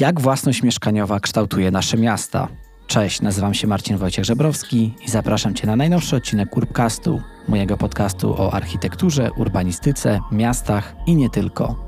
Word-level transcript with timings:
Jak 0.00 0.20
własność 0.20 0.62
mieszkaniowa 0.62 1.20
kształtuje 1.20 1.70
nasze 1.70 1.96
miasta? 1.96 2.48
Cześć, 2.86 3.20
nazywam 3.20 3.54
się 3.54 3.66
Marcin 3.66 3.96
Wojciech 3.96 4.24
Żebrowski 4.24 4.94
i 5.06 5.10
zapraszam 5.10 5.54
Cię 5.54 5.66
na 5.66 5.76
najnowszy 5.76 6.16
odcinek 6.16 6.56
Urbcastu, 6.56 7.20
mojego 7.48 7.76
podcastu 7.76 8.34
o 8.42 8.52
architekturze, 8.52 9.30
urbanistyce, 9.36 10.20
miastach 10.32 10.94
i 11.06 11.16
nie 11.16 11.30
tylko. 11.30 11.84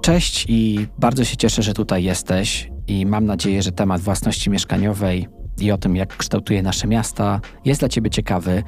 Cześć 0.00 0.46
i 0.48 0.86
bardzo 0.98 1.24
się 1.24 1.36
cieszę, 1.36 1.62
że 1.62 1.74
tutaj 1.74 2.04
jesteś 2.04 2.73
i 2.88 3.06
mam 3.06 3.26
nadzieję, 3.26 3.62
że 3.62 3.72
temat 3.72 4.00
własności 4.00 4.50
mieszkaniowej 4.50 5.28
i 5.60 5.72
o 5.72 5.78
tym, 5.78 5.96
jak 5.96 6.16
kształtuje 6.16 6.62
nasze 6.62 6.86
miasta, 6.86 7.40
jest 7.64 7.80
dla 7.80 7.88
Ciebie 7.88 8.10
ciekawy. 8.10 8.62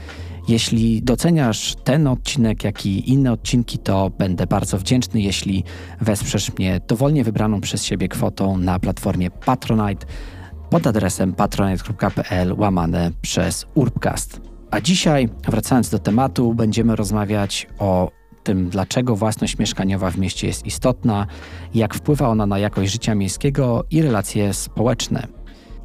Jeśli 0.49 1.03
doceniasz 1.03 1.75
ten 1.85 2.07
odcinek, 2.07 2.65
jak 2.65 2.87
i 2.87 3.13
inne 3.13 3.33
odcinki, 3.33 3.79
to 3.79 4.11
będę 4.19 4.47
bardzo 4.47 4.79
wdzięczny, 4.79 5.21
jeśli 5.21 5.65
wesprzesz 6.01 6.59
mnie 6.59 6.81
dowolnie 6.89 7.25
wybraną 7.25 7.61
przez 7.61 7.85
siebie 7.85 8.09
kwotą 8.09 8.59
na 8.59 8.79
platformie 8.79 9.31
Patronite 9.31 10.07
pod 10.71 10.87
adresem 10.87 11.33
patronite.pl 11.33 12.55
łamane 12.59 13.11
przez 13.23 13.67
Urbcast. 13.75 14.41
A 14.71 14.81
dzisiaj, 14.81 15.29
wracając 15.49 15.91
do 15.91 15.99
tematu, 15.99 16.55
będziemy 16.55 16.97
rozmawiać 16.97 17.67
o 17.79 18.11
tym, 18.47 18.69
dlaczego 18.69 19.17
własność 19.17 19.59
mieszkaniowa 19.59 20.11
w 20.11 20.19
mieście 20.19 20.47
jest 20.47 20.67
istotna, 20.67 21.27
jak 21.75 21.95
wpływa 21.95 22.29
ona 22.29 22.47
na 22.47 22.59
jakość 22.59 22.93
życia 22.93 23.15
miejskiego 23.15 23.85
i 23.91 24.03
relacje 24.03 24.55
społeczne. 24.55 25.27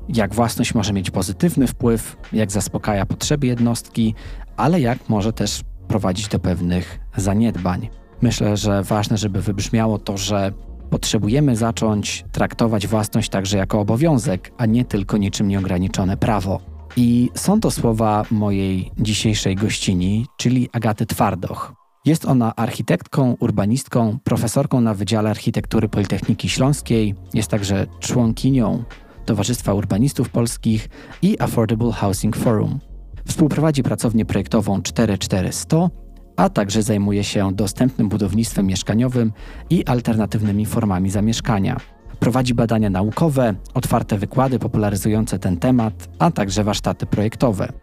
Jak 0.09 0.35
własność 0.35 0.75
może 0.75 0.93
mieć 0.93 1.11
pozytywny 1.11 1.67
wpływ, 1.67 2.17
jak 2.33 2.51
zaspokaja 2.51 3.05
potrzeby 3.05 3.47
jednostki, 3.47 4.15
ale 4.57 4.81
jak 4.81 5.09
może 5.09 5.33
też 5.33 5.61
prowadzić 5.87 6.27
do 6.27 6.39
pewnych 6.39 6.99
zaniedbań. 7.17 7.89
Myślę, 8.21 8.57
że 8.57 8.83
ważne, 8.83 9.17
żeby 9.17 9.41
wybrzmiało 9.41 9.97
to, 9.97 10.17
że 10.17 10.51
potrzebujemy 10.89 11.55
zacząć 11.55 12.25
traktować 12.31 12.87
własność 12.87 13.29
także 13.29 13.57
jako 13.57 13.79
obowiązek, 13.79 14.51
a 14.57 14.65
nie 14.65 14.85
tylko 14.85 15.17
niczym 15.17 15.47
nieograniczone 15.47 16.17
prawo. 16.17 16.59
I 16.97 17.29
są 17.35 17.59
to 17.59 17.71
słowa 17.71 18.25
mojej 18.31 18.91
dzisiejszej 18.99 19.55
gościni, 19.55 20.25
czyli 20.37 20.69
Agaty 20.73 21.05
Twardoch. 21.05 21.80
Jest 22.05 22.25
ona 22.25 22.55
architektką, 22.55 23.35
urbanistką, 23.39 24.17
profesorką 24.23 24.81
na 24.81 24.93
Wydziale 24.93 25.29
Architektury 25.29 25.89
Politechniki 25.89 26.49
Śląskiej, 26.49 27.15
jest 27.33 27.49
także 27.49 27.87
członkinią 27.99 28.83
Towarzystwa 29.25 29.73
Urbanistów 29.73 30.29
Polskich 30.29 30.89
i 31.21 31.41
Affordable 31.41 31.91
Housing 31.91 32.37
Forum. 32.37 32.79
Współprowadzi 33.25 33.83
pracownię 33.83 34.25
projektową 34.25 34.81
4400, 34.81 35.89
a 36.35 36.49
także 36.49 36.83
zajmuje 36.83 37.23
się 37.23 37.53
dostępnym 37.53 38.09
budownictwem 38.09 38.65
mieszkaniowym 38.65 39.31
i 39.69 39.85
alternatywnymi 39.85 40.65
formami 40.65 41.09
zamieszkania. 41.09 41.77
Prowadzi 42.19 42.53
badania 42.53 42.89
naukowe, 42.89 43.55
otwarte 43.73 44.17
wykłady 44.17 44.59
popularyzujące 44.59 45.39
ten 45.39 45.57
temat, 45.57 46.09
a 46.19 46.31
także 46.31 46.63
warsztaty 46.63 47.05
projektowe. 47.05 47.73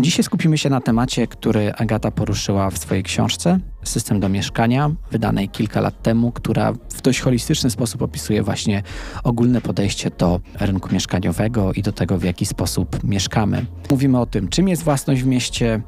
Dzisiaj 0.00 0.24
skupimy 0.24 0.58
się 0.58 0.70
na 0.70 0.80
temacie, 0.80 1.26
który 1.26 1.72
Agata 1.72 2.10
poruszyła 2.10 2.70
w 2.70 2.78
swojej 2.78 3.02
książce 3.02 3.58
System 3.84 4.20
do 4.20 4.28
mieszkania, 4.28 4.90
wydanej 5.10 5.48
kilka 5.48 5.80
lat 5.80 6.02
temu, 6.02 6.32
która 6.32 6.72
w 6.72 7.02
dość 7.02 7.20
holistyczny 7.20 7.70
sposób 7.70 8.02
opisuje 8.02 8.42
właśnie 8.42 8.82
ogólne 9.24 9.60
podejście 9.60 10.10
do 10.10 10.40
rynku 10.60 10.88
mieszkaniowego 10.92 11.72
i 11.72 11.82
do 11.82 11.92
tego, 11.92 12.18
w 12.18 12.22
jaki 12.22 12.46
sposób 12.46 13.04
mieszkamy. 13.04 13.66
Mówimy 13.90 14.20
o 14.20 14.26
tym, 14.26 14.48
czym 14.48 14.68
jest 14.68 14.82
własność 14.82 15.22
w 15.22 15.26
mieście, 15.26 15.82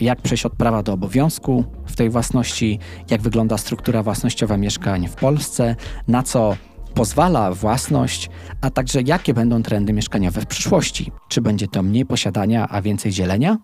jak 0.00 0.22
przejść 0.22 0.46
od 0.46 0.52
prawa 0.52 0.82
do 0.82 0.92
obowiązku 0.92 1.64
w 1.86 1.96
tej 1.96 2.10
własności, 2.10 2.78
jak 3.10 3.22
wygląda 3.22 3.58
struktura 3.58 4.02
własnościowa 4.02 4.56
mieszkań 4.56 5.08
w 5.08 5.14
Polsce, 5.14 5.76
na 6.08 6.22
co 6.22 6.56
pozwala 6.94 7.52
własność, 7.52 8.30
a 8.60 8.70
także 8.70 9.00
jakie 9.02 9.34
będą 9.34 9.62
trendy 9.62 9.92
mieszkaniowe 9.92 10.40
w 10.40 10.46
przyszłości. 10.46 11.12
Czy 11.28 11.40
będzie 11.40 11.68
to 11.68 11.82
mniej 11.82 12.06
posiadania, 12.06 12.68
a 12.68 12.82
więcej 12.82 13.12
dzielenia? 13.12 13.56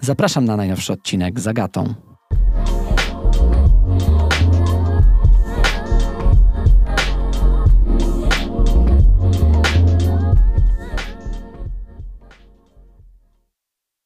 Zapraszam 0.00 0.44
na 0.44 0.56
najnowszy 0.56 0.92
odcinek 0.92 1.40
z 1.40 1.46
Agatą. 1.46 1.94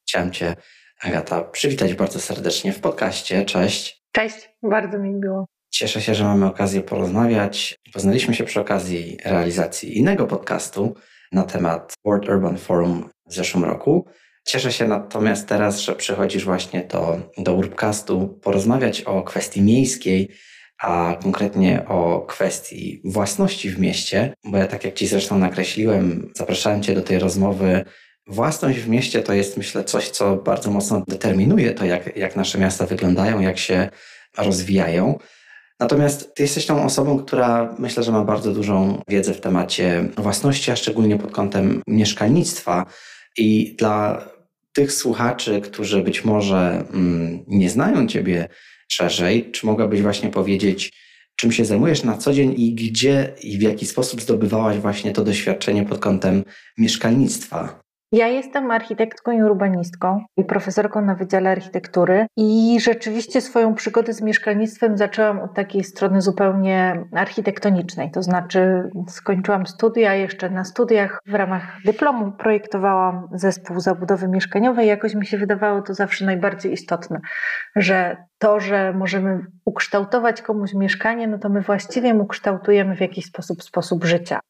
Chciałem 0.09 0.33
Cię, 0.33 0.55
Agata, 1.03 1.45
przywitać 1.45 1.95
bardzo 1.95 2.21
serdecznie 2.21 2.73
w 2.73 2.81
podcaście. 2.81 3.45
Cześć. 3.45 4.05
Cześć, 4.13 4.49
bardzo 4.63 4.99
mi 4.99 5.11
miło. 5.11 5.47
Cieszę 5.75 6.03
się, 6.03 6.15
że 6.15 6.25
mamy 6.25 6.47
okazję 6.47 6.81
porozmawiać. 6.81 7.77
Poznaliśmy 7.93 8.35
się 8.35 8.45
przy 8.45 8.61
okazji 8.61 9.17
realizacji 9.25 9.99
innego 9.99 10.27
podcastu 10.27 10.95
na 11.33 11.43
temat 11.43 11.95
World 12.05 12.29
Urban 12.29 12.59
Forum 12.59 13.09
w 13.27 13.35
zeszłym 13.35 13.65
roku. 13.65 14.07
Cieszę 14.47 14.73
się 14.73 14.89
natomiast 14.89 15.49
teraz, 15.49 15.81
że 15.81 15.95
przychodzisz 15.95 16.45
właśnie 16.45 16.85
do, 16.85 17.19
do 17.39 17.55
Urbcastu 17.55 18.39
porozmawiać 18.43 19.03
o 19.03 19.23
kwestii 19.23 19.63
miejskiej, 19.63 20.29
a 20.83 21.17
konkretnie 21.23 21.85
o 21.89 22.21
kwestii 22.21 23.01
własności 23.05 23.71
w 23.71 23.79
mieście, 23.79 24.35
bo 24.45 24.59
ja 24.59 24.67
tak 24.67 24.85
jak 24.85 24.95
Ci 24.95 25.07
zresztą 25.07 25.39
nakreśliłem, 25.39 26.33
zapraszałem 26.37 26.83
Cię 26.83 26.95
do 26.95 27.03
tej 27.03 27.19
rozmowy. 27.19 27.85
Własność 28.27 28.79
w 28.79 28.89
mieście 28.89 29.23
to 29.23 29.33
jest 29.33 29.57
myślę 29.57 29.85
coś, 29.85 30.11
co 30.11 30.37
bardzo 30.37 30.71
mocno 30.71 31.05
determinuje 31.09 31.73
to, 31.73 31.85
jak, 31.85 32.17
jak 32.17 32.37
nasze 32.37 32.59
miasta 32.59 32.87
wyglądają, 32.87 33.41
jak 33.41 33.59
się 33.59 33.89
rozwijają. 34.39 35.19
Natomiast 35.81 36.35
ty 36.35 36.43
jesteś 36.43 36.67
tą 36.67 36.85
osobą, 36.85 37.19
która 37.19 37.77
myślę, 37.79 38.03
że 38.03 38.13
ma 38.13 38.25
bardzo 38.25 38.53
dużą 38.53 39.03
wiedzę 39.09 39.35
w 39.35 39.41
temacie 39.41 40.09
własności, 40.17 40.71
a 40.71 40.77
szczególnie 40.77 41.19
pod 41.19 41.31
kątem 41.31 41.83
mieszkalnictwa. 41.87 42.87
I 43.39 43.77
dla 43.79 44.29
tych 44.73 44.93
słuchaczy, 44.93 45.61
którzy 45.61 46.03
być 46.03 46.25
może 46.25 46.85
mm, 46.93 47.45
nie 47.47 47.71
znają 47.71 48.07
ciebie 48.07 48.49
szerzej, 48.89 49.51
czy 49.53 49.67
mogłabyś 49.67 50.03
właśnie 50.03 50.31
powiedzieć, 50.31 50.93
czym 51.37 51.53
się 51.53 51.65
zajmujesz 51.65 52.05
na 52.05 52.17
co 52.17 52.33
dzień 52.33 52.55
i 52.57 52.75
gdzie 52.75 53.35
i 53.43 53.59
w 53.59 53.63
jaki 53.63 53.87
sposób 53.87 54.21
zdobywałaś 54.21 54.79
właśnie 54.79 55.13
to 55.13 55.25
doświadczenie 55.25 55.85
pod 55.85 55.99
kątem 55.99 56.45
mieszkalnictwa? 56.79 57.84
Ja 58.15 58.29
jestem 58.29 58.71
architektką 58.71 59.33
i 59.33 59.43
urbanistką 59.43 60.25
i 60.37 60.45
profesorką 60.45 61.01
na 61.01 61.15
Wydziale 61.15 61.51
Architektury 61.51 62.27
i 62.37 62.79
rzeczywiście 62.81 63.41
swoją 63.41 63.75
przygodę 63.75 64.13
z 64.13 64.23
mieszkalnictwem 64.23 64.97
zaczęłam 64.97 65.41
od 65.41 65.55
takiej 65.55 65.85
strony 65.85 66.21
zupełnie 66.21 67.05
architektonicznej. 67.13 68.11
To 68.11 68.23
znaczy 68.23 68.91
skończyłam 69.09 69.67
studia, 69.67 70.15
jeszcze 70.15 70.51
na 70.51 70.65
studiach 70.65 71.19
w 71.27 71.35
ramach 71.35 71.63
dyplomu 71.85 72.33
projektowałam 72.33 73.29
zespół 73.33 73.81
zabudowy 73.81 74.29
mieszkaniowej. 74.29 74.89
Jakoś 74.89 75.15
mi 75.15 75.27
się 75.27 75.39
wydawało 75.39 75.83
to 75.83 75.95
zawsze 75.95 76.25
najbardziej 76.25 76.73
istotne, 76.73 77.21
że 77.77 78.17
to, 78.39 78.61
że 78.61 78.93
możemy 78.93 79.41
ukształtować 79.65 80.43
komuś 80.43 80.75
mieszkanie, 80.75 81.29
no 81.29 81.39
to 81.39 81.49
my 81.49 81.61
właściwie 81.61 82.15
mu 82.15 82.27
kształtujemy 82.27 82.97
w 82.97 83.01
jakiś 83.01 83.25
sposób 83.25 83.63
sposób 83.63 84.05
życia. 84.05 84.41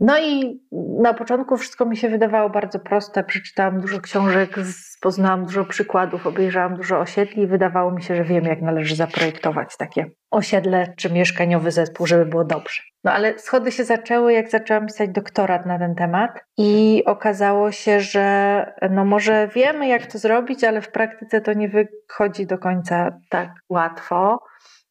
No 0.00 0.18
i 0.18 0.60
na 1.02 1.14
początku 1.14 1.56
wszystko 1.56 1.86
mi 1.86 1.96
się 1.96 2.08
wydawało 2.08 2.50
bardzo 2.50 2.78
proste. 2.78 3.24
Przeczytałam 3.24 3.80
dużo 3.80 4.00
książek, 4.00 4.56
poznałam 5.00 5.44
dużo 5.44 5.64
przykładów, 5.64 6.26
obejrzałam 6.26 6.76
dużo 6.76 6.98
osiedli 6.98 7.42
i 7.42 7.46
wydawało 7.46 7.92
mi 7.92 8.02
się, 8.02 8.16
że 8.16 8.24
wiem, 8.24 8.44
jak 8.44 8.62
należy 8.62 8.96
zaprojektować 8.96 9.76
takie 9.76 10.10
osiedle 10.30 10.92
czy 10.96 11.12
mieszkaniowy 11.12 11.70
zespół, 11.70 12.06
żeby 12.06 12.26
było 12.26 12.44
dobrze. 12.44 12.82
No 13.04 13.12
ale 13.12 13.38
schody 13.38 13.72
się 13.72 13.84
zaczęły, 13.84 14.32
jak 14.32 14.50
zaczęłam 14.50 14.86
pisać 14.86 15.10
doktorat 15.10 15.66
na 15.66 15.78
ten 15.78 15.94
temat 15.94 16.30
i 16.58 17.02
okazało 17.06 17.72
się, 17.72 18.00
że 18.00 18.66
no 18.90 19.04
może 19.04 19.48
wiemy, 19.54 19.88
jak 19.88 20.06
to 20.06 20.18
zrobić, 20.18 20.64
ale 20.64 20.80
w 20.80 20.90
praktyce 20.90 21.40
to 21.40 21.52
nie 21.52 21.68
wychodzi 21.68 22.46
do 22.46 22.58
końca 22.58 23.18
tak 23.28 23.48
łatwo. 23.68 24.42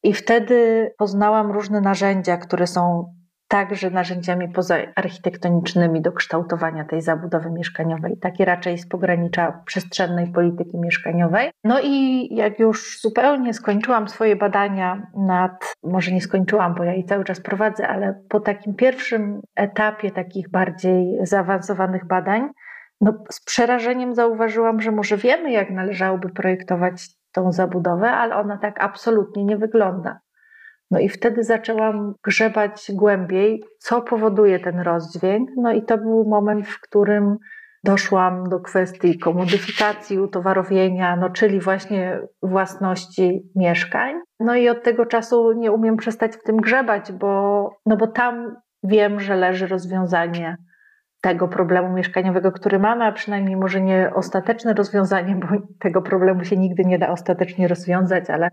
I 0.03 0.13
wtedy 0.13 0.91
poznałam 0.97 1.51
różne 1.51 1.81
narzędzia, 1.81 2.37
które 2.37 2.67
są 2.67 3.13
także 3.47 3.89
narzędziami 3.89 4.49
pozaarchitektonicznymi 4.49 6.01
do 6.01 6.11
kształtowania 6.11 6.85
tej 6.85 7.01
zabudowy 7.01 7.51
mieszkaniowej, 7.51 8.17
takie 8.21 8.45
raczej 8.45 8.77
z 8.77 8.87
pogranicza 8.87 9.61
przestrzennej 9.65 10.31
polityki 10.31 10.77
mieszkaniowej. 10.77 11.51
No 11.63 11.79
i 11.83 12.27
jak 12.35 12.59
już 12.59 12.99
zupełnie 13.01 13.53
skończyłam 13.53 14.07
swoje 14.07 14.35
badania 14.35 15.07
nad, 15.17 15.75
może 15.83 16.11
nie 16.11 16.21
skończyłam, 16.21 16.75
bo 16.75 16.83
ja 16.83 16.93
je 16.93 17.03
cały 17.03 17.23
czas 17.23 17.41
prowadzę, 17.41 17.87
ale 17.87 18.21
po 18.29 18.39
takim 18.39 18.75
pierwszym 18.75 19.41
etapie 19.55 20.11
takich 20.11 20.49
bardziej 20.49 21.17
zaawansowanych 21.21 22.07
badań, 22.07 22.49
no 23.01 23.13
z 23.31 23.45
przerażeniem 23.45 24.15
zauważyłam, 24.15 24.81
że 24.81 24.91
może 24.91 25.17
wiemy, 25.17 25.51
jak 25.51 25.69
należałoby 25.69 26.29
projektować 26.29 27.07
tą 27.31 27.51
zabudowę, 27.51 28.11
ale 28.11 28.35
ona 28.35 28.57
tak 28.57 28.83
absolutnie 28.83 29.45
nie 29.45 29.57
wygląda 29.57 30.19
No 30.91 30.99
i 30.99 31.09
wtedy 31.09 31.43
zaczęłam 31.43 32.13
grzebać 32.23 32.91
głębiej, 32.93 33.63
co 33.79 34.01
powoduje 34.01 34.59
ten 34.59 34.79
rozdźwięk. 34.79 35.49
No 35.57 35.71
i 35.71 35.81
to 35.81 35.97
był 35.97 36.25
moment, 36.29 36.67
w 36.67 36.81
którym 36.81 37.37
doszłam 37.83 38.49
do 38.49 38.59
kwestii 38.59 39.19
komodyfikacji, 39.19 40.19
utowarowienia, 40.19 41.15
no 41.15 41.29
czyli 41.29 41.59
właśnie 41.59 42.19
własności 42.41 43.51
mieszkań. 43.55 44.15
No 44.39 44.55
i 44.55 44.69
od 44.69 44.83
tego 44.83 45.05
czasu 45.05 45.51
nie 45.53 45.71
umiem 45.71 45.97
przestać 45.97 46.35
w 46.35 46.43
tym 46.43 46.57
grzebać, 46.57 47.11
bo, 47.11 47.69
no 47.85 47.97
bo 47.97 48.07
tam 48.07 48.55
wiem, 48.83 49.19
że 49.19 49.35
leży 49.35 49.67
rozwiązanie 49.67 50.57
tego 51.21 51.47
problemu 51.47 51.93
mieszkaniowego, 51.93 52.51
który 52.51 52.79
mamy, 52.79 53.05
a 53.05 53.11
przynajmniej 53.11 53.55
może 53.55 53.81
nie 53.81 54.11
ostateczne 54.15 54.73
rozwiązanie, 54.73 55.35
bo 55.35 55.47
tego 55.79 56.01
problemu 56.01 56.43
się 56.43 56.57
nigdy 56.57 56.83
nie 56.85 56.99
da 56.99 57.09
ostatecznie 57.09 57.67
rozwiązać, 57.67 58.29
ale 58.29 58.49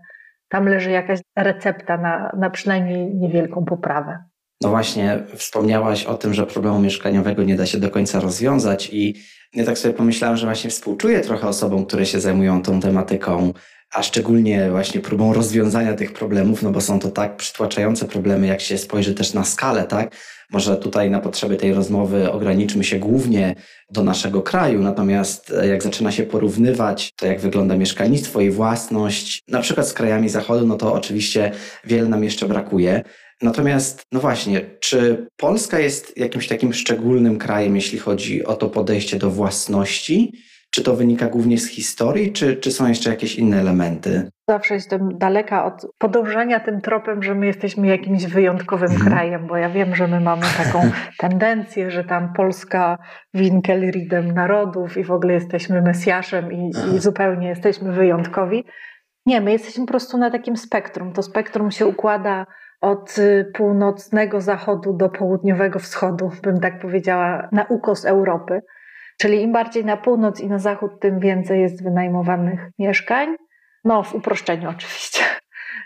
tam 0.49 0.67
leży 0.67 0.91
jakaś 0.91 1.19
recepta 1.37 1.97
na, 1.97 2.31
na 2.37 2.49
przynajmniej 2.49 3.15
niewielką 3.15 3.65
poprawę. 3.65 4.23
No 4.61 4.69
właśnie, 4.69 5.23
wspomniałaś 5.35 6.05
o 6.05 6.17
tym, 6.17 6.33
że 6.33 6.45
problemu 6.45 6.79
mieszkaniowego 6.79 7.43
nie 7.43 7.55
da 7.55 7.65
się 7.65 7.77
do 7.77 7.89
końca 7.89 8.19
rozwiązać 8.19 8.89
i 8.93 9.15
ja 9.53 9.65
tak 9.65 9.77
sobie 9.77 9.93
pomyślałam, 9.93 10.37
że 10.37 10.45
właśnie 10.45 10.69
współczuję 10.69 11.21
trochę 11.21 11.47
osobom, 11.47 11.85
które 11.85 12.05
się 12.05 12.19
zajmują 12.19 12.61
tą 12.61 12.79
tematyką, 12.79 13.53
a 13.93 14.03
szczególnie 14.03 14.69
właśnie 14.69 15.01
próbą 15.01 15.33
rozwiązania 15.33 15.93
tych 15.93 16.13
problemów, 16.13 16.63
no 16.63 16.71
bo 16.71 16.81
są 16.81 16.99
to 16.99 17.11
tak 17.11 17.37
przytłaczające 17.37 18.05
problemy, 18.05 18.47
jak 18.47 18.61
się 18.61 18.77
spojrzy 18.77 19.13
też 19.13 19.33
na 19.33 19.45
skalę, 19.45 19.83
tak? 19.83 20.15
Może 20.51 20.77
tutaj 20.77 21.09
na 21.09 21.19
potrzeby 21.19 21.57
tej 21.57 21.73
rozmowy 21.73 22.31
ograniczmy 22.31 22.83
się 22.83 22.99
głównie 22.99 23.55
do 23.91 24.03
naszego 24.03 24.41
kraju, 24.41 24.81
natomiast 24.81 25.51
e, 25.51 25.67
jak 25.67 25.83
zaczyna 25.83 26.11
się 26.11 26.23
porównywać 26.23 27.13
to, 27.15 27.25
jak 27.25 27.39
wygląda 27.39 27.77
mieszkalnictwo 27.77 28.41
i 28.41 28.49
własność, 28.49 29.43
na 29.47 29.61
przykład 29.61 29.87
z 29.87 29.93
krajami 29.93 30.29
Zachodu, 30.29 30.67
no 30.67 30.75
to 30.77 30.93
oczywiście 30.93 31.51
wiele 31.85 32.09
nam 32.09 32.23
jeszcze 32.23 32.47
brakuje. 32.47 33.03
Natomiast, 33.41 34.03
no 34.11 34.19
właśnie, 34.19 34.61
czy 34.79 35.27
Polska 35.37 35.79
jest 35.79 36.17
jakimś 36.17 36.47
takim 36.47 36.73
szczególnym 36.73 37.37
krajem, 37.37 37.75
jeśli 37.75 37.99
chodzi 37.99 38.45
o 38.45 38.55
to 38.55 38.69
podejście 38.69 39.19
do 39.19 39.29
własności? 39.29 40.31
Czy 40.75 40.83
to 40.83 40.95
wynika 40.95 41.27
głównie 41.27 41.57
z 41.57 41.67
historii, 41.67 42.33
czy, 42.33 42.55
czy 42.55 42.71
są 42.71 42.87
jeszcze 42.87 43.09
jakieś 43.09 43.35
inne 43.35 43.59
elementy? 43.59 44.29
Zawsze 44.49 44.73
jestem 44.73 45.17
daleka 45.17 45.65
od 45.65 45.87
podążania 45.97 46.59
tym 46.59 46.81
tropem, 46.81 47.23
że 47.23 47.35
my 47.35 47.45
jesteśmy 47.45 47.87
jakimś 47.87 48.25
wyjątkowym 48.25 48.91
mhm. 48.91 49.11
krajem, 49.11 49.47
bo 49.47 49.57
ja 49.57 49.69
wiem, 49.69 49.95
że 49.95 50.07
my 50.07 50.19
mamy 50.19 50.45
taką 50.57 50.81
tendencję, 51.19 51.91
że 51.91 52.03
tam 52.03 52.33
Polska 52.33 52.97
winkelridem 53.33 54.31
narodów 54.31 54.97
i 54.97 55.03
w 55.03 55.11
ogóle 55.11 55.33
jesteśmy 55.33 55.81
Mesjaszem 55.81 56.53
i, 56.53 56.71
i 56.95 56.99
zupełnie 56.99 57.47
jesteśmy 57.47 57.91
wyjątkowi. 57.91 58.65
Nie, 59.25 59.41
my 59.41 59.51
jesteśmy 59.51 59.85
po 59.85 59.91
prostu 59.91 60.17
na 60.17 60.31
takim 60.31 60.57
spektrum. 60.57 61.13
To 61.13 61.23
spektrum 61.23 61.71
się 61.71 61.85
układa 61.85 62.45
od 62.81 63.17
y, 63.17 63.51
północnego 63.53 64.41
zachodu 64.41 64.93
do 64.93 65.09
południowego 65.09 65.79
wschodu, 65.79 66.31
bym 66.43 66.59
tak 66.59 66.79
powiedziała, 66.79 67.49
na 67.51 67.63
ukos 67.63 68.05
Europy. 68.05 68.61
Czyli 69.17 69.41
im 69.41 69.51
bardziej 69.51 69.85
na 69.85 69.97
północ 69.97 70.39
i 70.39 70.47
na 70.47 70.59
zachód, 70.59 70.91
tym 70.99 71.19
więcej 71.19 71.61
jest 71.61 71.83
wynajmowanych 71.83 72.69
mieszkań. 72.79 73.35
No, 73.83 74.03
w 74.03 74.15
uproszczeniu 74.15 74.69
oczywiście. 74.69 75.23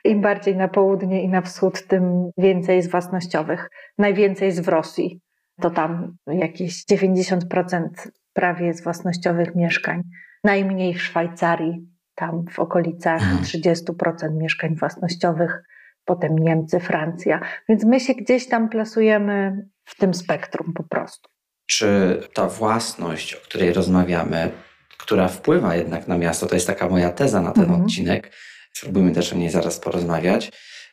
Im 0.04 0.22
bardziej 0.22 0.56
na 0.56 0.68
południe 0.68 1.24
i 1.24 1.30
na 1.30 1.42
wschód, 1.42 1.88
tym 1.88 2.32
więcej 2.38 2.76
jest 2.76 2.92
własnościowych. 2.92 3.70
Najwięcej 3.98 4.46
jest 4.46 4.62
w 4.62 4.68
Rosji. 4.68 5.22
To 5.62 5.70
tam 5.70 6.18
jakieś 6.28 6.86
90% 6.86 7.90
prawie 8.34 8.66
jest 8.66 8.84
własnościowych 8.84 9.56
mieszkań. 9.56 10.04
Najmniej 10.44 10.94
w 10.94 11.02
Szwajcarii, 11.02 11.88
tam 12.16 12.46
w 12.52 12.60
okolicach 12.60 13.22
30% 13.22 14.10
mhm. 14.12 14.38
mieszkań 14.38 14.76
własnościowych 14.76 15.64
potem 16.06 16.40
Niemcy, 16.40 16.80
Francja. 16.80 17.40
Więc 17.70 17.86
my 17.86 18.00
się 18.00 18.14
gdzieś 18.14 18.48
tam 18.48 18.70
plasujemy 18.70 19.66
w 19.86 19.96
tym 19.96 20.14
spektrum 20.14 20.74
po 20.74 20.84
prostu. 20.84 21.30
Czy 21.70 22.22
ta 22.34 22.48
własność, 22.48 23.34
o 23.34 23.38
której 23.38 23.74
rozmawiamy, 23.74 24.52
która 24.98 25.28
wpływa 25.28 25.76
jednak 25.76 26.08
na 26.08 26.18
miasto, 26.18 26.46
to 26.48 26.56
jest 26.56 26.68
taka 26.68 26.90
moja 26.90 27.12
teza 27.12 27.42
na 27.42 27.52
ten 27.52 27.64
mhm. 27.64 27.82
odcinek, 27.82 28.32
spróbujmy 28.74 29.12
też 29.12 29.34
o 29.34 29.36
niej 29.36 29.50
zaraz 29.50 29.80
porozmawiać. 29.80 30.52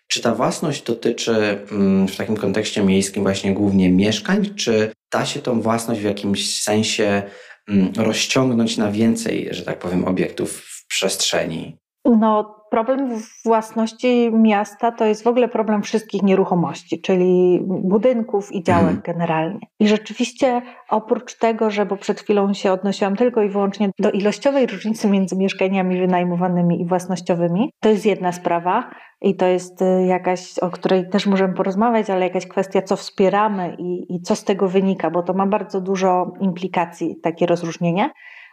Czy 0.08 0.20
ta 0.20 0.34
własność 0.34 0.82
dotyczy 0.82 1.58
mm, 1.73 2.08
w 2.08 2.17
takim 2.17 2.37
kontekście 2.37 2.82
miejskim 2.82 3.23
właśnie 3.23 3.55
głównie 3.55 3.90
mieszkań, 3.90 4.55
czy 4.55 4.93
da 5.12 5.26
się 5.26 5.40
tą 5.40 5.61
własność 5.61 6.00
w 6.00 6.05
jakimś 6.05 6.62
sensie 6.62 7.22
mm, 7.69 7.93
rozciągnąć 7.96 8.76
na 8.76 8.93
więcej, 8.93 9.49
że 9.50 9.62
tak 9.62 9.79
powiem, 9.79 10.05
obiektów 10.05 10.61
w 10.61 10.87
przestrzeni? 10.87 11.76
No, 12.05 12.56
problem 12.70 13.10
własności 13.44 14.30
miasta 14.32 14.92
to 14.92 15.04
jest 15.04 15.24
w 15.24 15.26
ogóle 15.26 15.48
problem 15.48 15.82
wszystkich 15.82 16.22
nieruchomości, 16.22 17.00
czyli 17.00 17.60
budynków 17.66 18.52
i 18.52 18.62
działek 18.62 18.96
mhm. 18.96 19.02
generalnie. 19.02 19.60
I 19.80 19.88
rzeczywiście 19.88 20.62
oprócz 20.88 21.38
tego, 21.38 21.70
że 21.70 21.86
bo 21.86 21.96
przed 21.96 22.20
chwilą 22.20 22.54
się 22.54 22.72
odnosiłam 22.72 23.16
tylko 23.16 23.42
i 23.42 23.48
wyłącznie 23.48 23.90
do 23.98 24.10
ilościowej 24.10 24.66
różnicy 24.66 25.08
między 25.08 25.36
mieszkaniami 25.36 26.00
wynajmowanymi 26.00 26.80
i 26.80 26.86
własnościowymi, 26.86 27.72
to 27.80 27.88
jest 27.88 28.06
jedna 28.06 28.32
sprawa 28.32 28.90
i 29.20 29.36
to 29.36 29.46
jest 29.46 29.82
y, 29.82 30.06
jakaś, 30.06 30.58
o 30.58 30.70
której 30.70 31.08
też 31.08 31.26
możemy 31.26 31.54
porozmawiać, 31.54 32.10
ale 32.10 32.26
jakaś 32.26 32.46
kwestia, 32.46 32.82
co 32.82 32.96
wspieramy 32.96 33.76
i, 33.78 34.14
i 34.14 34.20
co 34.20 34.36
z 34.36 34.44
tego 34.44 34.69
wynika, 34.69 35.10
bo 35.10 35.22
to 35.22 35.34
ma 35.34 35.46
bardzo 35.46 35.80
dużo 35.80 36.32
implikacji, 36.40 37.16
takie 37.22 37.46
rozróżnienie 37.46 38.10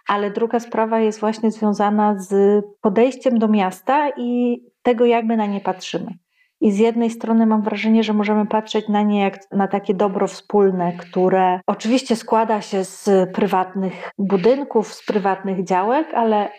ale 0.08 0.32
druga 0.32 0.60
sprawa 0.60 1.00
jest 1.00 1.20
właśnie 1.20 1.52
związana 1.52 2.16
z 2.20 2.64
podejściem 2.82 3.40
do 3.40 3.48
miasta 3.48 4.10
i 4.18 4.62
tego, 4.82 5.06
jak 5.06 5.26
my 5.26 5.38
na 5.38 5.46
nie 5.46 5.62
patrzymy. 5.62 6.18
I 6.62 6.72
z 6.72 6.78
jednej 6.78 7.10
strony 7.10 7.46
mam 7.46 7.62
wrażenie, 7.62 8.04
że 8.04 8.14
możemy 8.14 8.46
patrzeć 8.46 8.90
na 8.90 9.02
nie 9.02 9.22
jak 9.22 9.40
na 9.52 9.68
takie 9.68 9.94
dobro 9.94 10.28
wspólne, 10.28 10.94
które 10.94 11.60
oczywiście 11.68 12.16
składa 12.16 12.62
się 12.62 12.84
z 12.84 13.10
prywatnych 13.34 14.12
budynków, 14.18 14.94
z 14.94 15.06
prywatnych 15.06 15.64
działek, 15.64 16.14
ale 16.14 16.50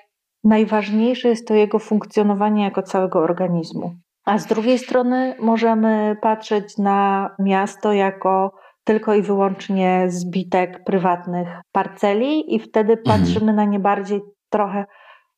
najważniejsze 0.44 1.28
jest 1.28 1.48
to 1.48 1.54
jego 1.54 1.78
funkcjonowanie 1.78 2.64
jako 2.64 2.82
całego 2.82 3.18
organizmu. 3.18 3.94
A 4.24 4.38
z 4.38 4.46
drugiej 4.46 4.78
strony 4.78 5.36
możemy 5.40 6.16
patrzeć 6.22 6.78
na 6.78 7.30
miasto 7.38 7.92
jako 7.92 8.52
tylko 8.84 9.14
i 9.14 9.22
wyłącznie 9.22 10.04
zbitek 10.08 10.84
prywatnych 10.84 11.48
parceli 11.72 12.54
i 12.54 12.58
wtedy 12.58 12.92
mhm. 12.92 13.04
patrzymy 13.04 13.52
na 13.52 13.64
nie 13.64 13.78
bardziej 13.78 14.20
trochę 14.50 14.84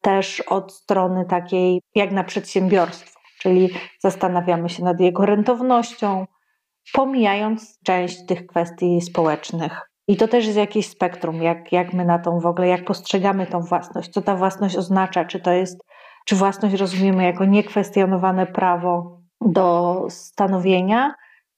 też 0.00 0.40
od 0.40 0.72
strony 0.72 1.24
takiej 1.24 1.82
jak 1.94 2.12
na 2.12 2.24
przedsiębiorstwo, 2.24 3.20
czyli 3.38 3.70
zastanawiamy 4.00 4.68
się 4.68 4.84
nad 4.84 5.00
jego 5.00 5.26
rentownością, 5.26 6.26
pomijając 6.92 7.78
część 7.84 8.26
tych 8.26 8.46
kwestii 8.46 9.00
społecznych. 9.00 9.80
I 10.08 10.16
to 10.16 10.28
też 10.28 10.46
jest 10.46 10.58
jakieś 10.58 10.88
spektrum, 10.88 11.42
jak, 11.42 11.72
jak 11.72 11.92
my 11.92 12.04
na 12.04 12.18
tą 12.18 12.40
w 12.40 12.46
ogóle, 12.46 12.68
jak 12.68 12.84
postrzegamy 12.84 13.46
tą 13.46 13.60
własność, 13.60 14.10
co 14.10 14.22
ta 14.22 14.36
własność 14.36 14.76
oznacza, 14.76 15.24
czy 15.24 15.40
to 15.40 15.52
jest, 15.52 15.80
czy 16.24 16.36
własność 16.36 16.74
rozumiemy 16.74 17.24
jako 17.24 17.44
niekwestionowane 17.44 18.46
prawo 18.46 19.20
do 19.40 20.02
stanowienia, 20.08 21.14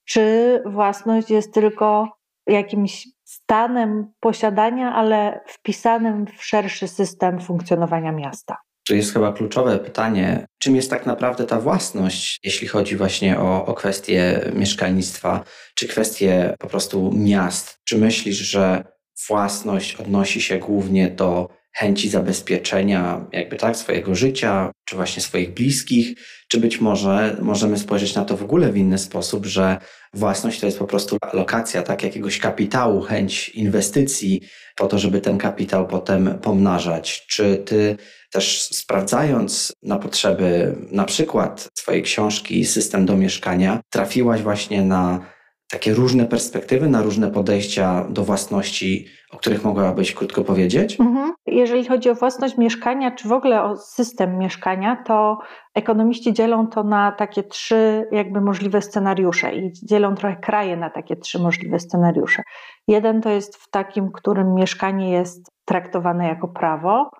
czy 0.08 0.62
własność 0.66 1.30
jest 1.30 1.54
tylko 1.54 2.08
jakimś 2.46 3.08
stanem 3.24 4.12
posiadania, 4.20 4.94
ale 4.94 5.40
wpisanym 5.46 6.26
w 6.26 6.44
szerszy 6.44 6.88
system 6.88 7.40
funkcjonowania 7.40 8.12
miasta. 8.12 8.56
To 8.88 8.94
jest 8.94 9.12
chyba 9.12 9.32
kluczowe 9.32 9.78
pytanie, 9.78 10.46
czym 10.58 10.76
jest 10.76 10.90
tak 10.90 11.06
naprawdę 11.06 11.44
ta 11.44 11.60
własność, 11.60 12.38
jeśli 12.44 12.68
chodzi 12.68 12.96
właśnie 12.96 13.38
o, 13.38 13.66
o 13.66 13.74
kwestie 13.74 14.40
mieszkalnictwa, 14.54 15.44
czy 15.74 15.88
kwestie 15.88 16.54
po 16.58 16.66
prostu 16.66 17.12
miast. 17.14 17.80
Czy 17.84 17.98
myślisz, 17.98 18.36
że 18.36 18.84
własność 19.28 19.96
odnosi 19.96 20.40
się 20.40 20.58
głównie 20.58 21.10
do 21.10 21.48
chęci 21.78 22.08
zabezpieczenia 22.08 23.26
jakby 23.32 23.56
tak 23.56 23.76
swojego 23.76 24.14
życia, 24.14 24.72
czy 24.84 24.96
właśnie 24.96 25.22
swoich 25.22 25.54
bliskich, 25.54 26.18
czy 26.48 26.60
być 26.60 26.80
może 26.80 27.36
możemy 27.42 27.78
spojrzeć 27.78 28.14
na 28.14 28.24
to 28.24 28.36
w 28.36 28.42
ogóle 28.42 28.72
w 28.72 28.76
inny 28.76 28.98
sposób, 28.98 29.46
że 29.46 29.76
własność 30.14 30.60
to 30.60 30.66
jest 30.66 30.78
po 30.78 30.86
prostu 30.86 31.16
lokacja 31.32 31.82
tak 31.82 32.02
jakiegoś 32.02 32.38
kapitału, 32.38 33.00
chęć 33.00 33.48
inwestycji 33.48 34.40
po 34.76 34.86
to, 34.86 34.98
żeby 34.98 35.20
ten 35.20 35.38
kapitał 35.38 35.86
potem 35.86 36.38
pomnażać. 36.42 37.26
Czy 37.26 37.62
ty 37.66 37.96
też 38.32 38.62
sprawdzając 38.62 39.72
na 39.82 39.98
potrzeby 39.98 40.76
na 40.90 41.04
przykład 41.04 41.68
swojej 41.74 42.02
książki 42.02 42.64
System 42.64 43.06
do 43.06 43.16
mieszkania, 43.16 43.80
trafiłaś 43.90 44.42
właśnie 44.42 44.82
na 44.82 45.37
takie 45.70 45.94
różne 45.94 46.24
perspektywy, 46.26 46.88
na 46.88 47.02
różne 47.02 47.30
podejścia 47.30 48.06
do 48.10 48.24
własności, 48.24 49.06
o 49.30 49.36
których 49.36 49.64
mogłabyś 49.64 50.14
krótko 50.14 50.44
powiedzieć? 50.44 51.00
Mhm. 51.00 51.32
Jeżeli 51.46 51.84
chodzi 51.84 52.10
o 52.10 52.14
własność 52.14 52.58
mieszkania, 52.58 53.10
czy 53.10 53.28
w 53.28 53.32
ogóle 53.32 53.62
o 53.62 53.76
system 53.76 54.38
mieszkania, 54.38 54.96
to 55.06 55.38
ekonomiści 55.74 56.32
dzielą 56.32 56.66
to 56.66 56.84
na 56.84 57.12
takie 57.12 57.42
trzy 57.42 58.08
jakby 58.12 58.40
możliwe 58.40 58.82
scenariusze 58.82 59.54
i 59.54 59.72
dzielą 59.72 60.14
trochę 60.14 60.36
kraje 60.36 60.76
na 60.76 60.90
takie 60.90 61.16
trzy 61.16 61.38
możliwe 61.38 61.80
scenariusze. 61.80 62.42
Jeden 62.88 63.22
to 63.22 63.30
jest 63.30 63.56
w 63.56 63.70
takim, 63.70 64.12
którym 64.12 64.54
mieszkanie 64.54 65.10
jest 65.10 65.50
traktowane 65.64 66.28
jako 66.28 66.48
prawo, 66.48 67.10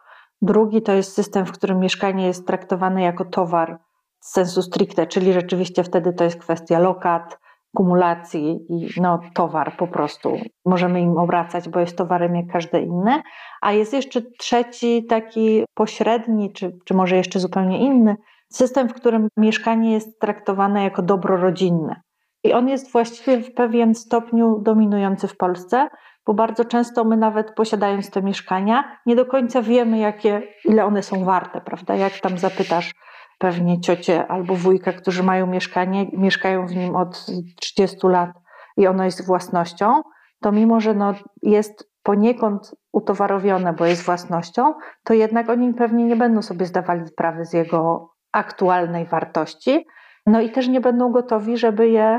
drugi 0.42 0.82
to 0.82 0.92
jest 0.92 1.12
system, 1.12 1.46
w 1.46 1.52
którym 1.52 1.80
mieszkanie 1.80 2.26
jest 2.26 2.46
traktowane 2.46 3.02
jako 3.02 3.24
towar 3.24 3.78
sensu 4.20 4.62
stricte, 4.62 5.06
czyli 5.06 5.32
rzeczywiście 5.32 5.84
wtedy 5.84 6.12
to 6.12 6.24
jest 6.24 6.36
kwestia 6.36 6.78
lokat, 6.78 7.38
kumulacji 7.76 8.66
i 8.68 9.00
no, 9.00 9.20
towar 9.34 9.76
po 9.76 9.86
prostu. 9.86 10.38
Możemy 10.64 11.00
im 11.00 11.18
obracać, 11.18 11.68
bo 11.68 11.80
jest 11.80 11.98
towarem 11.98 12.36
jak 12.36 12.46
każde 12.46 12.80
inne. 12.80 13.22
A 13.60 13.72
jest 13.72 13.92
jeszcze 13.92 14.22
trzeci, 14.22 15.06
taki 15.06 15.64
pośredni, 15.74 16.52
czy, 16.52 16.78
czy 16.84 16.94
może 16.94 17.16
jeszcze 17.16 17.40
zupełnie 17.40 17.78
inny, 17.78 18.16
system, 18.52 18.88
w 18.88 18.94
którym 18.94 19.28
mieszkanie 19.36 19.92
jest 19.92 20.20
traktowane 20.20 20.84
jako 20.84 21.02
dobro 21.02 21.36
rodzinne. 21.36 22.00
I 22.44 22.52
on 22.52 22.68
jest 22.68 22.92
właściwie 22.92 23.40
w 23.40 23.54
pewien 23.54 23.94
stopniu 23.94 24.58
dominujący 24.62 25.28
w 25.28 25.36
Polsce, 25.36 25.88
bo 26.26 26.34
bardzo 26.34 26.64
często 26.64 27.04
my 27.04 27.16
nawet 27.16 27.54
posiadając 27.54 28.10
te 28.10 28.22
mieszkania, 28.22 28.98
nie 29.06 29.16
do 29.16 29.26
końca 29.26 29.62
wiemy, 29.62 29.98
jakie, 29.98 30.42
ile 30.64 30.84
one 30.84 31.02
są 31.02 31.24
warte, 31.24 31.60
prawda? 31.60 31.94
Jak 31.94 32.12
tam 32.12 32.38
zapytasz 32.38 32.94
pewnie 33.38 33.80
ciocie 33.80 34.26
albo 34.26 34.54
wujka, 34.54 34.92
którzy 34.92 35.22
mają 35.22 35.46
mieszkanie, 35.46 36.06
mieszkają 36.12 36.66
w 36.66 36.76
nim 36.76 36.96
od 36.96 37.26
30 37.56 37.96
lat 38.02 38.30
i 38.76 38.86
ono 38.86 39.04
jest 39.04 39.26
własnością, 39.26 40.02
to 40.40 40.52
mimo, 40.52 40.80
że 40.80 40.94
no 40.94 41.14
jest 41.42 41.90
poniekąd 42.02 42.74
utowarowione, 42.92 43.72
bo 43.72 43.86
jest 43.86 44.02
własnością, 44.02 44.74
to 45.04 45.14
jednak 45.14 45.48
oni 45.48 45.74
pewnie 45.74 46.04
nie 46.04 46.16
będą 46.16 46.42
sobie 46.42 46.66
zdawali 46.66 47.06
sprawy 47.06 47.44
z 47.44 47.52
jego 47.52 48.10
aktualnej 48.32 49.06
wartości. 49.06 49.86
No 50.26 50.40
i 50.40 50.50
też 50.50 50.68
nie 50.68 50.80
będą 50.80 51.12
gotowi, 51.12 51.56
żeby 51.56 51.88
je 51.88 52.18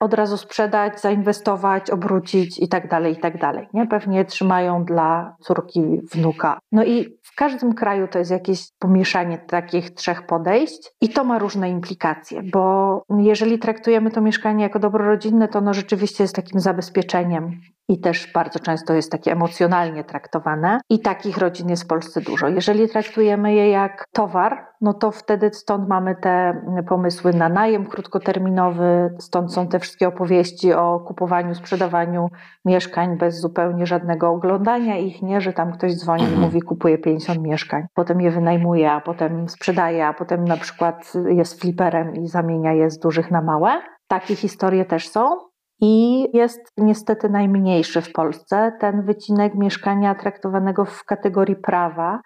od 0.00 0.14
razu 0.14 0.36
sprzedać, 0.36 1.00
zainwestować, 1.00 1.90
obrócić 1.90 2.58
i 2.58 2.68
tak 2.68 2.88
dalej, 2.88 3.12
i 3.12 3.16
tak 3.16 3.38
dalej. 3.38 3.68
Nie? 3.74 3.86
Pewnie 3.86 4.24
trzymają 4.24 4.84
dla 4.84 5.36
córki, 5.40 6.00
wnuka. 6.12 6.58
No 6.72 6.84
i 6.84 7.18
każdym 7.40 7.74
kraju 7.74 8.08
to 8.08 8.18
jest 8.18 8.30
jakieś 8.30 8.72
pomieszanie 8.78 9.38
takich 9.38 9.90
trzech 9.90 10.26
podejść 10.26 10.90
i 11.00 11.08
to 11.08 11.24
ma 11.24 11.38
różne 11.38 11.70
implikacje, 11.70 12.42
bo 12.42 13.02
jeżeli 13.18 13.58
traktujemy 13.58 14.10
to 14.10 14.20
mieszkanie 14.20 14.62
jako 14.62 14.78
dobro 14.78 15.04
rodzinne, 15.04 15.48
to 15.48 15.58
ono 15.58 15.74
rzeczywiście 15.74 16.24
jest 16.24 16.36
takim 16.36 16.60
zabezpieczeniem 16.60 17.60
i 17.90 18.00
też 18.00 18.32
bardzo 18.34 18.58
często 18.58 18.94
jest 18.94 19.12
takie 19.12 19.32
emocjonalnie 19.32 20.04
traktowane 20.04 20.78
i 20.90 21.00
takich 21.00 21.38
rodzin 21.38 21.68
jest 21.68 21.84
w 21.84 21.86
Polsce 21.86 22.20
dużo. 22.20 22.48
Jeżeli 22.48 22.88
traktujemy 22.88 23.54
je 23.54 23.70
jak 23.70 24.06
towar, 24.12 24.66
no 24.80 24.94
to 24.94 25.10
wtedy 25.10 25.50
stąd 25.52 25.88
mamy 25.88 26.16
te 26.16 26.62
pomysły 26.88 27.32
na 27.32 27.48
najem 27.48 27.86
krótkoterminowy, 27.86 29.14
stąd 29.18 29.54
są 29.54 29.68
te 29.68 29.78
wszystkie 29.78 30.08
opowieści 30.08 30.72
o 30.72 31.00
kupowaniu, 31.00 31.54
sprzedawaniu 31.54 32.28
mieszkań 32.64 33.18
bez 33.18 33.40
zupełnie 33.40 33.86
żadnego 33.86 34.28
oglądania 34.30 34.96
ich, 34.96 35.22
nie, 35.22 35.40
że 35.40 35.52
tam 35.52 35.72
ktoś 35.72 35.94
dzwoni 35.94 36.22
i 36.22 36.26
mhm. 36.26 36.42
mówi 36.42 36.62
kupuje 36.62 36.98
50 36.98 37.40
mieszkań, 37.40 37.86
potem 37.94 38.20
je 38.20 38.30
wynajmuje, 38.30 38.92
a 38.92 39.00
potem 39.00 39.48
sprzedaje, 39.48 40.06
a 40.06 40.14
potem 40.14 40.44
na 40.44 40.56
przykład 40.56 41.12
jest 41.28 41.60
fliperem 41.60 42.14
i 42.16 42.28
zamienia 42.28 42.72
je 42.72 42.90
z 42.90 42.98
dużych 42.98 43.30
na 43.30 43.42
małe. 43.42 43.70
Takie 44.08 44.36
historie 44.36 44.84
też 44.84 45.08
są, 45.08 45.49
i 45.80 46.26
jest 46.36 46.72
niestety 46.76 47.28
najmniejszy 47.28 48.00
w 48.00 48.12
Polsce 48.12 48.72
ten 48.80 49.02
wycinek 49.02 49.54
mieszkania 49.54 50.14
traktowanego 50.14 50.84
w 50.84 51.04
kategorii 51.04 51.56
prawa, 51.56 52.20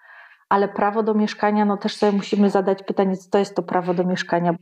ale 0.49 0.67
prawo 0.67 1.03
do 1.03 1.13
mieszkania, 1.13 1.65
no 1.65 1.77
też 1.77 1.95
sobie 1.95 2.11
musimy 2.11 2.49
zadać 2.49 2.83
pytanie, 2.83 3.17
co 3.17 3.29
to 3.29 3.37
jest 3.37 3.55
to 3.55 3.63
prawo 3.63 3.93
do 3.93 4.03
mieszkania. 4.03 4.55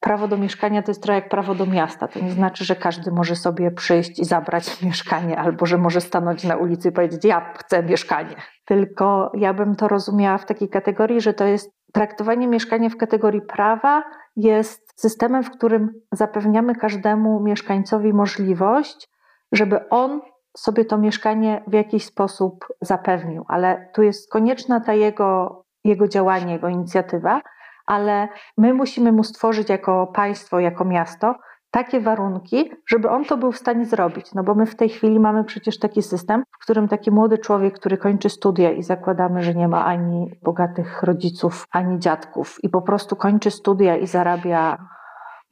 Prawo 0.00 0.28
do 0.28 0.36
mieszkania 0.36 0.82
to 0.82 0.90
jest 0.90 1.02
trochę 1.02 1.20
jak 1.20 1.28
prawo 1.28 1.54
do 1.54 1.66
miasta. 1.66 2.08
To 2.08 2.20
nie 2.20 2.30
znaczy, 2.30 2.64
że 2.64 2.76
każdy 2.76 3.10
może 3.10 3.36
sobie 3.36 3.70
przyjść 3.70 4.18
i 4.18 4.24
zabrać 4.24 4.76
mieszkanie, 4.82 5.38
albo 5.38 5.66
że 5.66 5.78
może 5.78 6.00
stanąć 6.00 6.44
na 6.44 6.56
ulicy 6.56 6.88
i 6.88 6.92
powiedzieć: 6.92 7.24
Ja 7.24 7.52
chcę 7.58 7.82
mieszkanie. 7.82 8.36
Tylko 8.64 9.32
ja 9.34 9.54
bym 9.54 9.76
to 9.76 9.88
rozumiała 9.88 10.38
w 10.38 10.46
takiej 10.46 10.68
kategorii, 10.68 11.20
że 11.20 11.34
to 11.34 11.44
jest 11.44 11.70
traktowanie 11.92 12.48
mieszkania 12.48 12.88
w 12.88 12.96
kategorii 12.96 13.42
prawa, 13.42 14.02
jest 14.36 15.00
systemem, 15.00 15.42
w 15.42 15.50
którym 15.50 15.90
zapewniamy 16.12 16.74
każdemu 16.74 17.40
mieszkańcowi 17.40 18.12
możliwość, 18.12 19.08
żeby 19.52 19.88
on 19.88 20.20
sobie 20.56 20.84
to 20.84 20.98
mieszkanie 20.98 21.62
w 21.66 21.72
jakiś 21.72 22.04
sposób 22.04 22.66
zapewnił, 22.80 23.44
ale 23.48 23.90
tu 23.94 24.02
jest 24.02 24.30
konieczna 24.30 24.80
ta 24.80 24.94
jego, 24.94 25.62
jego 25.84 26.08
działanie, 26.08 26.52
jego 26.52 26.68
inicjatywa, 26.68 27.42
ale 27.86 28.28
my 28.58 28.74
musimy 28.74 29.12
mu 29.12 29.24
stworzyć 29.24 29.68
jako 29.68 30.06
państwo, 30.06 30.60
jako 30.60 30.84
miasto 30.84 31.34
takie 31.70 32.00
warunki, 32.00 32.72
żeby 32.86 33.10
on 33.10 33.24
to 33.24 33.36
był 33.36 33.52
w 33.52 33.58
stanie 33.58 33.86
zrobić. 33.86 34.34
No 34.34 34.42
bo 34.42 34.54
my 34.54 34.66
w 34.66 34.76
tej 34.76 34.88
chwili 34.88 35.20
mamy 35.20 35.44
przecież 35.44 35.78
taki 35.78 36.02
system, 36.02 36.42
w 36.50 36.62
którym 36.62 36.88
taki 36.88 37.10
młody 37.10 37.38
człowiek, 37.38 37.74
który 37.74 37.98
kończy 37.98 38.30
studia 38.30 38.72
i 38.72 38.82
zakładamy, 38.82 39.42
że 39.42 39.54
nie 39.54 39.68
ma 39.68 39.84
ani 39.84 40.30
bogatych 40.42 41.02
rodziców, 41.02 41.66
ani 41.70 41.98
dziadków 41.98 42.58
i 42.62 42.68
po 42.68 42.82
prostu 42.82 43.16
kończy 43.16 43.50
studia 43.50 43.96
i 43.96 44.06
zarabia 44.06 44.78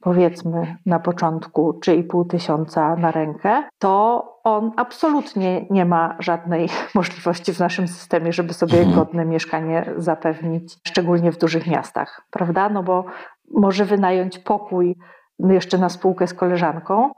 powiedzmy 0.01 0.77
na 0.85 0.99
początku 0.99 1.79
3,5 1.85 2.29
tysiąca 2.29 2.95
na 2.95 3.11
rękę, 3.11 3.63
to 3.79 4.23
on 4.43 4.71
absolutnie 4.77 5.65
nie 5.69 5.85
ma 5.85 6.15
żadnej 6.19 6.69
możliwości 6.95 7.53
w 7.53 7.59
naszym 7.59 7.87
systemie, 7.87 8.33
żeby 8.33 8.53
sobie 8.53 8.77
mhm. 8.77 8.95
godne 8.95 9.25
mieszkanie 9.25 9.93
zapewnić, 9.97 10.77
szczególnie 10.87 11.31
w 11.31 11.37
dużych 11.37 11.67
miastach, 11.67 12.21
prawda? 12.31 12.69
No 12.69 12.83
bo 12.83 13.05
może 13.51 13.85
wynająć 13.85 14.39
pokój 14.39 14.95
jeszcze 15.39 15.77
na 15.77 15.89
spółkę 15.89 16.27
z 16.27 16.33
koleżanką, 16.33 17.11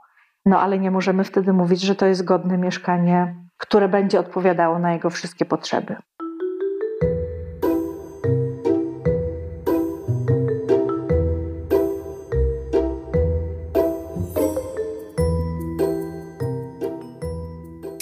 no 0.46 0.60
ale 0.60 0.78
nie 0.78 0.90
możemy 0.90 1.24
wtedy 1.24 1.52
mówić, 1.52 1.80
że 1.80 1.94
to 1.94 2.06
jest 2.06 2.24
godne 2.24 2.58
mieszkanie, 2.58 3.36
które 3.56 3.88
będzie 3.88 4.20
odpowiadało 4.20 4.78
na 4.78 4.92
jego 4.92 5.10
wszystkie 5.10 5.44
potrzeby. 5.44 5.96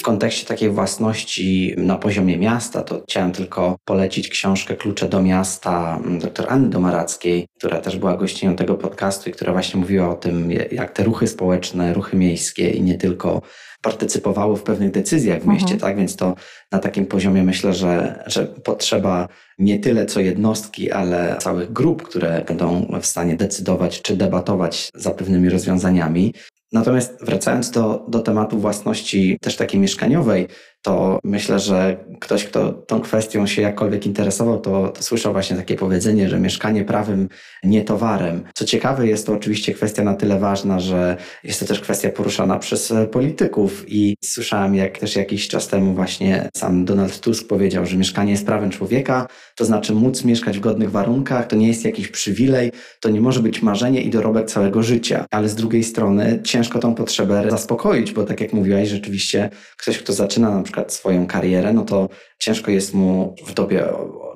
Kontekście 0.03 0.47
takiej 0.47 0.71
własności 0.71 1.75
na 1.77 1.99
poziomie 1.99 2.39
miasta, 2.39 2.83
to 2.83 3.03
chciałem 3.09 3.33
tylko 3.33 3.77
polecić 3.85 4.29
książkę 4.29 4.77
Klucze 4.77 5.09
do 5.09 5.23
miasta 5.23 6.01
mm, 6.05 6.19
dr 6.19 6.47
Anny 6.49 6.69
Domarackiej, 6.69 7.47
która 7.59 7.81
też 7.81 7.97
była 7.97 8.17
gościnią 8.17 8.57
tego 8.57 8.75
podcastu 8.75 9.31
i 9.31 9.33
która 9.33 9.53
właśnie 9.53 9.81
mówiła 9.81 10.11
o 10.11 10.15
tym, 10.15 10.51
jak 10.73 10.93
te 10.93 11.05
ruchy 11.05 11.27
społeczne, 11.27 11.95
ruchy 11.95 12.17
miejskie 12.17 12.71
i 12.71 12.83
nie 12.83 12.99
tylko 12.99 13.43
partycypowały 13.83 14.57
w 14.57 14.63
pewnych 14.63 14.91
decyzjach 14.91 15.43
w 15.43 15.47
mieście, 15.47 15.75
mhm. 15.75 15.81
tak? 15.81 15.97
Więc 15.97 16.17
to 16.17 16.35
na 16.73 16.79
takim 16.79 17.07
poziomie 17.07 17.43
myślę, 17.43 17.75
że, 17.75 18.25
że 18.27 18.47
potrzeba 18.47 19.29
nie 19.59 19.79
tyle 19.79 20.07
co 20.07 20.21
jednostki, 20.21 20.91
ale 20.91 21.37
całych 21.39 21.73
grup, 21.73 22.03
które 22.03 22.45
będą 22.49 22.87
w 23.01 23.07
stanie 23.07 23.37
decydować 23.37 24.03
czy 24.03 24.17
debatować 24.17 24.91
za 24.95 25.11
pewnymi 25.11 25.49
rozwiązaniami. 25.49 26.35
Natomiast 26.73 27.25
wracając 27.25 27.71
do, 27.71 28.07
do 28.09 28.21
tematu 28.21 28.59
własności 28.59 29.39
też 29.41 29.57
takiej 29.57 29.81
mieszkaniowej, 29.81 30.49
to 30.83 31.19
myślę, 31.25 31.59
że 31.59 31.97
ktoś, 32.21 32.45
kto 32.45 32.73
tą 32.73 33.01
kwestią 33.01 33.47
się 33.47 33.63
jakkolwiek 33.63 34.07
interesował, 34.07 34.61
to, 34.61 34.89
to 34.89 35.03
słyszał 35.03 35.33
właśnie 35.33 35.57
takie 35.57 35.77
powiedzenie, 35.77 36.29
że 36.29 36.41
mieszkanie 36.41 36.85
prawym, 36.85 37.29
nie 37.65 37.85
towarem. 37.85 38.45
Co 38.55 38.65
ciekawe, 38.65 39.07
jest 39.07 39.27
to 39.27 39.33
oczywiście 39.33 39.75
kwestia 39.75 40.05
na 40.05 40.15
tyle 40.15 40.39
ważna, 40.39 40.81
że 40.81 41.17
jest 41.45 41.61
to 41.61 41.67
też 41.67 41.81
kwestia 41.81 42.11
poruszana 42.11 42.59
przez 42.59 42.93
polityków 43.13 43.85
i 43.89 44.17
słyszałem, 44.25 44.75
jak 44.75 44.99
też 44.99 45.17
jakiś 45.17 45.49
czas 45.49 45.69
temu 45.69 45.95
właśnie 45.95 46.49
sam 46.57 46.85
Donald 46.85 47.21
Tusk 47.21 47.49
powiedział, 47.49 47.87
że 47.87 47.97
mieszkanie 47.97 48.33
jest 48.33 48.47
prawem 48.47 48.71
człowieka, 48.71 49.27
to 49.57 49.65
znaczy 49.65 49.95
móc 49.95 50.25
mieszkać 50.25 50.59
w 50.59 50.61
godnych 50.61 50.91
warunkach, 50.91 51.47
to 51.47 51.57
nie 51.57 51.69
jest 51.69 51.85
jakiś 51.85 52.09
przywilej, 52.09 52.73
to 53.01 53.11
nie 53.11 53.21
może 53.21 53.41
być 53.41 53.63
marzenie 53.63 54.03
i 54.03 54.11
dorobek 54.11 54.47
całego 54.47 54.83
życia, 54.83 55.27
ale 55.31 55.49
z 55.49 55.55
drugiej 55.55 55.85
strony 55.85 56.41
ciężko 56.45 56.79
tą 56.79 56.95
potrzebę 56.95 57.51
zaspokoić, 57.51 58.13
bo 58.13 58.25
tak 58.25 58.41
jak 58.41 58.53
mówiłaś, 58.53 58.89
rzeczywiście 58.89 59.51
ktoś, 59.77 59.99
kto 59.99 60.13
zaczyna 60.13 60.51
na 60.51 60.63
przykład 60.71 60.93
swoją 60.93 61.27
karierę, 61.27 61.73
no 61.73 61.83
to 61.83 62.09
ciężko 62.39 62.71
jest 62.71 62.95
mu 62.95 63.35
w 63.47 63.55
dobie 63.55 63.85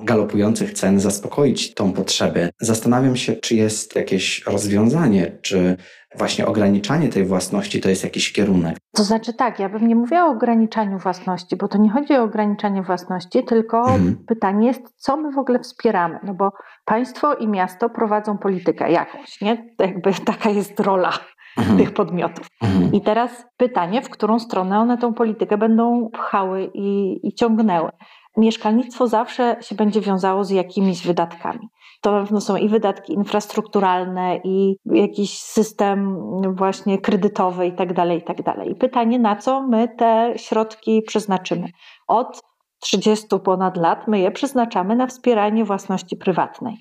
galopujących 0.00 0.72
cen 0.72 1.00
zaspokoić 1.00 1.74
tą 1.74 1.92
potrzebę. 1.92 2.50
Zastanawiam 2.60 3.16
się, 3.16 3.32
czy 3.32 3.54
jest 3.54 3.96
jakieś 3.96 4.46
rozwiązanie, 4.46 5.38
czy 5.42 5.76
właśnie 6.18 6.46
ograniczanie 6.46 7.08
tej 7.08 7.24
własności 7.24 7.80
to 7.80 7.88
jest 7.88 8.04
jakiś 8.04 8.32
kierunek. 8.32 8.76
To 8.96 9.04
znaczy 9.04 9.32
tak, 9.32 9.58
ja 9.58 9.68
bym 9.68 9.88
nie 9.88 9.96
mówiła 9.96 10.26
o 10.26 10.30
ograniczaniu 10.30 10.98
własności, 10.98 11.56
bo 11.56 11.68
to 11.68 11.78
nie 11.78 11.90
chodzi 11.90 12.14
o 12.14 12.22
ograniczanie 12.22 12.82
własności, 12.82 13.44
tylko 13.44 13.78
mhm. 13.78 14.16
pytanie 14.26 14.66
jest, 14.66 14.82
co 14.96 15.16
my 15.16 15.32
w 15.32 15.38
ogóle 15.38 15.58
wspieramy, 15.58 16.18
no 16.22 16.34
bo 16.34 16.52
państwo 16.84 17.34
i 17.34 17.48
miasto 17.48 17.90
prowadzą 17.90 18.38
politykę 18.38 18.92
jakąś, 18.92 19.40
nie? 19.40 19.74
Jakby 19.78 20.12
taka 20.26 20.50
jest 20.50 20.80
rola. 20.80 21.12
Tych 21.78 21.94
podmiotów. 21.94 22.46
Mhm. 22.62 22.92
I 22.92 23.00
teraz 23.00 23.44
pytanie, 23.56 24.02
w 24.02 24.10
którą 24.10 24.38
stronę 24.38 24.78
one 24.78 24.98
tą 24.98 25.14
politykę 25.14 25.58
będą 25.58 26.10
pchały 26.12 26.70
i, 26.74 27.20
i 27.28 27.34
ciągnęły. 27.34 27.90
Mieszkalnictwo 28.36 29.06
zawsze 29.06 29.56
się 29.60 29.74
będzie 29.74 30.00
wiązało 30.00 30.44
z 30.44 30.50
jakimiś 30.50 31.06
wydatkami. 31.06 31.68
To 32.00 32.10
pewno 32.10 32.40
są 32.40 32.56
i 32.56 32.68
wydatki 32.68 33.12
infrastrukturalne, 33.12 34.40
i 34.44 34.76
jakiś 34.84 35.38
system 35.38 36.18
właśnie 36.56 36.98
kredytowy 36.98 37.66
i 37.66 37.72
tak 37.72 37.92
dalej, 37.92 38.18
i 38.18 38.22
tak 38.22 38.42
dalej. 38.42 38.70
I 38.70 38.74
pytanie, 38.74 39.18
na 39.18 39.36
co 39.36 39.62
my 39.62 39.88
te 39.88 40.32
środki 40.36 41.02
przeznaczymy? 41.02 41.68
Od 42.08 42.40
30 42.80 43.26
ponad 43.44 43.76
lat 43.76 44.08
my 44.08 44.18
je 44.18 44.30
przeznaczamy 44.30 44.96
na 44.96 45.06
wspieranie 45.06 45.64
własności 45.64 46.16
prywatnej. 46.16 46.76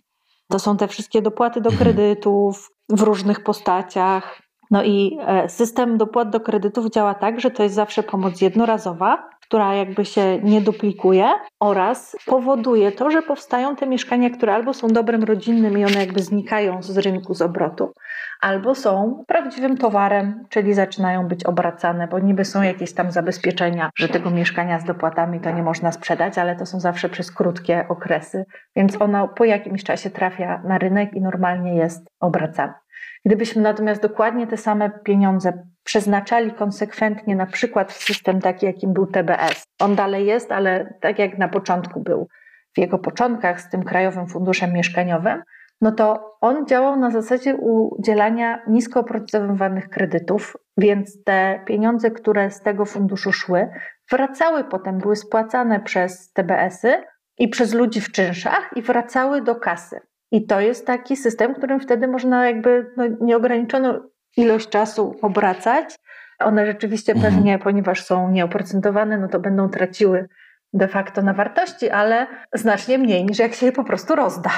To 0.50 0.60
są 0.60 0.78
te 0.78 0.88
wszystkie 0.88 1.22
dopłaty 1.22 1.62
do 1.62 1.70
mhm. 1.70 1.84
kredytów 1.84 2.70
w 2.90 3.02
różnych 3.02 3.44
postaciach. 3.44 4.42
No 4.74 4.84
i 4.84 5.18
e, 5.28 5.50
system 5.50 5.98
dopłat 5.98 6.30
do 6.30 6.40
kredytów 6.40 6.90
działa 6.90 7.14
tak, 7.14 7.40
że 7.40 7.52
to 7.52 7.64
jest 7.64 7.76
zawsze 7.76 8.04
pomoc 8.04 8.42
jednorazowa, 8.42 9.30
która 9.42 9.76
jakby 9.76 10.06
się 10.06 10.40
nie 10.44 10.62
duplikuje 10.62 11.30
oraz 11.60 12.16
powoduje 12.26 12.92
to, 12.92 13.12
że 13.12 13.22
powstają 13.22 13.76
te 13.76 13.88
mieszkania, 13.88 14.30
które 14.30 14.54
albo 14.54 14.74
są 14.74 14.88
dobrem 14.88 15.24
rodzinnym 15.24 15.78
i 15.78 15.86
one 15.86 16.00
jakby 16.00 16.20
znikają 16.20 16.84
z 16.84 16.98
rynku, 16.98 17.34
z 17.34 17.42
obrotu, 17.42 17.94
albo 18.42 18.76
są 18.76 19.24
prawdziwym 19.28 19.78
towarem, 19.78 20.46
czyli 20.50 20.74
zaczynają 20.74 21.28
być 21.28 21.44
obracane, 21.44 22.08
bo 22.08 22.20
niby 22.20 22.46
są 22.46 22.62
jakieś 22.62 22.94
tam 22.94 23.12
zabezpieczenia, 23.12 23.90
że 23.98 24.10
tego 24.10 24.30
mieszkania 24.30 24.80
z 24.80 24.84
dopłatami 24.84 25.40
to 25.40 25.52
nie 25.52 25.64
można 25.64 25.92
sprzedać, 25.92 26.38
ale 26.38 26.56
to 26.56 26.66
są 26.66 26.80
zawsze 26.80 27.10
przez 27.10 27.32
krótkie 27.32 27.86
okresy, 27.90 28.46
więc 28.76 29.02
ono 29.02 29.28
po 29.28 29.46
jakimś 29.46 29.84
czasie 29.84 30.10
trafia 30.10 30.62
na 30.66 30.78
rynek 30.78 31.14
i 31.14 31.22
normalnie 31.22 31.76
jest 31.76 32.08
obracane. 32.20 32.83
Gdybyśmy 33.26 33.62
natomiast 33.62 34.02
dokładnie 34.02 34.48
te 34.48 34.58
same 34.58 34.90
pieniądze 34.90 35.66
przeznaczali 35.84 36.52
konsekwentnie 36.52 37.36
na 37.36 37.46
przykład 37.46 37.92
w 37.92 38.04
system 38.04 38.42
taki, 38.42 38.66
jakim 38.66 38.94
był 38.94 39.08
TBS, 39.08 39.64
on 39.80 39.96
dalej 39.96 40.26
jest, 40.26 40.52
ale 40.52 40.94
tak 41.02 41.20
jak 41.20 41.38
na 41.38 41.48
początku 41.48 42.00
był 42.00 42.28
w 42.76 42.80
jego 42.80 43.00
początkach 43.00 43.62
z 43.62 43.70
tym 43.70 43.84
Krajowym 43.84 44.28
Funduszem 44.28 44.74
Mieszkaniowym, 44.74 45.44
no 45.82 45.92
to 45.92 46.36
on 46.42 46.68
działał 46.68 47.00
na 47.00 47.12
zasadzie 47.12 47.56
udzielania 47.56 48.62
nisko 48.68 49.00
oprocentowanych 49.00 49.90
kredytów, 49.90 50.58
więc 50.78 51.24
te 51.24 51.60
pieniądze, 51.66 52.12
które 52.12 52.52
z 52.52 52.62
tego 52.62 52.86
funduszu 52.86 53.32
szły, 53.32 53.70
wracały 54.12 54.64
potem, 54.64 54.98
były 54.98 55.16
spłacane 55.16 55.80
przez 55.80 56.32
TBS-y 56.32 57.04
i 57.38 57.48
przez 57.48 57.74
ludzi 57.74 58.02
w 58.02 58.12
czynszach 58.12 58.70
i 58.76 58.82
wracały 58.82 59.42
do 59.42 59.56
kasy. 59.56 60.00
I 60.34 60.46
to 60.46 60.60
jest 60.60 60.88
taki 60.88 61.16
system, 61.16 61.56
którym 61.56 61.80
wtedy 61.80 62.08
można 62.08 62.48
jakby 62.48 62.92
no, 62.98 63.04
nieograniczoną 63.22 64.00
ilość 64.38 64.70
czasu 64.70 65.16
obracać. 65.22 65.96
One 66.40 66.66
rzeczywiście 66.66 67.14
mhm. 67.14 67.34
pewnie, 67.34 67.60
ponieważ 67.60 68.04
są 68.06 68.32
nieoprocentowane, 68.32 69.18
no 69.18 69.28
to 69.28 69.40
będą 69.40 69.70
traciły 69.70 70.28
de 70.74 70.88
facto 70.88 71.22
na 71.22 71.34
wartości, 71.34 71.90
ale 71.90 72.28
znacznie 72.54 72.98
mniej 72.98 73.26
niż 73.26 73.40
jak 73.40 73.54
się 73.54 73.66
je 73.66 73.72
po 73.72 73.84
prostu 73.84 74.16
rozda. 74.16 74.50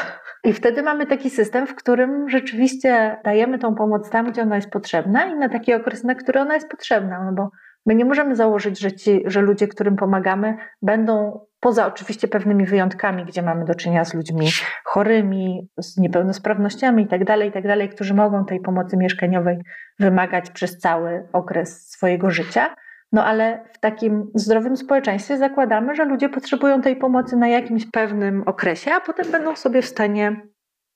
I 0.44 0.54
wtedy 0.54 0.84
mamy 0.84 1.08
taki 1.08 1.30
system, 1.30 1.68
w 1.68 1.76
którym 1.76 2.30
rzeczywiście 2.30 3.18
dajemy 3.24 3.60
tą 3.60 3.76
pomoc 3.76 4.10
tam, 4.10 4.32
gdzie 4.32 4.42
ona 4.42 4.56
jest 4.56 4.70
potrzebna 4.70 5.26
i 5.26 5.36
na 5.36 5.50
taki 5.50 5.74
okres, 5.74 6.04
na 6.04 6.16
który 6.16 6.40
ona 6.40 6.54
jest 6.54 6.70
potrzebna, 6.70 7.24
no 7.24 7.34
bo 7.34 7.50
my 7.86 7.96
nie 7.96 8.06
możemy 8.06 8.36
założyć, 8.36 8.80
że, 8.80 8.92
ci, 8.92 9.24
że 9.26 9.42
ludzie, 9.42 9.68
którym 9.68 9.96
pomagamy, 9.96 10.58
będą 10.82 11.40
poza 11.66 11.88
oczywiście 11.88 12.28
pewnymi 12.28 12.66
wyjątkami, 12.66 13.26
gdzie 13.26 13.42
mamy 13.42 13.66
do 13.66 13.76
czynienia 13.76 14.06
z 14.06 14.14
ludźmi 14.14 14.48
chorymi, 14.84 15.70
z 15.78 15.98
niepełnosprawnościami 15.98 17.04
itd., 17.04 17.26
tak 17.26 17.42
itd., 17.42 17.78
tak 17.78 17.96
którzy 17.96 18.14
mogą 18.14 18.46
tej 18.46 18.60
pomocy 18.60 18.98
mieszkaniowej 18.98 19.58
wymagać 20.00 20.50
przez 20.50 20.78
cały 20.78 21.28
okres 21.34 21.90
swojego 21.90 22.32
życia. 22.32 22.76
No 23.12 23.26
ale 23.26 23.64
w 23.74 23.80
takim 23.80 24.32
zdrowym 24.36 24.78
społeczeństwie 24.78 25.38
zakładamy, 25.38 25.96
że 25.96 26.06
ludzie 26.06 26.30
potrzebują 26.30 26.82
tej 26.82 26.96
pomocy 26.96 27.38
na 27.38 27.48
jakimś 27.48 27.92
pewnym 27.92 28.44
okresie, 28.46 28.92
a 28.92 29.02
potem 29.02 29.32
będą 29.32 29.56
sobie 29.56 29.82
w 29.82 29.86
stanie 29.86 30.42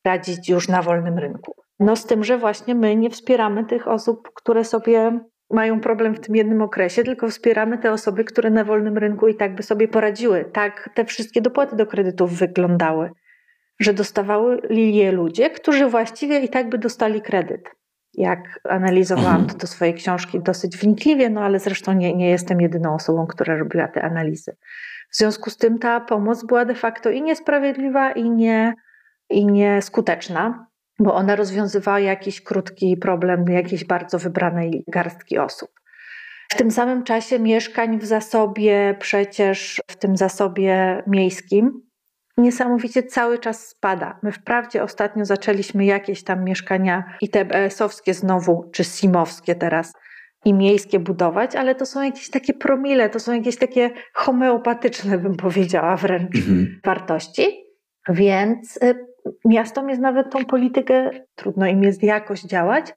radzić 0.06 0.50
już 0.50 0.68
na 0.68 0.82
wolnym 0.82 1.18
rynku. 1.18 1.54
No 1.80 1.96
z 1.96 2.06
tym, 2.06 2.24
że 2.24 2.38
właśnie 2.38 2.76
my 2.76 2.96
nie 2.96 3.10
wspieramy 3.10 3.66
tych 3.66 3.88
osób, 3.88 4.30
które 4.36 4.64
sobie 4.64 5.20
mają 5.51 5.79
problem 5.79 6.15
w 6.15 6.20
tym 6.20 6.36
jednym 6.36 6.62
okresie, 6.62 7.03
tylko 7.03 7.29
wspieramy 7.29 7.77
te 7.77 7.91
osoby, 7.91 8.24
które 8.24 8.50
na 8.50 8.63
wolnym 8.63 8.98
rynku 8.98 9.27
i 9.27 9.36
tak 9.36 9.56
by 9.56 9.63
sobie 9.63 9.88
poradziły. 9.88 10.46
Tak 10.53 10.89
te 10.94 11.06
wszystkie 11.06 11.41
dopłaty 11.41 11.75
do 11.75 11.88
kredytów 11.88 12.34
wyglądały, 12.34 13.12
że 13.79 13.94
dostawały 13.94 14.62
je 14.70 15.12
ludzie, 15.12 15.50
którzy 15.50 15.86
właściwie 15.86 16.39
i 16.39 16.50
tak 16.50 16.70
by 16.70 16.77
dostali 16.77 17.22
kredyt. 17.22 17.75
Jak 18.13 18.60
analizowałam 18.63 19.41
mhm. 19.41 19.50
to 19.50 19.58
do 19.58 19.68
swojej 19.68 19.94
książki 19.94 20.39
dosyć 20.39 20.77
wnikliwie, 20.77 21.29
no 21.29 21.41
ale 21.41 21.60
zresztą 21.60 21.94
nie, 21.94 22.15
nie 22.15 22.29
jestem 22.29 22.62
jedyną 22.62 22.96
osobą, 22.96 23.27
która 23.27 23.58
robiła 23.58 23.88
te 23.88 24.01
analizy. 24.01 24.56
W 25.12 25.15
związku 25.15 25.50
z 25.50 25.58
tym 25.58 25.79
ta 25.79 26.00
pomoc 26.00 26.46
była 26.46 26.65
de 26.65 26.75
facto 26.75 27.10
i 27.10 27.22
niesprawiedliwa, 27.22 28.12
i, 28.12 28.30
nie, 28.30 28.74
i 29.30 29.45
nieskuteczna 29.45 30.68
bo 31.00 31.16
ona 31.16 31.36
rozwiązywała 31.36 32.00
jakiś 32.00 32.42
krótki 32.42 32.98
problem 32.98 33.46
jakiejś 33.50 33.86
bardzo 33.86 34.20
wybranej 34.20 34.84
garstki 34.88 35.38
osób. 35.38 35.70
W 36.52 36.56
tym 36.58 36.72
samym 36.72 37.04
czasie 37.04 37.40
mieszkań 37.40 38.00
w 38.00 38.06
zasobie, 38.06 38.96
przecież 39.00 39.82
w 39.88 39.96
tym 39.96 40.18
zasobie 40.18 41.04
miejskim, 41.08 41.82
niesamowicie 42.38 43.04
cały 43.04 43.40
czas 43.40 43.68
spada. 43.68 44.20
My 44.24 44.32
wprawdzie 44.32 44.84
ostatnio 44.84 45.26
zaczęliśmy 45.26 45.86
jakieś 45.86 46.24
tam 46.24 46.44
mieszkania 46.44 47.04
i 47.22 47.30
te 47.30 47.46
BS-owskie 47.46 48.14
znowu, 48.14 48.70
czy 48.74 48.84
simowskie 48.84 49.56
teraz, 49.56 49.94
i 50.46 50.54
miejskie 50.54 51.00
budować, 51.00 51.56
ale 51.56 51.76
to 51.76 51.86
są 51.86 52.02
jakieś 52.02 52.30
takie 52.30 52.54
promile, 52.54 53.10
to 53.10 53.20
są 53.20 53.34
jakieś 53.34 53.58
takie 53.58 53.92
homeopatyczne, 54.14 55.18
bym 55.18 55.36
powiedziała 55.36 55.98
wręcz, 55.98 56.36
mhm. 56.36 56.80
wartości. 56.86 57.66
Więc 58.10 58.78
y, 58.78 59.09
miastom 59.46 59.89
jest 59.89 60.02
nawet 60.02 60.32
tą 60.32 60.46
politykę, 60.46 61.12
trudno 61.36 61.68
im 61.68 61.84
jest 61.84 62.04
jakoś 62.04 62.42
działać, 62.42 62.94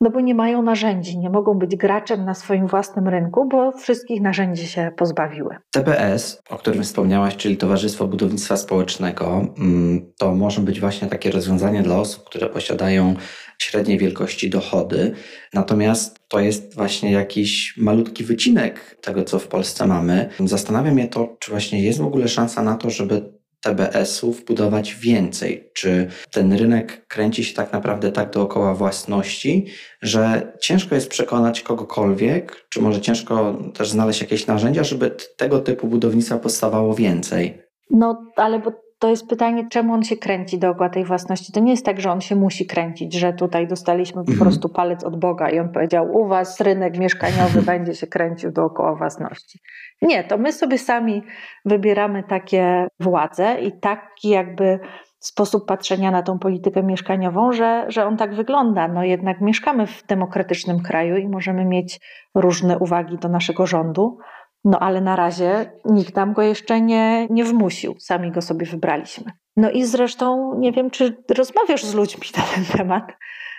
no 0.00 0.10
bo 0.10 0.20
nie 0.20 0.34
mają 0.34 0.62
narzędzi, 0.62 1.18
nie 1.18 1.30
mogą 1.30 1.54
być 1.54 1.76
graczem 1.76 2.24
na 2.24 2.34
swoim 2.34 2.66
własnym 2.66 3.08
rynku, 3.08 3.48
bo 3.48 3.72
wszystkich 3.72 4.20
narzędzi 4.20 4.66
się 4.66 4.92
pozbawiły. 4.96 5.56
TBS, 5.70 6.42
o 6.50 6.56
którym 6.56 6.82
wspomniałaś, 6.82 7.36
czyli 7.36 7.56
Towarzystwo 7.56 8.06
Budownictwa 8.06 8.56
Społecznego, 8.56 9.46
mm, 9.58 10.12
to 10.18 10.34
może 10.34 10.60
być 10.60 10.80
właśnie 10.80 11.08
takie 11.08 11.30
rozwiązanie 11.30 11.82
dla 11.82 11.96
osób, 11.96 12.24
które 12.24 12.48
posiadają 12.48 13.14
średniej 13.58 13.98
wielkości 13.98 14.50
dochody. 14.50 15.12
Natomiast 15.54 16.28
to 16.28 16.40
jest 16.40 16.74
właśnie 16.74 17.12
jakiś 17.12 17.74
malutki 17.76 18.24
wycinek 18.24 18.98
tego, 19.02 19.24
co 19.24 19.38
w 19.38 19.48
Polsce 19.48 19.86
mamy. 19.86 20.28
Zastanawia 20.44 20.92
mnie 20.92 21.08
to, 21.08 21.36
czy 21.40 21.50
właśnie 21.50 21.82
jest 21.82 21.98
w 21.98 22.06
ogóle 22.06 22.28
szansa 22.28 22.62
na 22.62 22.76
to, 22.76 22.90
żeby 22.90 23.33
TBS-ów 23.64 24.44
budować 24.44 24.94
więcej? 24.94 25.70
Czy 25.74 26.08
ten 26.30 26.52
rynek 26.52 27.06
kręci 27.06 27.44
się 27.44 27.54
tak 27.54 27.72
naprawdę 27.72 28.12
tak 28.12 28.30
dookoła 28.30 28.74
własności, 28.74 29.66
że 30.02 30.52
ciężko 30.60 30.94
jest 30.94 31.08
przekonać 31.08 31.60
kogokolwiek, 31.60 32.66
czy 32.68 32.80
może 32.80 33.00
ciężko 33.00 33.58
też 33.74 33.90
znaleźć 33.90 34.20
jakieś 34.20 34.46
narzędzia, 34.46 34.84
żeby 34.84 35.16
tego 35.36 35.60
typu 35.60 35.86
budownictwa 35.86 36.38
powstawało 36.38 36.94
więcej? 36.94 37.62
No, 37.90 38.32
ale 38.36 38.58
bo 38.58 38.83
to 39.04 39.08
jest 39.08 39.28
pytanie, 39.28 39.66
czemu 39.70 39.92
on 39.92 40.02
się 40.02 40.16
kręci 40.16 40.58
dookoła 40.58 40.88
tej 40.88 41.04
własności. 41.04 41.52
To 41.52 41.60
nie 41.60 41.70
jest 41.70 41.84
tak, 41.84 42.00
że 42.00 42.12
on 42.12 42.20
się 42.20 42.36
musi 42.36 42.66
kręcić, 42.66 43.14
że 43.14 43.32
tutaj 43.32 43.68
dostaliśmy 43.68 44.24
po 44.24 44.32
mhm. 44.32 44.38
prostu 44.38 44.68
palec 44.68 45.04
od 45.04 45.18
Boga 45.20 45.50
i 45.50 45.58
on 45.58 45.72
powiedział: 45.72 46.16
U 46.16 46.28
was 46.28 46.60
rynek 46.60 46.98
mieszkaniowy 46.98 47.62
będzie 47.72 47.94
się 47.94 48.06
kręcił 48.06 48.52
dookoła 48.52 48.94
własności. 48.94 49.58
Nie, 50.02 50.24
to 50.24 50.38
my 50.38 50.52
sobie 50.52 50.78
sami 50.78 51.22
wybieramy 51.64 52.22
takie 52.22 52.88
władze 53.00 53.56
i 53.60 53.80
taki 53.80 54.28
jakby 54.28 54.80
sposób 55.18 55.66
patrzenia 55.66 56.10
na 56.10 56.22
tą 56.22 56.38
politykę 56.38 56.82
mieszkaniową, 56.82 57.52
że, 57.52 57.84
że 57.88 58.06
on 58.06 58.16
tak 58.16 58.34
wygląda. 58.34 58.88
No 58.88 59.04
jednak 59.04 59.40
mieszkamy 59.40 59.86
w 59.86 60.06
demokratycznym 60.06 60.82
kraju 60.82 61.16
i 61.16 61.28
możemy 61.28 61.64
mieć 61.64 62.00
różne 62.34 62.78
uwagi 62.78 63.18
do 63.18 63.28
naszego 63.28 63.66
rządu. 63.66 64.18
No 64.64 64.78
ale 64.78 65.00
na 65.00 65.16
razie 65.16 65.72
nikt 65.84 66.16
nam 66.16 66.32
go 66.32 66.42
jeszcze 66.42 66.80
nie, 66.80 67.26
nie 67.30 67.44
wmusił, 67.44 67.94
sami 67.98 68.30
go 68.30 68.42
sobie 68.42 68.66
wybraliśmy. 68.66 69.32
No 69.56 69.70
i 69.70 69.84
zresztą 69.84 70.54
nie 70.58 70.72
wiem, 70.72 70.90
czy 70.90 71.16
rozmawiasz 71.36 71.84
z 71.84 71.94
ludźmi 71.94 72.26
na 72.36 72.42
ten 72.42 72.64
temat, 72.78 73.12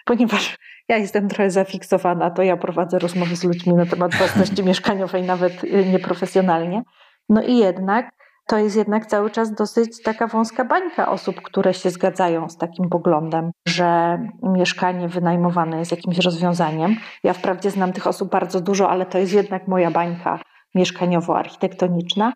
ponieważ 0.05 0.57
ja 0.89 0.97
jestem 0.97 1.27
trochę 1.27 1.51
zafiksowana, 1.51 2.31
to 2.31 2.43
ja 2.43 2.57
prowadzę 2.57 2.99
rozmowy 2.99 3.35
z 3.35 3.43
ludźmi 3.43 3.73
na 3.73 3.85
temat 3.85 4.15
własności 4.15 4.63
mieszkaniowej, 4.69 5.23
nawet 5.23 5.63
y, 5.63 5.85
nieprofesjonalnie. 5.85 6.83
No 7.29 7.43
i 7.43 7.57
jednak 7.57 8.09
to 8.47 8.57
jest 8.57 8.75
jednak 8.75 9.05
cały 9.05 9.29
czas 9.29 9.53
dosyć 9.53 10.03
taka 10.03 10.27
wąska 10.27 10.65
bańka 10.65 11.11
osób, 11.11 11.41
które 11.41 11.73
się 11.73 11.89
zgadzają 11.89 12.49
z 12.49 12.57
takim 12.57 12.89
poglądem, 12.89 13.51
że 13.67 14.17
mieszkanie 14.43 15.07
wynajmowane 15.07 15.79
jest 15.79 15.91
jakimś 15.91 16.17
rozwiązaniem. 16.17 16.95
Ja 17.23 17.33
wprawdzie 17.33 17.71
znam 17.71 17.93
tych 17.93 18.07
osób 18.07 18.31
bardzo 18.31 18.61
dużo, 18.61 18.89
ale 18.89 19.05
to 19.05 19.17
jest 19.17 19.33
jednak 19.33 19.67
moja 19.67 19.91
bańka 19.91 20.39
mieszkaniowo-architektoniczna. 20.75 22.33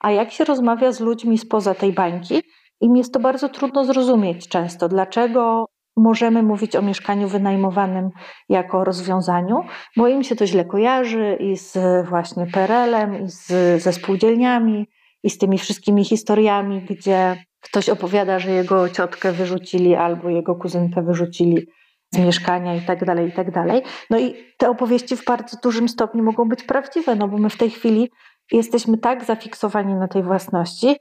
A 0.00 0.10
jak 0.10 0.30
się 0.30 0.44
rozmawia 0.44 0.92
z 0.92 1.00
ludźmi 1.00 1.38
spoza 1.38 1.74
tej 1.74 1.92
bańki, 1.92 2.42
im 2.80 2.96
jest 2.96 3.14
to 3.14 3.20
bardzo 3.20 3.48
trudno 3.48 3.84
zrozumieć 3.84 4.48
często, 4.48 4.88
dlaczego 4.88 5.66
możemy 5.96 6.42
mówić 6.42 6.76
o 6.76 6.82
mieszkaniu 6.82 7.28
wynajmowanym 7.28 8.10
jako 8.48 8.84
rozwiązaniu, 8.84 9.64
bo 9.96 10.08
im 10.08 10.22
się 10.22 10.36
to 10.36 10.46
źle 10.46 10.64
kojarzy 10.64 11.36
i 11.40 11.56
z 11.56 11.78
właśnie 12.08 12.46
PRL-em, 12.46 13.24
i 13.24 13.28
z, 13.28 13.46
ze 13.82 13.92
spółdzielniami, 13.92 14.86
i 15.22 15.30
z 15.30 15.38
tymi 15.38 15.58
wszystkimi 15.58 16.04
historiami, 16.04 16.86
gdzie 16.90 17.36
ktoś 17.60 17.88
opowiada, 17.88 18.38
że 18.38 18.50
jego 18.50 18.88
ciotkę 18.88 19.32
wyrzucili 19.32 19.94
albo 19.94 20.28
jego 20.28 20.54
kuzynkę 20.54 21.02
wyrzucili 21.02 21.66
z 22.14 22.18
mieszkania 22.18 22.74
i 22.74 22.80
tak 22.80 23.04
dalej, 23.04 23.28
i 23.28 23.32
tak 23.32 23.50
dalej. 23.50 23.82
No 24.10 24.18
i 24.18 24.34
te 24.58 24.70
opowieści 24.70 25.16
w 25.16 25.24
bardzo 25.24 25.56
dużym 25.62 25.88
stopniu 25.88 26.22
mogą 26.22 26.48
być 26.48 26.62
prawdziwe, 26.62 27.14
no 27.14 27.28
bo 27.28 27.38
my 27.38 27.50
w 27.50 27.56
tej 27.56 27.70
chwili 27.70 28.10
jesteśmy 28.52 28.98
tak 28.98 29.24
zafiksowani 29.24 29.94
na 29.94 30.08
tej 30.08 30.22
własności, 30.22 30.96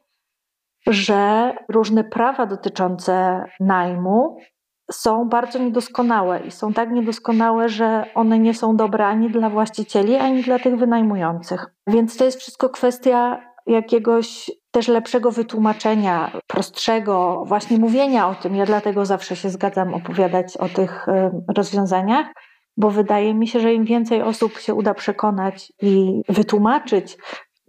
że 0.87 1.53
różne 1.69 2.03
prawa 2.03 2.45
dotyczące 2.45 3.43
najmu 3.59 4.37
są 4.91 5.29
bardzo 5.29 5.59
niedoskonałe 5.59 6.39
i 6.39 6.51
są 6.51 6.73
tak 6.73 6.91
niedoskonałe, 6.91 7.69
że 7.69 8.05
one 8.15 8.39
nie 8.39 8.53
są 8.53 8.75
dobre 8.75 9.07
ani 9.07 9.29
dla 9.29 9.49
właścicieli, 9.49 10.15
ani 10.15 10.43
dla 10.43 10.59
tych 10.59 10.75
wynajmujących. 10.75 11.65
Więc 11.87 12.17
to 12.17 12.25
jest 12.25 12.39
wszystko 12.39 12.69
kwestia 12.69 13.50
jakiegoś 13.67 14.51
też 14.71 14.87
lepszego 14.87 15.31
wytłumaczenia, 15.31 16.31
prostszego, 16.47 17.43
właśnie 17.45 17.77
mówienia 17.77 18.29
o 18.29 18.35
tym. 18.35 18.55
Ja 18.55 18.65
dlatego 18.65 19.05
zawsze 19.05 19.35
się 19.35 19.49
zgadzam 19.49 19.93
opowiadać 19.93 20.57
o 20.57 20.69
tych 20.69 21.05
rozwiązaniach, 21.55 22.27
bo 22.77 22.89
wydaje 22.89 23.33
mi 23.33 23.47
się, 23.47 23.59
że 23.59 23.73
im 23.73 23.85
więcej 23.85 24.21
osób 24.21 24.57
się 24.57 24.73
uda 24.73 24.93
przekonać 24.93 25.73
i 25.81 26.21
wytłumaczyć 26.29 27.17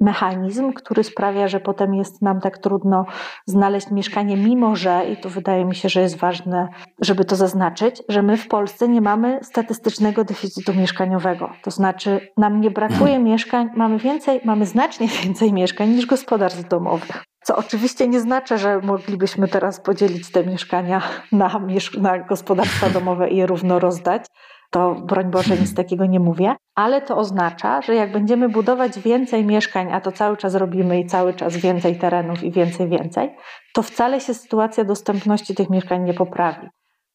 mechanizm, 0.03 0.73
który 0.73 1.05
sprawia, 1.05 1.49
że 1.49 1.61
potem 1.61 1.95
jest 1.95 2.23
nam 2.23 2.41
tak 2.41 2.59
trudno 2.59 3.05
znaleźć 3.47 3.91
mieszkanie, 3.91 4.37
mimo 4.37 4.77
że, 4.77 5.05
i 5.12 5.17
tu 5.17 5.29
wydaje 5.29 5.65
mi 5.65 5.75
się, 5.75 5.88
że 5.88 6.01
jest 6.01 6.19
ważne, 6.19 6.69
żeby 7.01 7.25
to 7.25 7.37
zaznaczyć, 7.37 8.03
że 8.09 8.23
my 8.23 8.37
w 8.37 8.49
Polsce 8.49 8.88
nie 8.88 9.01
mamy 9.01 9.38
statystycznego 9.43 10.25
deficytu 10.25 10.75
mieszkaniowego. 10.75 11.51
To 11.62 11.71
znaczy, 11.71 12.29
nam 12.37 12.61
nie 12.61 12.71
brakuje 12.71 13.19
mieszkań, 13.19 13.71
mamy 13.77 13.99
więcej, 13.99 14.41
mamy 14.45 14.67
znacznie 14.67 15.09
więcej 15.25 15.53
mieszkań 15.53 15.88
niż 15.88 16.07
gospodarstw 16.07 16.69
domowych. 16.69 17.25
Co 17.45 17.57
oczywiście 17.57 18.09
nie 18.09 18.21
znaczy, 18.21 18.59
że 18.59 18.81
moglibyśmy 18.81 19.49
teraz 19.49 19.81
podzielić 19.81 20.33
te 20.33 20.47
mieszkania 20.47 21.03
na, 21.33 21.61
na 22.01 22.19
gospodarstwa 22.19 22.91
domowe 22.91 23.29
i 23.29 23.37
je 23.37 23.47
równo 23.47 23.79
rozdać, 23.79 24.27
to 24.72 24.94
broń 24.94 25.30
Boże 25.30 25.56
nic 25.56 25.74
takiego 25.74 26.06
nie 26.06 26.20
mówię, 26.20 26.56
ale 26.74 27.02
to 27.02 27.16
oznacza, 27.16 27.82
że 27.82 27.94
jak 27.94 28.12
będziemy 28.12 28.48
budować 28.48 28.98
więcej 28.98 29.44
mieszkań, 29.44 29.92
a 29.92 30.00
to 30.00 30.12
cały 30.12 30.37
czas 30.37 30.54
robimy 30.54 31.00
i 31.00 31.06
cały 31.06 31.35
czas 31.35 31.56
więcej 31.56 31.98
terenów 31.98 32.42
i 32.44 32.50
więcej, 32.50 32.88
więcej, 32.88 33.37
to 33.74 33.82
wcale 33.82 34.20
się 34.20 34.35
sytuacja 34.35 34.85
dostępności 34.85 35.54
tych 35.54 35.70
mieszkań 35.70 36.04
nie 36.04 36.14
poprawi, 36.14 36.68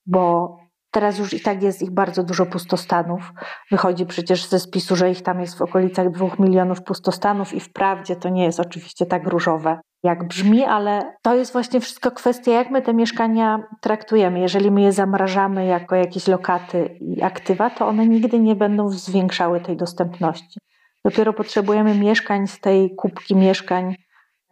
bo 0.05 0.57
Teraz 0.91 1.19
już 1.19 1.34
i 1.34 1.39
tak 1.39 1.63
jest 1.63 1.82
ich 1.82 1.91
bardzo 1.91 2.23
dużo 2.23 2.45
pustostanów. 2.45 3.32
Wychodzi 3.71 4.06
przecież 4.06 4.45
ze 4.45 4.60
spisu, 4.60 4.95
że 4.95 5.12
ich 5.12 5.21
tam 5.21 5.41
jest 5.41 5.58
w 5.58 5.62
okolicach 5.62 6.12
dwóch 6.12 6.39
milionów 6.39 6.84
pustostanów 6.84 7.54
i 7.54 7.60
wprawdzie 7.60 8.15
to 8.15 8.30
nie 8.30 8.43
jest 8.43 8.60
oczywiście 8.60 9.06
tak 9.06 9.28
różowe, 9.28 9.80
jak 10.04 10.28
brzmi, 10.28 10.63
ale 10.63 11.13
to 11.21 11.36
jest 11.36 11.54
właśnie 11.54 11.80
wszystko 11.80 12.12
kwestia, 12.12 12.52
jak 12.52 12.69
my 12.69 12.82
te 12.82 12.93
mieszkania 12.93 13.63
traktujemy. 13.82 14.39
Jeżeli 14.39 14.71
my 14.71 14.82
je 14.82 14.91
zamrażamy 14.91 15.65
jako 15.65 15.95
jakieś 15.95 16.28
lokaty 16.28 16.97
i 17.02 17.23
aktywa, 17.23 17.69
to 17.69 17.88
one 17.88 18.08
nigdy 18.08 18.39
nie 18.39 18.56
będą 18.56 18.89
zwiększały 18.89 19.62
tej 19.62 19.78
dostępności. 19.78 20.60
Dopiero 21.06 21.34
potrzebujemy 21.34 21.95
mieszkań 21.95 22.47
z 22.47 22.60
tej 22.60 22.95
kubki 22.95 23.36
mieszkań 23.36 23.95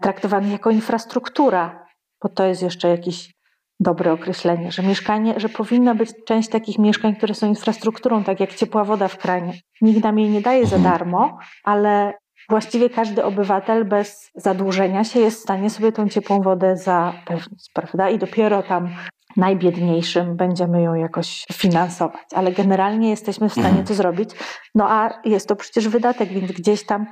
traktowanych 0.02 0.52
jako 0.52 0.70
infrastruktura, 0.70 1.86
bo 2.24 2.30
to 2.30 2.46
jest 2.46 2.62
jeszcze 2.62 2.90
jakiś 2.90 3.35
dobre 3.80 4.14
określenie, 4.14 4.72
że 4.72 4.84
mieszkanie, 4.84 5.34
że 5.38 5.50
powinna 5.50 5.96
być 5.96 6.10
część 6.26 6.50
takich 6.50 6.80
mieszkań, 6.80 7.16
które 7.16 7.34
są 7.34 7.48
infrastrukturą, 7.48 8.24
tak 8.24 8.40
jak 8.40 8.54
ciepła 8.54 8.84
woda 8.84 9.08
w 9.08 9.18
kranie. 9.18 9.54
Nikt 9.82 10.04
nam 10.04 10.20
jej 10.20 10.30
nie 10.30 10.42
daje 10.42 10.66
za 10.66 10.76
mhm. 10.76 10.94
darmo, 10.94 11.38
ale 11.64 12.14
właściwie 12.50 12.90
każdy 12.90 13.24
obywatel 13.24 13.86
bez 13.86 14.32
zadłużenia 14.36 15.04
się 15.04 15.20
jest 15.20 15.40
w 15.40 15.44
stanie 15.44 15.70
sobie 15.70 15.92
tą 15.92 16.10
ciepłą 16.10 16.42
wodę 16.42 16.78
zapewnić, 16.78 17.70
prawda? 17.74 18.10
I 18.10 18.20
dopiero 18.20 18.64
tam 18.64 18.90
najbiedniejszym 19.38 20.36
będziemy 20.36 20.82
ją 20.82 20.94
jakoś 20.94 21.46
finansować. 21.54 22.26
Ale 22.36 22.52
generalnie 22.52 23.10
jesteśmy 23.10 23.50
w 23.50 23.54
stanie 23.54 23.84
to 23.84 23.94
zrobić. 24.04 24.30
No 24.76 24.92
a 24.92 25.22
jest 25.26 25.48
to 25.48 25.56
przecież 25.56 25.88
wydatek, 25.88 26.30
więc 26.30 26.52
gdzieś 26.52 26.86
tam 26.86 27.06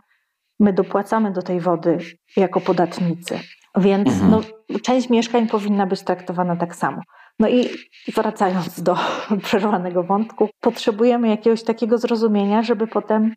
my 0.60 0.74
dopłacamy 0.74 1.32
do 1.32 1.42
tej 1.42 1.60
wody 1.60 1.98
jako 2.38 2.62
podatnicy. 2.62 3.40
Więc 3.78 4.10
mhm. 4.10 4.32
no, 4.32 4.42
część 4.80 5.10
mieszkań 5.10 5.48
powinna 5.48 5.88
być 5.88 6.04
traktowana 6.04 6.56
tak 6.56 6.76
samo. 6.76 7.02
No 7.40 7.50
i 7.50 7.70
wracając 8.16 8.82
do 8.82 8.96
przerwanego 9.44 10.04
wątku, 10.04 10.50
potrzebujemy 10.60 11.28
jakiegoś 11.28 11.64
takiego 11.64 11.98
zrozumienia, 11.98 12.64
żeby 12.64 12.88
potem 12.88 13.32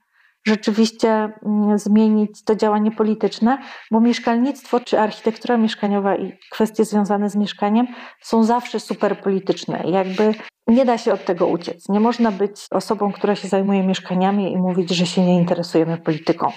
rzeczywiście 0.46 1.09
mm, 1.09 1.79
zmienić 1.79 2.44
to 2.44 2.57
działanie 2.57 2.90
polityczne, 2.90 3.59
bo 3.90 4.01
mieszkalnictwo 4.01 4.81
czy 4.81 5.01
architektura 5.01 5.57
mieszkaniowa 5.57 6.16
i 6.16 6.33
kwestie 6.51 6.85
związane 6.85 7.31
z 7.31 7.37
mieszkaniem 7.37 7.87
są 8.20 8.44
zawsze 8.44 8.81
super 8.81 9.20
polityczne. 9.20 9.83
Jakby 9.85 10.35
nie 10.66 10.85
da 10.85 10.99
się 10.99 11.12
od 11.12 11.25
tego 11.25 11.46
uciec. 11.46 11.88
Nie 11.88 12.01
można 12.01 12.33
być 12.33 12.66
osobą, 12.70 13.12
która 13.12 13.35
się 13.35 13.49
zajmuje 13.49 13.83
mieszkaniami 13.83 14.53
i 14.53 14.57
mówić, 14.57 14.90
że 14.90 15.07
się 15.07 15.22
nie 15.22 15.37
interesujemy 15.37 15.99
polityką. 15.99 16.53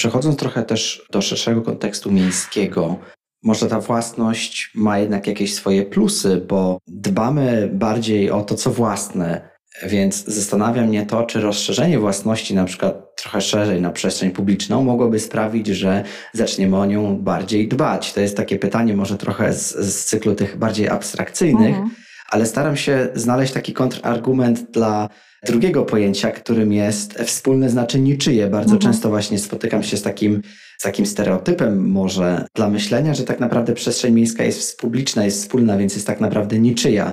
Przechodząc 0.00 0.36
trochę 0.36 0.62
też 0.62 1.06
do 1.10 1.22
szerszego 1.22 1.62
kontekstu 1.62 2.10
miejskiego, 2.10 2.96
może 3.42 3.66
ta 3.66 3.80
własność 3.80 4.70
ma 4.74 4.98
jednak 4.98 5.26
jakieś 5.26 5.54
swoje 5.54 5.82
plusy, 5.82 6.44
bo 6.48 6.78
dbamy 6.86 7.70
bardziej 7.72 8.30
o 8.30 8.42
to, 8.42 8.54
co 8.54 8.70
własne, 8.70 9.50
więc 9.86 10.24
zastanawia 10.24 10.82
mnie 10.82 11.06
to, 11.06 11.22
czy 11.22 11.40
rozszerzenie 11.40 11.98
własności, 11.98 12.54
na 12.54 12.64
przykład 12.64 13.16
trochę 13.22 13.40
szerzej 13.40 13.80
na 13.80 13.90
przestrzeń 13.90 14.30
publiczną, 14.30 14.84
mogłoby 14.84 15.18
sprawić, 15.18 15.66
że 15.66 16.04
zaczniemy 16.32 16.76
o 16.76 16.86
nią 16.86 17.16
bardziej 17.16 17.68
dbać. 17.68 18.12
To 18.12 18.20
jest 18.20 18.36
takie 18.36 18.58
pytanie, 18.58 18.96
może 18.96 19.18
trochę 19.18 19.52
z, 19.52 19.76
z 19.76 20.04
cyklu 20.04 20.34
tych 20.34 20.56
bardziej 20.56 20.88
abstrakcyjnych, 20.88 21.76
mhm. 21.76 21.90
ale 22.30 22.46
staram 22.46 22.76
się 22.76 23.08
znaleźć 23.14 23.52
taki 23.52 23.72
kontrargument 23.72 24.70
dla 24.70 25.08
drugiego 25.46 25.84
pojęcia, 25.84 26.30
którym 26.30 26.72
jest 26.72 27.14
wspólne 27.14 27.70
znaczenie 27.70 28.04
niczyje. 28.04 28.46
Bardzo 28.46 28.74
mhm. 28.74 28.92
często 28.92 29.08
właśnie 29.08 29.38
spotykam 29.38 29.82
się 29.82 29.96
z 29.96 30.02
takim, 30.02 30.42
z 30.78 30.82
takim 30.82 31.06
stereotypem 31.06 31.90
może 31.90 32.44
dla 32.54 32.68
myślenia, 32.68 33.14
że 33.14 33.24
tak 33.24 33.40
naprawdę 33.40 33.72
przestrzeń 33.72 34.14
miejska 34.14 34.44
jest 34.44 34.78
publiczna, 34.78 35.24
jest 35.24 35.42
wspólna, 35.42 35.76
więc 35.76 35.94
jest 35.94 36.06
tak 36.06 36.20
naprawdę 36.20 36.58
niczyja. 36.58 37.12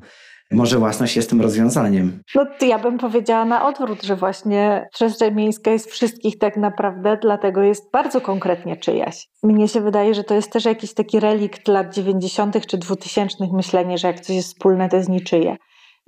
Może 0.51 0.77
własność 0.77 1.15
jest 1.15 1.29
tym 1.29 1.41
rozwiązaniem. 1.41 2.19
No 2.35 2.45
ja 2.61 2.79
bym 2.79 2.97
powiedziała 2.97 3.45
na 3.45 3.67
odwrót, 3.67 4.03
że 4.03 4.15
właśnie 4.15 4.87
przestrzeń 4.93 5.35
miejska 5.35 5.71
jest 5.71 5.91
wszystkich 5.91 6.37
tak 6.37 6.57
naprawdę, 6.57 7.17
dlatego 7.21 7.61
jest 7.61 7.91
bardzo 7.91 8.21
konkretnie 8.21 8.77
czyjaś. 8.77 9.27
Mnie 9.43 9.67
się 9.67 9.81
wydaje, 9.81 10.13
że 10.13 10.23
to 10.23 10.33
jest 10.33 10.51
też 10.51 10.65
jakiś 10.65 10.93
taki 10.93 11.19
relikt 11.19 11.67
lat 11.67 11.93
90. 11.93 12.67
czy 12.67 12.77
2000 12.77 13.35
myślenie, 13.53 13.97
że 13.97 14.07
jak 14.07 14.19
coś 14.19 14.35
jest 14.35 14.47
wspólne, 14.47 14.89
to 14.89 14.97
jest 14.97 15.09
niczyje 15.09 15.57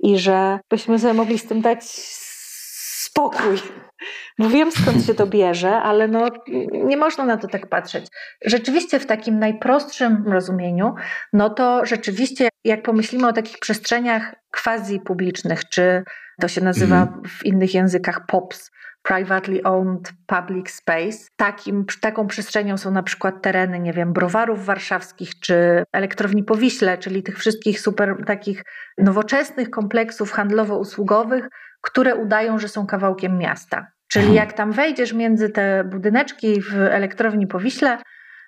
i 0.02 0.18
że 0.18 0.58
byśmy 0.70 0.98
sobie 0.98 1.14
mogli 1.14 1.38
z 1.38 1.46
tym 1.46 1.60
dać 1.60 1.84
spokój. 3.10 3.56
Bo 4.38 4.48
wiem 4.48 4.72
skąd 4.72 5.04
się 5.06 5.14
to 5.14 5.26
bierze, 5.26 5.70
ale 5.70 6.08
no, 6.08 6.28
nie 6.72 6.96
można 6.96 7.24
na 7.24 7.36
to 7.36 7.48
tak 7.48 7.66
patrzeć. 7.66 8.06
Rzeczywiście 8.44 9.00
w 9.00 9.06
takim 9.06 9.38
najprostszym 9.38 10.24
rozumieniu, 10.26 10.94
no 11.32 11.50
to 11.50 11.86
rzeczywiście 11.86 12.48
jak 12.64 12.82
pomyślimy 12.82 13.28
o 13.28 13.32
takich 13.32 13.58
przestrzeniach 13.58 14.34
quasi 14.62 15.00
publicznych, 15.00 15.68
czy 15.68 16.04
to 16.40 16.48
się 16.48 16.60
nazywa 16.60 16.96
mm. 16.96 17.22
w 17.24 17.46
innych 17.46 17.74
językach 17.74 18.26
POPs, 18.26 18.70
privately 19.02 19.62
owned 19.62 20.12
public 20.26 20.70
space. 20.70 21.18
Takim, 21.36 21.84
taką 22.00 22.26
przestrzenią 22.26 22.76
są 22.76 22.90
na 22.90 23.02
przykład 23.02 23.42
tereny, 23.42 23.80
nie 23.80 23.92
wiem, 23.92 24.12
browarów 24.12 24.64
warszawskich 24.64 25.40
czy 25.40 25.84
elektrowni 25.92 26.44
Powiśle, 26.44 26.98
czyli 26.98 27.22
tych 27.22 27.38
wszystkich 27.38 27.80
super 27.80 28.16
takich 28.26 28.64
nowoczesnych 28.98 29.70
kompleksów 29.70 30.32
handlowo-usługowych, 30.32 31.48
które 31.80 32.16
udają, 32.16 32.58
że 32.58 32.68
są 32.68 32.86
kawałkiem 32.86 33.38
miasta. 33.38 33.86
Czyli 34.08 34.26
mhm. 34.26 34.46
jak 34.46 34.56
tam 34.56 34.72
wejdziesz 34.72 35.12
między 35.12 35.48
te 35.48 35.84
budyneczki 35.84 36.60
w 36.60 36.74
elektrowni 36.76 37.46
Powiśle, 37.46 37.98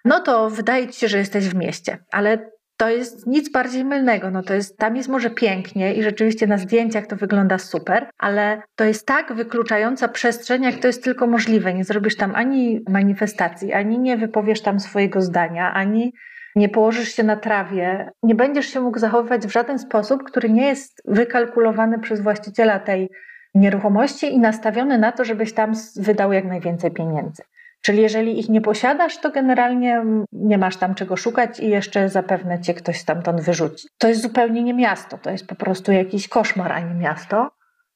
no 0.05 0.21
to 0.21 0.51
wydaje 0.51 0.89
ci 0.89 1.01
się, 1.01 1.09
że 1.09 1.19
jesteś 1.19 1.49
w 1.49 1.55
mieście, 1.55 1.99
ale 2.13 2.51
to 2.83 2.89
jest 2.89 3.27
nic 3.27 3.53
bardziej 3.53 3.85
mylnego. 3.85 4.31
No 4.31 4.43
to 4.43 4.55
jest, 4.55 4.79
tam 4.79 4.97
jest 4.97 5.09
może 5.09 5.31
pięknie 5.31 5.95
i 5.95 6.03
rzeczywiście 6.03 6.47
na 6.47 6.59
zdjęciach 6.59 7.07
to 7.07 7.17
wygląda 7.17 7.59
super, 7.59 8.11
ale 8.19 8.63
to 8.77 8.85
jest 8.85 9.07
tak 9.07 9.33
wykluczająca 9.33 10.09
przestrzeń, 10.09 10.63
jak 10.63 10.75
to 10.75 10.87
jest 10.87 11.05
tylko 11.05 11.27
możliwe. 11.27 11.75
Nie 11.75 11.85
zrobisz 11.85 12.17
tam 12.17 12.35
ani 12.35 12.81
manifestacji, 12.89 13.73
ani 13.73 13.99
nie 13.99 14.17
wypowiesz 14.17 14.61
tam 14.61 14.81
swojego 14.81 15.21
zdania, 15.21 15.73
ani 15.73 16.13
nie 16.57 16.69
położysz 16.69 17.09
się 17.09 17.23
na 17.23 17.37
trawie, 17.37 18.11
nie 18.23 18.35
będziesz 18.35 18.67
się 18.67 18.81
mógł 18.81 18.99
zachowywać 18.99 19.47
w 19.47 19.53
żaden 19.53 19.79
sposób, 19.79 20.23
który 20.23 20.51
nie 20.51 20.67
jest 20.67 21.03
wykalkulowany 21.05 21.99
przez 21.99 22.21
właściciela 22.21 22.79
tej 22.79 23.11
nieruchomości 23.55 24.35
i 24.35 24.39
nastawiony 24.39 24.99
na 24.99 25.13
to, 25.13 25.25
żebyś 25.25 25.53
tam 25.53 25.73
wydał 25.97 26.33
jak 26.33 26.45
najwięcej 26.45 26.91
pieniędzy. 26.91 27.43
Czyli 27.83 28.03
jeżeli 28.03 28.39
ich 28.39 28.49
nie 28.49 28.61
posiadasz, 28.61 29.19
to 29.19 29.31
generalnie 29.31 30.05
nie 30.33 30.59
masz 30.59 30.77
tam 30.77 30.95
czego 30.95 31.17
szukać 31.17 31.61
i 31.61 31.69
jeszcze 31.69 32.09
zapewne 32.09 32.61
cię 32.61 32.75
ktoś 32.75 32.99
stamtąd 32.99 33.41
wyrzuci. 33.41 33.89
To 33.99 34.09
jest 34.09 34.23
zupełnie 34.23 34.63
nie 34.63 34.75
miasto, 34.75 35.19
to 35.19 35.31
jest 35.31 35.47
po 35.47 35.55
prostu 35.55 35.93
jakiś 35.93 36.29
koszmar, 36.29 36.73
a 36.73 36.81
nie 36.81 36.95
miasto. 36.95 37.51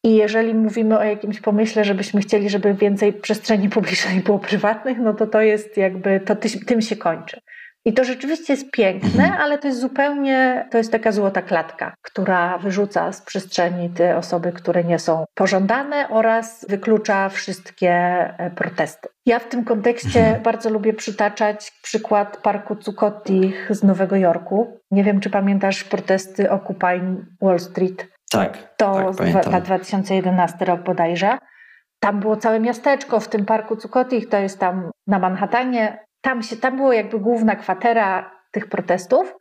I 0.05 0.14
jeżeli 0.14 0.55
mówimy 0.55 0.99
o 0.99 1.05
jakimś 1.05 1.40
pomyśle, 1.40 1.85
żebyśmy 1.85 2.20
chcieli, 2.20 2.51
żeby 2.51 2.75
więcej 2.75 3.12
przestrzeni 3.12 3.68
publicznej 3.79 4.20
było 4.20 4.38
prywatnych, 4.38 4.99
no 4.99 5.14
to 5.14 5.27
to 5.27 5.40
jest 5.40 5.77
jakby, 5.77 6.20
to 6.20 6.37
tym 6.66 6.83
się 6.83 6.96
kończy. 6.96 7.40
I 7.87 7.92
to 7.92 8.05
rzeczywiście 8.05 8.53
jest 8.53 8.70
piękne, 8.70 9.25
mhm. 9.25 9.40
ale 9.40 9.59
to 9.59 9.68
jest 9.68 9.81
zupełnie, 9.81 10.68
to 10.70 10.79
jest 10.79 10.92
taka 10.92 11.12
złota 11.12 11.42
klatka, 11.42 11.94
która 12.03 12.59
wyrzuca 12.59 13.12
z 13.12 13.22
przestrzeni 13.22 13.90
te 13.90 14.16
osoby, 14.16 14.53
które 14.53 14.85
nie 14.85 14.99
są 14.99 15.25
pożądane 15.35 16.09
oraz 16.09 16.66
wyklucza 16.68 17.29
wszystkie 17.29 17.90
e, 18.38 18.51
protesty. 18.51 19.09
Ja 19.27 19.38
w 19.38 19.49
tym 19.49 19.64
kontekście 19.64 20.20
mhm. 20.20 20.42
bardzo 20.42 20.70
lubię 20.70 20.94
przytaczać 20.94 21.72
przykład 21.83 22.37
parku 22.37 22.77
Zuccotti 22.81 23.53
z 23.70 23.83
Nowego 23.83 24.16
Jorku. 24.16 24.81
Nie 24.90 25.05
wiem, 25.05 25.20
czy 25.20 25.31
pamiętasz 25.31 25.85
protesty 25.85 26.51
Occupy 26.51 27.01
Wall 27.42 27.59
Street. 27.59 28.07
Tak. 28.33 28.75
To 28.77 28.94
tak, 28.94 29.16
pamiętam. 29.16 29.62
2011 29.62 30.64
rok 30.64 30.83
bodajże. 30.83 31.38
Tam 32.01 32.20
było 32.20 32.37
całe 32.37 32.61
miasteczko 32.61 33.20
w 33.20 33.29
tym 33.29 33.44
parku 33.44 33.81
Zuccotti, 33.81 34.27
to 34.27 34.37
jest 34.37 34.59
tam 34.59 34.90
na 35.07 35.18
Manhattanie. 35.18 36.05
Tam, 36.26 36.42
się, 36.42 36.56
tam 36.56 36.76
było 36.76 36.92
jakby 36.92 37.20
główna 37.20 37.56
kwatera 37.56 38.30
tych 38.52 38.68
protestów, 38.68 39.36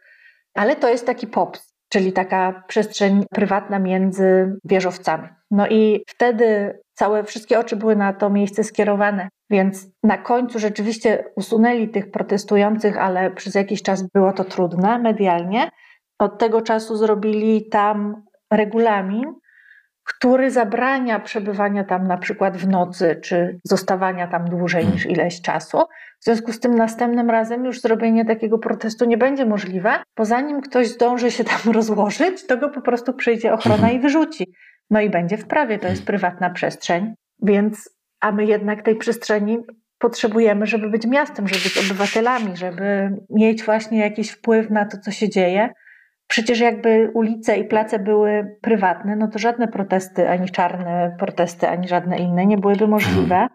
ale 0.54 0.76
to 0.76 0.90
jest 0.90 1.06
taki 1.06 1.28
POPS, 1.28 1.76
czyli 1.90 2.14
taka 2.14 2.64
przestrzeń 2.68 3.24
prywatna 3.32 3.80
między 3.80 4.56
wieżowcami. 4.64 5.28
No 5.52 5.68
i 5.68 6.04
wtedy 6.08 6.80
całe, 6.94 7.24
wszystkie 7.24 7.60
oczy 7.60 7.76
były 7.76 7.96
na 7.96 8.14
to 8.14 8.30
miejsce 8.30 8.64
skierowane, 8.64 9.30
więc 9.50 9.88
na 10.04 10.18
końcu 10.18 10.60
rzeczywiście 10.60 11.24
usunęli 11.36 11.90
tych 11.90 12.12
protestujących, 12.12 12.98
ale 12.98 13.32
przez 13.32 13.56
jakiś 13.56 13.82
czas 13.82 14.04
było 14.14 14.34
to 14.34 14.44
trudne 14.44 15.00
medialnie. 15.00 15.70
Od 16.20 16.40
tego 16.40 16.62
czasu 16.62 16.98
zrobili 16.98 17.70
tam 17.70 18.24
regulamin, 18.52 19.34
który 20.06 20.52
zabrania 20.52 21.20
przebywania 21.20 21.84
tam 21.84 22.08
na 22.08 22.18
przykład 22.18 22.58
w 22.58 22.68
nocy, 22.68 23.20
czy 23.24 23.60
zostawania 23.64 24.28
tam 24.28 24.50
dłużej 24.50 24.88
niż 24.88 25.06
ileś 25.06 25.42
czasu. 25.42 25.78
W 26.20 26.24
związku 26.24 26.52
z 26.52 26.60
tym 26.60 26.76
następnym 26.76 27.30
razem 27.30 27.66
już 27.66 27.82
zrobienie 27.82 28.26
takiego 28.26 28.60
protestu 28.60 29.06
nie 29.06 29.18
będzie 29.18 29.46
możliwe, 29.46 29.92
bo 30.18 30.26
zanim 30.26 30.62
ktoś 30.62 30.88
zdąży 30.88 31.32
się 31.32 31.44
tam 31.44 31.72
rozłożyć, 31.74 32.48
to 32.48 32.58
go 32.58 32.70
po 32.70 32.82
prostu 32.82 33.14
przyjdzie 33.14 33.54
ochrona 33.54 33.92
i 33.92 34.00
wyrzuci. 34.00 34.54
No 34.90 35.02
i 35.02 35.10
będzie 35.10 35.38
w 35.38 35.48
prawie, 35.48 35.80
to 35.80 35.88
jest 35.88 36.06
prywatna 36.06 36.50
przestrzeń, 36.50 37.14
więc 37.42 37.90
a 38.20 38.32
my 38.32 38.46
jednak 38.46 38.82
tej 38.82 38.96
przestrzeni 38.96 39.58
potrzebujemy, 40.00 40.66
żeby 40.66 40.90
być 40.90 41.06
miastem, 41.06 41.48
żeby 41.48 41.64
być 41.64 41.78
obywatelami, 41.78 42.58
żeby 42.58 43.18
mieć 43.30 43.64
właśnie 43.64 44.00
jakiś 44.00 44.32
wpływ 44.32 44.70
na 44.70 44.86
to, 44.86 44.98
co 44.98 45.12
się 45.12 45.30
dzieje. 45.30 45.70
Przecież 46.28 46.60
jakby 46.60 47.12
ulice 47.14 47.58
i 47.58 47.68
place 47.68 48.00
były 48.00 48.58
prywatne, 48.62 49.16
no 49.16 49.28
to 49.28 49.40
żadne 49.40 49.68
protesty, 49.68 50.30
ani 50.30 50.50
czarne 50.50 51.16
protesty, 51.20 51.68
ani 51.68 51.88
żadne 51.88 52.18
inne 52.18 52.46
nie 52.46 52.58
byłyby 52.58 52.88
możliwe, 52.88 53.48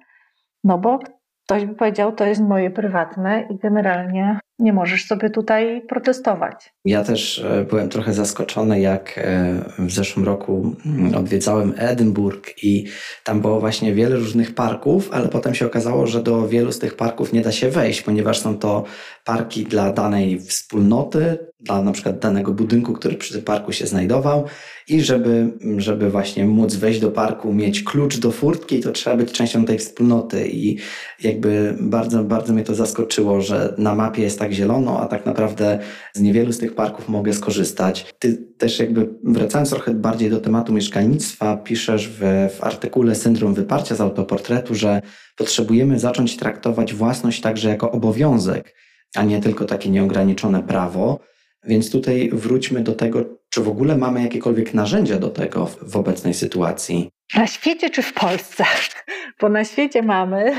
no 0.64 0.78
bo 0.78 0.98
ktoś 1.44 1.66
by 1.66 1.74
powiedział, 1.74 2.12
to 2.12 2.24
jest 2.24 2.42
moje 2.42 2.70
prywatne 2.70 3.40
i 3.50 3.58
generalnie 3.58 4.38
nie 4.60 4.72
możesz 4.72 5.06
sobie 5.06 5.30
tutaj 5.30 5.82
protestować. 5.88 6.72
Ja 6.84 7.04
też 7.04 7.38
e, 7.38 7.64
byłem 7.64 7.88
trochę 7.88 8.12
zaskoczony, 8.12 8.80
jak 8.80 9.18
e, 9.18 9.64
w 9.78 9.90
zeszłym 9.90 10.26
roku 10.26 10.76
mm, 10.86 11.14
odwiedzałem 11.14 11.74
Edynburg 11.76 12.54
i 12.62 12.84
tam 13.24 13.40
było 13.40 13.60
właśnie 13.60 13.94
wiele 13.94 14.16
różnych 14.16 14.54
parków, 14.54 15.08
ale 15.12 15.28
potem 15.28 15.54
się 15.54 15.66
okazało, 15.66 16.06
że 16.06 16.22
do 16.22 16.48
wielu 16.48 16.72
z 16.72 16.78
tych 16.78 16.96
parków 16.96 17.32
nie 17.32 17.40
da 17.40 17.52
się 17.52 17.70
wejść, 17.70 18.02
ponieważ 18.02 18.38
są 18.38 18.58
to 18.58 18.84
parki 19.24 19.64
dla 19.64 19.92
danej 19.92 20.40
wspólnoty, 20.40 21.38
dla 21.60 21.82
na 21.82 21.92
przykład 21.92 22.18
danego 22.18 22.52
budynku, 22.52 22.92
który 22.92 23.16
przy 23.16 23.34
tym 23.34 23.42
parku 23.42 23.72
się 23.72 23.86
znajdował 23.86 24.44
i 24.88 25.00
żeby, 25.00 25.52
żeby 25.76 26.10
właśnie 26.10 26.44
móc 26.44 26.74
wejść 26.74 27.00
do 27.00 27.10
parku, 27.10 27.52
mieć 27.52 27.82
klucz 27.82 28.18
do 28.18 28.32
furtki, 28.32 28.80
to 28.80 28.92
trzeba 28.92 29.16
być 29.16 29.32
częścią 29.32 29.64
tej 29.64 29.78
wspólnoty 29.78 30.48
i 30.48 30.76
jakby 31.22 31.76
bardzo, 31.80 32.24
bardzo 32.24 32.52
mnie 32.52 32.64
to 32.64 32.74
zaskoczyło, 32.74 33.40
że 33.40 33.74
na 33.78 33.94
mapie 33.94 34.22
jest 34.22 34.38
tak 34.38 34.49
zielono, 34.52 35.00
a 35.00 35.06
tak 35.06 35.26
naprawdę 35.26 35.78
z 36.14 36.20
niewielu 36.20 36.52
z 36.52 36.58
tych 36.58 36.74
parków 36.74 37.08
mogę 37.08 37.32
skorzystać. 37.32 38.14
Ty 38.18 38.36
też 38.58 38.78
jakby 38.78 39.08
wracając 39.24 39.70
trochę 39.70 39.94
bardziej 39.94 40.30
do 40.30 40.40
tematu 40.40 40.72
mieszkalnictwa, 40.72 41.56
piszesz 41.56 42.08
w, 42.08 42.48
w 42.58 42.64
artykule 42.64 43.14
Syndrom 43.14 43.54
Wyparcia 43.54 43.94
z 43.94 44.00
autoportretu, 44.00 44.74
że 44.74 45.02
potrzebujemy 45.36 45.98
zacząć 45.98 46.36
traktować 46.36 46.94
własność 46.94 47.40
także 47.40 47.68
jako 47.68 47.90
obowiązek, 47.90 48.74
a 49.14 49.22
nie 49.22 49.40
tylko 49.40 49.64
takie 49.64 49.90
nieograniczone 49.90 50.62
prawo. 50.62 51.20
Więc 51.64 51.90
tutaj 51.90 52.30
wróćmy 52.32 52.80
do 52.80 52.92
tego, 52.92 53.39
czy 53.50 53.62
w 53.62 53.68
ogóle 53.68 53.96
mamy 53.96 54.22
jakiekolwiek 54.22 54.74
narzędzia 54.74 55.18
do 55.18 55.28
tego 55.28 55.66
w, 55.66 55.92
w 55.92 55.96
obecnej 55.96 56.34
sytuacji. 56.34 57.10
Na 57.36 57.46
świecie 57.46 57.90
czy 57.90 58.02
w 58.02 58.12
Polsce? 58.12 58.64
Bo 59.40 59.48
na 59.48 59.64
świecie 59.64 60.02
mamy. 60.02 60.52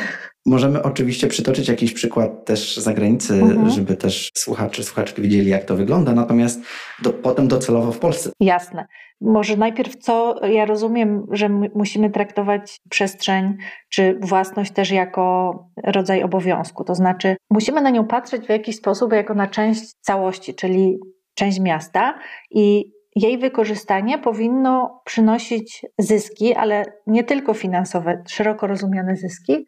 Możemy 0.45 0.83
oczywiście 0.83 1.27
przytoczyć 1.27 1.67
jakiś 1.67 1.93
przykład 1.93 2.45
też 2.45 2.77
z 2.77 2.83
zagranicy, 2.83 3.33
mhm. 3.33 3.69
żeby 3.69 3.95
też 3.95 4.31
słuchacze, 4.37 4.83
słuchaczki 4.83 5.21
widzieli, 5.21 5.49
jak 5.49 5.65
to 5.65 5.75
wygląda, 5.75 6.13
natomiast 6.13 6.61
do, 7.01 7.13
potem 7.13 7.47
docelowo 7.47 7.91
w 7.91 7.99
Polsce. 7.99 8.31
Jasne. 8.39 8.85
Może 9.21 9.57
najpierw 9.57 9.95
co, 9.95 10.45
ja 10.47 10.65
rozumiem, 10.65 11.25
że 11.31 11.49
musimy 11.75 12.09
traktować 12.09 12.77
przestrzeń 12.89 13.57
czy 13.89 14.17
własność 14.21 14.71
też 14.71 14.91
jako 14.91 15.53
rodzaj 15.83 16.23
obowiązku, 16.23 16.83
to 16.83 16.95
znaczy 16.95 17.35
musimy 17.49 17.81
na 17.81 17.89
nią 17.89 18.07
patrzeć 18.07 18.45
w 18.45 18.49
jakiś 18.49 18.75
sposób 18.75 19.13
jako 19.13 19.33
na 19.33 19.47
część 19.47 19.81
całości, 20.01 20.55
czyli 20.55 20.97
część 21.33 21.59
miasta 21.59 22.19
i 22.51 22.91
jej 23.15 23.37
wykorzystanie 23.37 24.17
powinno 24.17 25.01
przynosić 25.05 25.85
zyski, 25.97 26.55
ale 26.55 26.85
nie 27.07 27.23
tylko 27.23 27.53
finansowe, 27.53 28.23
szeroko 28.27 28.67
rozumiane 28.67 29.15
zyski, 29.15 29.65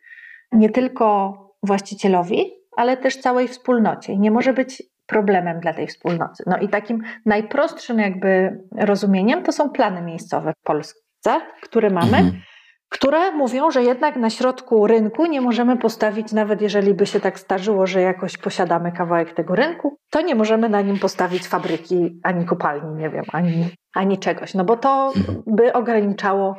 nie 0.51 0.69
tylko 0.69 1.33
właścicielowi, 1.63 2.51
ale 2.77 2.97
też 2.97 3.17
całej 3.17 3.47
wspólnocie. 3.47 4.13
I 4.13 4.19
nie 4.19 4.31
może 4.31 4.53
być 4.53 4.83
problemem 5.05 5.59
dla 5.59 5.73
tej 5.73 5.87
wspólnoty. 5.87 6.43
No 6.47 6.57
i 6.57 6.69
takim 6.69 7.01
najprostszym 7.25 7.99
jakby 7.99 8.59
rozumieniem 8.77 9.43
to 9.43 9.51
są 9.51 9.69
plany 9.69 10.01
miejscowe 10.01 10.53
w 10.53 10.63
Polsce, 10.63 11.41
które 11.61 11.89
mamy. 11.89 12.31
Które 12.93 13.31
mówią, 13.31 13.71
że 13.71 13.83
jednak 13.83 14.15
na 14.15 14.29
środku 14.29 14.87
rynku 14.87 15.25
nie 15.25 15.41
możemy 15.41 15.77
postawić, 15.77 16.31
nawet 16.31 16.61
jeżeli 16.61 16.93
by 16.93 17.05
się 17.05 17.19
tak 17.19 17.39
starzyło, 17.39 17.87
że 17.87 18.01
jakoś 18.01 18.37
posiadamy 18.37 18.91
kawałek 18.91 19.33
tego 19.33 19.55
rynku, 19.55 19.97
to 20.09 20.21
nie 20.21 20.35
możemy 20.35 20.69
na 20.69 20.81
nim 20.81 20.99
postawić 20.99 21.47
fabryki, 21.47 22.19
ani 22.23 22.45
kopalni, 22.45 22.95
nie 22.95 23.09
wiem, 23.09 23.23
ani, 23.31 23.69
ani 23.95 24.17
czegoś, 24.17 24.53
no 24.53 24.63
bo 24.63 24.77
to 24.77 25.13
by 25.47 25.73
ograniczało 25.73 26.55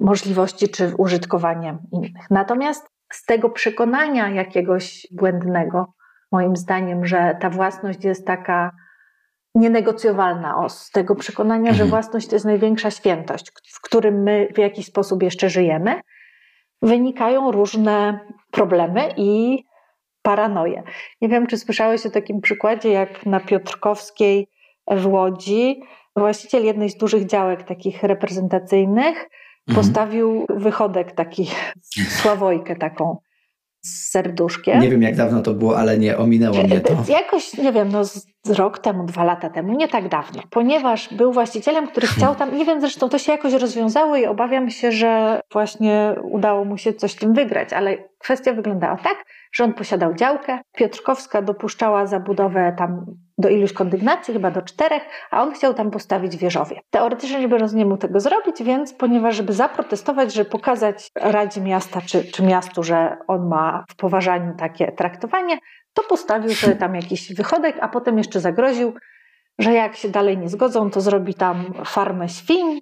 możliwości 0.00 0.68
czy 0.68 0.92
użytkowanie 0.98 1.78
innych. 1.92 2.30
Natomiast 2.30 2.86
z 3.12 3.24
tego 3.24 3.50
przekonania 3.50 4.28
jakiegoś 4.28 5.06
błędnego, 5.10 5.94
moim 6.32 6.56
zdaniem, 6.56 7.06
że 7.06 7.36
ta 7.40 7.50
własność 7.50 8.04
jest 8.04 8.26
taka 8.26 8.70
nienegocjowalna 9.56 10.56
os, 10.64 10.90
tego 10.90 11.14
przekonania, 11.14 11.72
że 11.72 11.82
mhm. 11.82 11.90
własność 11.90 12.26
to 12.26 12.36
jest 12.36 12.44
największa 12.44 12.90
świętość, 12.90 13.52
w 13.72 13.80
którym 13.80 14.22
my 14.22 14.48
w 14.54 14.58
jakiś 14.58 14.86
sposób 14.86 15.22
jeszcze 15.22 15.50
żyjemy, 15.50 16.00
wynikają 16.82 17.52
różne 17.52 18.20
problemy 18.50 19.14
i 19.16 19.62
paranoje. 20.22 20.82
Nie 21.20 21.28
wiem, 21.28 21.46
czy 21.46 21.58
słyszałeś 21.58 22.06
o 22.06 22.10
takim 22.10 22.40
przykładzie, 22.40 22.90
jak 22.90 23.26
na 23.26 23.40
Piotrkowskiej 23.40 24.48
w 24.90 25.06
Łodzi 25.06 25.80
właściciel 26.16 26.64
jednej 26.64 26.90
z 26.90 26.96
dużych 26.96 27.26
działek 27.26 27.62
takich 27.62 28.02
reprezentacyjnych 28.02 29.16
mhm. 29.68 29.74
postawił 29.74 30.46
wychodek 30.48 31.12
taki, 31.12 31.50
sławojkę 32.22 32.76
taką 32.76 33.16
z 33.86 34.10
serduszkiem. 34.10 34.80
Nie 34.80 34.90
wiem, 34.90 35.02
jak 35.02 35.16
dawno 35.16 35.42
to 35.42 35.54
było, 35.54 35.78
ale 35.78 35.98
nie 35.98 36.18
ominęło 36.18 36.62
mnie 36.62 36.80
to. 36.80 36.92
Jakoś, 37.08 37.58
nie 37.58 37.72
wiem, 37.72 37.88
no 37.92 38.04
z 38.04 38.26
rok 38.50 38.78
temu, 38.78 39.04
dwa 39.04 39.24
lata 39.24 39.50
temu, 39.50 39.72
nie 39.72 39.88
tak 39.88 40.08
dawno, 40.08 40.42
ponieważ 40.50 41.14
był 41.14 41.32
właścicielem, 41.32 41.86
który 41.88 42.06
chciał 42.06 42.34
tam, 42.34 42.56
nie 42.56 42.64
wiem 42.64 42.80
zresztą, 42.80 43.08
to 43.08 43.18
się 43.18 43.32
jakoś 43.32 43.52
rozwiązało 43.52 44.16
i 44.16 44.26
obawiam 44.26 44.70
się, 44.70 44.92
że 44.92 45.40
właśnie 45.52 46.14
udało 46.22 46.64
mu 46.64 46.78
się 46.78 46.92
coś 46.92 47.14
tym 47.14 47.34
wygrać, 47.34 47.72
ale 47.72 47.96
kwestia 48.18 48.52
wyglądała 48.52 48.96
tak, 48.96 49.24
że 49.52 49.64
on 49.64 49.74
posiadał 49.74 50.14
działkę, 50.14 50.58
Piotrkowska 50.72 51.42
dopuszczała 51.42 52.06
zabudowę 52.06 52.74
tam 52.78 53.06
do 53.38 53.48
iluś 53.48 53.72
kondygnacji, 53.72 54.34
chyba 54.34 54.50
do 54.50 54.62
czterech, 54.62 55.02
a 55.30 55.42
on 55.42 55.52
chciał 55.52 55.74
tam 55.74 55.90
postawić 55.90 56.36
wieżowie. 56.36 56.80
Teoretycznie 56.90 57.40
nie 57.40 57.48
Beros 57.48 57.72
nie 57.72 57.84
mógł 57.84 57.96
tego 57.96 58.20
zrobić, 58.20 58.62
więc 58.62 58.92
ponieważ 58.94 59.36
żeby 59.36 59.52
zaprotestować, 59.52 60.34
żeby 60.34 60.50
pokazać 60.50 61.10
Radzie 61.14 61.60
Miasta 61.60 62.00
czy, 62.00 62.24
czy 62.24 62.42
miastu, 62.42 62.82
że 62.82 63.16
on 63.26 63.48
ma 63.48 63.84
w 63.90 63.96
poważaniu 63.96 64.54
takie 64.58 64.92
traktowanie, 64.92 65.58
to 65.94 66.02
postawił 66.02 66.50
sobie 66.54 66.76
tam 66.76 66.94
jakiś 66.94 67.34
wychodek, 67.34 67.76
a 67.80 67.88
potem 67.88 68.18
jeszcze 68.18 68.40
zagroził, 68.40 68.94
że 69.58 69.72
jak 69.72 69.96
się 69.96 70.08
dalej 70.08 70.38
nie 70.38 70.48
zgodzą, 70.48 70.90
to 70.90 71.00
zrobi 71.00 71.34
tam 71.34 71.72
farmę 71.84 72.28
świń 72.28 72.80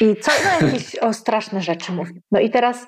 i 0.00 0.16
co, 0.16 0.32
no 0.44 0.66
jakieś 0.66 0.96
o 0.96 1.12
straszne 1.12 1.60
rzeczy 1.60 1.92
mówił. 1.92 2.20
No 2.30 2.40
i 2.40 2.50
teraz 2.50 2.86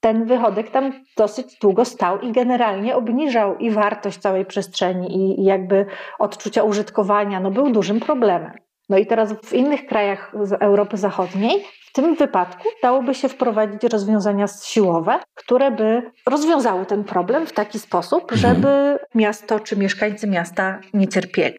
ten 0.00 0.24
wychodek 0.24 0.70
tam 0.70 0.92
dosyć 1.16 1.58
długo 1.58 1.84
stał 1.84 2.20
i 2.20 2.32
generalnie 2.32 2.96
obniżał 2.96 3.58
i 3.58 3.70
wartość 3.70 4.18
całej 4.18 4.46
przestrzeni 4.46 5.18
i 5.18 5.44
jakby 5.44 5.86
odczucia 6.18 6.62
użytkowania, 6.62 7.40
no 7.40 7.50
był 7.50 7.70
dużym 7.70 8.00
problemem. 8.00 8.52
No 8.88 8.98
i 8.98 9.06
teraz 9.06 9.32
w 9.32 9.52
innych 9.52 9.86
krajach 9.86 10.32
Europy 10.60 10.96
Zachodniej 10.96 11.64
w 11.90 11.92
tym 11.92 12.14
wypadku 12.14 12.68
dałoby 12.82 13.14
się 13.14 13.28
wprowadzić 13.28 13.84
rozwiązania 13.84 14.46
siłowe, 14.64 15.18
które 15.34 15.70
by 15.70 16.02
rozwiązały 16.26 16.86
ten 16.86 17.04
problem 17.04 17.46
w 17.46 17.52
taki 17.52 17.78
sposób, 17.78 18.32
mhm. 18.32 18.40
żeby 18.40 18.98
miasto 19.14 19.60
czy 19.60 19.76
mieszkańcy 19.76 20.26
miasta 20.26 20.80
nie 20.94 21.08
cierpieli. 21.08 21.56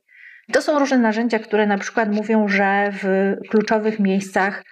To 0.54 0.62
są 0.62 0.80
różne 0.80 0.98
narzędzia, 0.98 1.40
które 1.40 1.68
na 1.68 1.78
przykład 1.78 2.12
mówią, 2.12 2.48
że 2.48 2.92
w 3.04 3.36
kluczowych 3.50 4.00
miejscach 4.00 4.64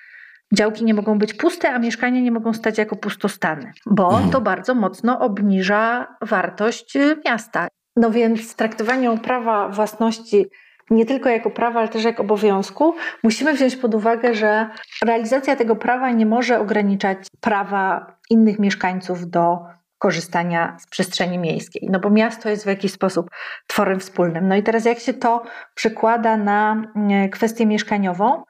działki 0.54 0.86
nie 0.86 0.94
mogą 0.94 1.20
być 1.20 1.34
puste, 1.34 1.74
a 1.74 1.80
mieszkania 1.80 2.22
nie 2.22 2.32
mogą 2.32 2.54
stać 2.54 2.78
jako 2.78 2.96
pustostany, 2.96 3.72
bo 3.86 4.10
mhm. 4.10 4.30
to 4.30 4.42
bardzo 4.42 4.76
mocno 4.76 5.20
obniża 5.20 6.08
wartość 6.22 6.98
miasta. 7.26 7.68
No 7.96 8.12
więc 8.12 8.56
traktowanie 8.56 9.18
prawa 9.18 9.70
własności 9.70 10.46
nie 10.90 11.06
tylko 11.06 11.30
jako 11.30 11.50
prawa, 11.50 11.80
ale 11.80 11.90
też 11.90 12.04
jak 12.04 12.20
obowiązku, 12.20 12.96
musimy 13.24 13.54
wziąć 13.54 13.76
pod 13.76 13.96
uwagę, 13.96 14.36
że 14.36 14.70
realizacja 15.06 15.56
tego 15.56 15.76
prawa 15.76 16.12
nie 16.12 16.26
może 16.26 16.60
ograniczać 16.60 17.18
prawa 17.42 18.16
innych 18.30 18.60
mieszkańców 18.60 19.30
do 19.30 19.60
korzystania 19.98 20.78
z 20.80 20.88
przestrzeni 20.88 21.38
miejskiej, 21.38 21.90
no 21.92 22.00
bo 22.00 22.10
miasto 22.10 22.50
jest 22.50 22.64
w 22.64 22.68
jakiś 22.68 22.92
sposób 22.92 23.30
tworem 23.68 24.00
wspólnym. 24.00 24.48
No 24.48 24.56
i 24.56 24.64
teraz 24.64 24.86
jak 24.86 25.00
się 25.00 25.14
to 25.14 25.44
przekłada 25.76 26.38
na 26.38 26.84
mm, 26.96 27.30
kwestię 27.30 27.66
mieszkaniową, 27.66 28.44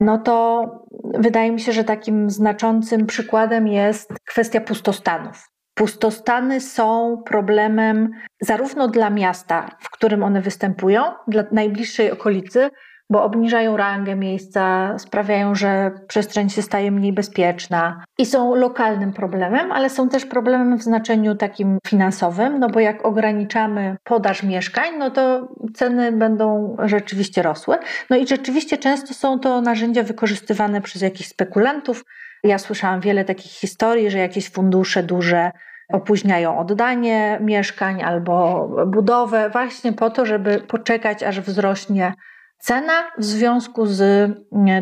no 0.00 0.18
to 0.18 0.66
wydaje 1.14 1.52
mi 1.52 1.60
się, 1.60 1.72
że 1.72 1.84
takim 1.84 2.30
znaczącym 2.30 3.06
przykładem 3.06 3.68
jest 3.68 4.12
kwestia 4.24 4.60
pustostanów. 4.60 5.48
Pustostany 5.74 6.60
są 6.60 7.22
problemem 7.26 8.10
zarówno 8.40 8.88
dla 8.88 9.10
miasta, 9.10 9.76
w 9.80 9.90
którym 9.90 10.22
one 10.22 10.40
występują, 10.40 11.02
dla 11.28 11.44
najbliższej 11.52 12.10
okolicy, 12.10 12.70
bo 13.10 13.22
obniżają 13.22 13.76
rangę 13.76 14.16
miejsca, 14.16 14.94
sprawiają, 14.98 15.54
że 15.54 15.90
przestrzeń 16.08 16.50
się 16.50 16.62
staje 16.62 16.90
mniej 16.90 17.12
bezpieczna 17.12 18.04
i 18.18 18.26
są 18.26 18.54
lokalnym 18.54 19.12
problemem, 19.12 19.72
ale 19.72 19.90
są 19.90 20.08
też 20.08 20.26
problemem 20.26 20.78
w 20.78 20.82
znaczeniu 20.82 21.34
takim 21.34 21.78
finansowym, 21.86 22.58
no 22.58 22.68
bo 22.68 22.80
jak 22.80 23.04
ograniczamy 23.04 23.96
podaż 24.04 24.42
mieszkań, 24.42 24.98
no 24.98 25.10
to 25.10 25.48
ceny 25.74 26.12
będą 26.12 26.76
rzeczywiście 26.84 27.42
rosły. 27.42 27.76
No 28.10 28.16
i 28.16 28.26
rzeczywiście 28.26 28.78
często 28.78 29.14
są 29.14 29.38
to 29.38 29.60
narzędzia 29.60 30.02
wykorzystywane 30.02 30.80
przez 30.80 31.02
jakichś 31.02 31.28
spekulantów. 31.28 32.04
Ja 32.44 32.58
słyszałam 32.58 33.00
wiele 33.00 33.24
takich 33.24 33.52
historii, 33.52 34.10
że 34.10 34.18
jakieś 34.18 34.50
fundusze 34.50 35.02
duże 35.02 35.50
opóźniają 35.92 36.58
oddanie 36.58 37.38
mieszkań 37.40 38.02
albo 38.02 38.68
budowę, 38.86 39.50
właśnie 39.50 39.92
po 39.92 40.10
to, 40.10 40.26
żeby 40.26 40.58
poczekać, 40.58 41.22
aż 41.22 41.40
wzrośnie 41.40 42.12
cena 42.58 43.10
w 43.18 43.24
związku 43.24 43.86
z 43.86 44.30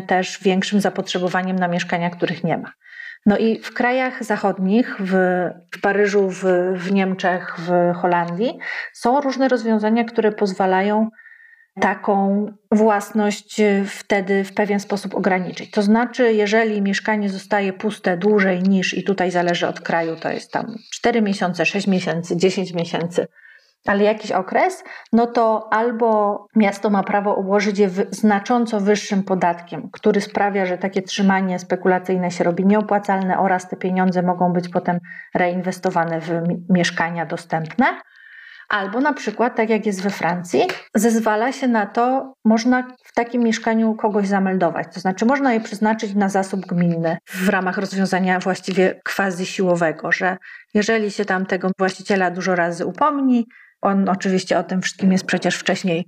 też 0.07 0.43
większym 0.43 0.81
zapotrzebowaniem 0.81 1.59
na 1.59 1.67
mieszkania, 1.67 2.09
których 2.09 2.43
nie 2.43 2.57
ma. 2.57 2.71
No 3.25 3.37
i 3.37 3.59
w 3.59 3.73
krajach 3.73 4.23
zachodnich, 4.23 4.95
w, 4.99 5.11
w 5.71 5.81
Paryżu, 5.81 6.29
w, 6.29 6.43
w 6.75 6.91
Niemczech, 6.91 7.55
w 7.59 7.93
Holandii 7.95 8.57
są 8.93 9.21
różne 9.21 9.47
rozwiązania, 9.47 10.03
które 10.03 10.31
pozwalają 10.31 11.09
taką 11.81 12.45
własność 12.71 13.61
wtedy 13.87 14.43
w 14.43 14.53
pewien 14.53 14.79
sposób 14.79 15.15
ograniczyć. 15.15 15.71
To 15.71 15.81
znaczy, 15.81 16.33
jeżeli 16.33 16.81
mieszkanie 16.81 17.29
zostaje 17.29 17.73
puste 17.73 18.17
dłużej 18.17 18.63
niż, 18.63 18.93
i 18.93 19.03
tutaj 19.03 19.31
zależy 19.31 19.67
od 19.67 19.79
kraju, 19.79 20.15
to 20.15 20.29
jest 20.29 20.51
tam 20.51 20.75
4 20.91 21.21
miesiące, 21.21 21.65
6 21.65 21.87
miesięcy, 21.87 22.37
10 22.37 22.73
miesięcy, 22.73 23.27
ale 23.85 24.03
jakiś 24.03 24.31
okres, 24.31 24.83
no 25.13 25.27
to 25.27 25.67
albo 25.71 26.47
miasto 26.55 26.89
ma 26.89 27.03
prawo 27.03 27.35
obłożyć 27.35 27.79
je 27.79 27.89
znacząco 28.11 28.79
wyższym 28.79 29.23
podatkiem, 29.23 29.89
który 29.91 30.21
sprawia, 30.21 30.65
że 30.65 30.77
takie 30.77 31.01
trzymanie 31.01 31.59
spekulacyjne 31.59 32.31
się 32.31 32.43
robi 32.43 32.65
nieopłacalne 32.65 33.39
oraz 33.39 33.69
te 33.69 33.75
pieniądze 33.75 34.21
mogą 34.21 34.53
być 34.53 34.69
potem 34.69 34.99
reinwestowane 35.35 36.21
w 36.21 36.31
mieszkania 36.69 37.25
dostępne. 37.25 37.85
Albo 38.69 38.99
na 38.99 39.13
przykład, 39.13 39.55
tak 39.55 39.69
jak 39.69 39.85
jest 39.85 40.01
we 40.01 40.09
Francji, 40.09 40.61
zezwala 40.95 41.51
się 41.51 41.67
na 41.67 41.85
to, 41.85 42.33
można 42.45 42.87
w 43.03 43.13
takim 43.13 43.43
mieszkaniu 43.43 43.95
kogoś 43.95 44.27
zameldować. 44.27 44.87
To 44.93 44.99
znaczy, 44.99 45.25
można 45.25 45.53
je 45.53 45.59
przeznaczyć 45.59 46.15
na 46.15 46.29
zasób 46.29 46.65
gminny 46.65 47.17
w 47.27 47.49
ramach 47.49 47.77
rozwiązania 47.77 48.39
właściwie 48.39 49.01
quasi 49.15 49.45
siłowego, 49.45 50.11
że 50.11 50.37
jeżeli 50.73 51.11
się 51.11 51.25
tam 51.25 51.45
tego 51.45 51.71
właściciela 51.79 52.31
dużo 52.31 52.55
razy 52.55 52.85
upomni, 52.85 53.47
on 53.85 54.09
oczywiście 54.09 54.59
o 54.59 54.63
tym 54.63 54.81
wszystkim 54.81 55.11
jest 55.11 55.25
przecież 55.25 55.55
wcześniej 55.55 56.07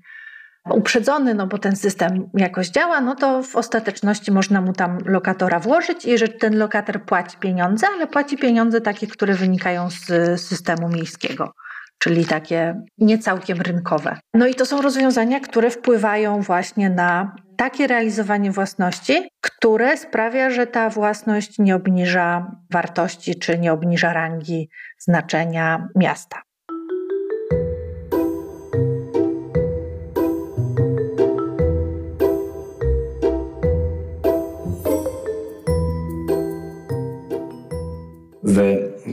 uprzedzony, 0.69 1.33
no 1.33 1.47
bo 1.47 1.57
ten 1.57 1.75
system 1.75 2.29
jakoś 2.33 2.69
działa, 2.69 3.01
no 3.01 3.15
to 3.15 3.43
w 3.43 3.55
ostateczności 3.55 4.31
można 4.31 4.61
mu 4.61 4.73
tam 4.73 4.97
lokatora 5.05 5.59
włożyć 5.59 6.05
i 6.05 6.17
że 6.17 6.27
ten 6.27 6.57
lokator 6.57 7.05
płaci 7.05 7.37
pieniądze, 7.37 7.87
ale 7.95 8.07
płaci 8.07 8.37
pieniądze 8.37 8.81
takie, 8.81 9.07
które 9.07 9.33
wynikają 9.33 9.89
z 9.89 10.05
systemu 10.41 10.89
miejskiego 10.89 11.53
czyli 11.99 12.25
takie 12.25 12.81
niecałkiem 12.97 13.61
rynkowe. 13.61 14.17
No 14.33 14.47
i 14.47 14.55
to 14.55 14.65
są 14.65 14.81
rozwiązania, 14.81 15.39
które 15.39 15.69
wpływają 15.69 16.41
właśnie 16.41 16.89
na 16.89 17.35
takie 17.57 17.87
realizowanie 17.87 18.51
własności, 18.51 19.29
które 19.41 19.97
sprawia, 19.97 20.49
że 20.49 20.67
ta 20.67 20.89
własność 20.89 21.59
nie 21.59 21.75
obniża 21.75 22.51
wartości 22.71 23.39
czy 23.39 23.59
nie 23.59 23.73
obniża 23.73 24.13
rangi 24.13 24.69
znaczenia 24.99 25.87
miasta. 25.95 26.41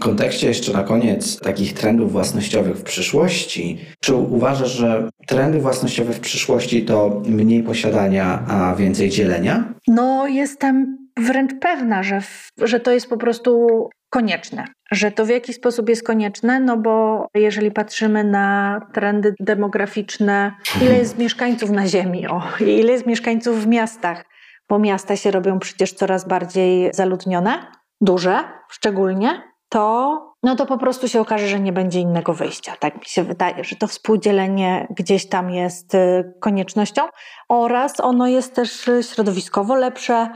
Kontekście 0.04 0.46
jeszcze 0.48 0.72
na 0.72 0.82
koniec 0.82 1.40
takich 1.40 1.72
trendów 1.72 2.12
własnościowych 2.12 2.76
w 2.76 2.82
przyszłości, 2.82 3.78
czy 4.00 4.14
uważasz, 4.14 4.70
że 4.70 5.08
trendy 5.26 5.58
własnościowe 5.58 6.12
w 6.12 6.20
przyszłości 6.20 6.84
to 6.84 7.22
mniej 7.26 7.62
posiadania, 7.62 8.42
a 8.48 8.74
więcej 8.74 9.10
dzielenia? 9.10 9.74
No, 9.88 10.26
jestem 10.26 10.98
wręcz 11.16 11.52
pewna, 11.60 12.02
że, 12.02 12.22
że 12.62 12.80
to 12.80 12.90
jest 12.90 13.08
po 13.08 13.16
prostu 13.16 13.68
konieczne. 14.10 14.64
Że 14.90 15.10
to 15.10 15.24
w 15.26 15.28
jakiś 15.28 15.56
sposób 15.56 15.88
jest 15.88 16.06
konieczne, 16.06 16.60
no 16.60 16.76
bo 16.76 17.26
jeżeli 17.34 17.70
patrzymy 17.70 18.24
na 18.24 18.80
trendy 18.92 19.34
demograficzne, 19.40 20.52
ile 20.82 20.98
jest 20.98 21.18
mieszkańców 21.18 21.70
na 21.70 21.86
Ziemi, 21.86 22.26
o, 22.28 22.42
ile 22.60 22.92
jest 22.92 23.06
mieszkańców 23.06 23.62
w 23.62 23.66
miastach, 23.66 24.24
bo 24.68 24.78
miasta 24.78 25.16
się 25.16 25.30
robią 25.30 25.58
przecież 25.58 25.92
coraz 25.92 26.28
bardziej 26.28 26.90
zaludnione 26.92 27.66
duże 28.00 28.44
szczególnie, 28.70 29.53
to, 29.74 30.20
no 30.42 30.56
to 30.56 30.66
po 30.66 30.78
prostu 30.78 31.08
się 31.08 31.20
okaże, 31.20 31.48
że 31.48 31.60
nie 31.60 31.72
będzie 31.72 32.00
innego 32.00 32.34
wyjścia. 32.34 32.76
Tak 32.80 32.94
mi 32.94 33.04
się 33.04 33.22
wydaje, 33.22 33.64
że 33.64 33.76
to 33.76 33.86
współdzielenie 33.86 34.86
gdzieś 34.90 35.28
tam 35.28 35.50
jest 35.50 35.94
y, 35.94 36.34
koniecznością 36.40 37.02
oraz 37.48 38.00
ono 38.00 38.26
jest 38.26 38.54
też 38.54 38.90
środowiskowo 39.12 39.74
lepsze, 39.74 40.30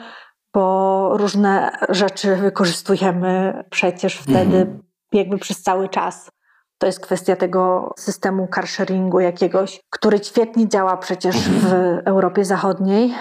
bo 0.54 1.10
różne 1.16 1.70
rzeczy 1.88 2.36
wykorzystujemy 2.36 3.64
przecież 3.70 4.16
wtedy 4.16 4.56
mhm. 4.56 4.82
jakby 5.12 5.38
przez 5.38 5.62
cały 5.62 5.88
czas. 5.88 6.30
To 6.78 6.86
jest 6.86 7.00
kwestia 7.00 7.36
tego 7.36 7.92
systemu 7.98 8.48
carsharingu 8.54 9.20
jakiegoś, 9.20 9.80
który 9.90 10.18
świetnie 10.18 10.68
działa 10.68 10.96
przecież 10.96 11.36
w 11.36 11.64
mhm. 11.64 12.00
Europie 12.04 12.44
Zachodniej 12.44 13.14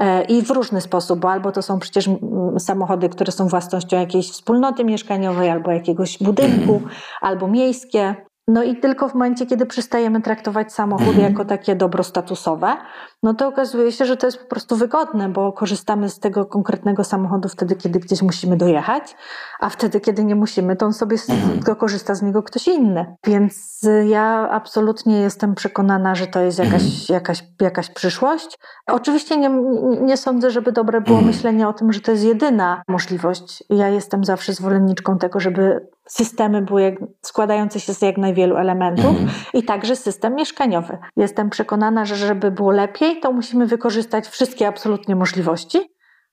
e, 0.00 0.24
i 0.24 0.42
w 0.42 0.50
różny 0.50 0.80
sposób, 0.80 1.20
bo 1.20 1.30
albo 1.30 1.52
to 1.52 1.62
są 1.62 1.78
przecież 1.78 2.10
samochody, 2.58 3.08
które 3.08 3.32
są 3.32 3.48
własnością 3.48 4.00
jakiejś 4.00 4.30
wspólnoty 4.30 4.84
mieszkaniowej, 4.84 5.50
albo 5.50 5.70
jakiegoś 5.70 6.18
budynku, 6.18 6.74
mhm. 6.74 6.90
albo 7.20 7.48
miejskie. 7.48 8.14
No 8.48 8.62
i 8.62 8.76
tylko 8.76 9.08
w 9.08 9.14
momencie, 9.14 9.46
kiedy 9.46 9.66
przestajemy 9.66 10.22
traktować 10.22 10.72
samochód 10.72 11.08
mhm. 11.08 11.24
jako 11.32 11.44
takie 11.44 11.76
dobro 11.76 12.04
statusowe, 12.04 12.76
no 13.22 13.34
to 13.34 13.48
okazuje 13.48 13.92
się, 13.92 14.04
że 14.04 14.16
to 14.16 14.26
jest 14.26 14.38
po 14.38 14.46
prostu 14.46 14.76
wygodne, 14.76 15.28
bo 15.28 15.52
korzystamy 15.52 16.08
z 16.08 16.18
tego 16.18 16.46
konkretnego 16.46 17.04
samochodu 17.04 17.48
wtedy, 17.48 17.76
kiedy 17.76 18.00
gdzieś 18.00 18.22
musimy 18.22 18.56
dojechać, 18.56 19.16
a 19.60 19.68
wtedy, 19.68 20.00
kiedy 20.00 20.24
nie 20.24 20.34
musimy, 20.34 20.76
to 20.76 20.86
on 20.86 20.92
sobie 20.92 21.16
mhm. 21.28 21.76
korzysta 21.76 22.14
z 22.14 22.22
niego 22.22 22.42
ktoś 22.42 22.68
inny. 22.68 23.16
Więc 23.26 23.80
ja 24.06 24.48
absolutnie 24.50 25.20
jestem 25.20 25.54
przekonana, 25.54 26.14
że 26.14 26.26
to 26.26 26.40
jest 26.40 26.58
jakaś, 26.58 26.82
mhm. 26.82 27.04
jakaś, 27.08 27.42
jakaś 27.60 27.90
przyszłość. 27.90 28.58
Oczywiście 28.86 29.36
nie, 29.36 29.50
nie 30.00 30.16
sądzę, 30.16 30.50
żeby 30.50 30.72
dobre 30.72 31.00
było 31.00 31.20
myślenie 31.20 31.68
o 31.68 31.72
tym, 31.72 31.92
że 31.92 32.00
to 32.00 32.10
jest 32.10 32.24
jedyna 32.24 32.82
możliwość. 32.88 33.64
Ja 33.70 33.88
jestem 33.88 34.24
zawsze 34.24 34.52
zwolenniczką 34.52 35.18
tego, 35.18 35.40
żeby 35.40 35.93
systemy 36.08 36.62
były 36.62 36.82
jak, 36.82 36.94
składające 37.22 37.80
się 37.80 37.94
z 37.94 38.02
jak 38.02 38.18
najwielu 38.18 38.56
elementów 38.56 39.06
mhm. 39.06 39.28
i 39.54 39.62
także 39.62 39.96
system 39.96 40.34
mieszkaniowy. 40.34 40.98
Jestem 41.16 41.50
przekonana, 41.50 42.04
że 42.04 42.16
żeby 42.16 42.50
było 42.50 42.70
lepiej, 42.70 43.20
to 43.20 43.32
musimy 43.32 43.66
wykorzystać 43.66 44.28
wszystkie 44.28 44.68
absolutnie 44.68 45.16
możliwości, 45.16 45.78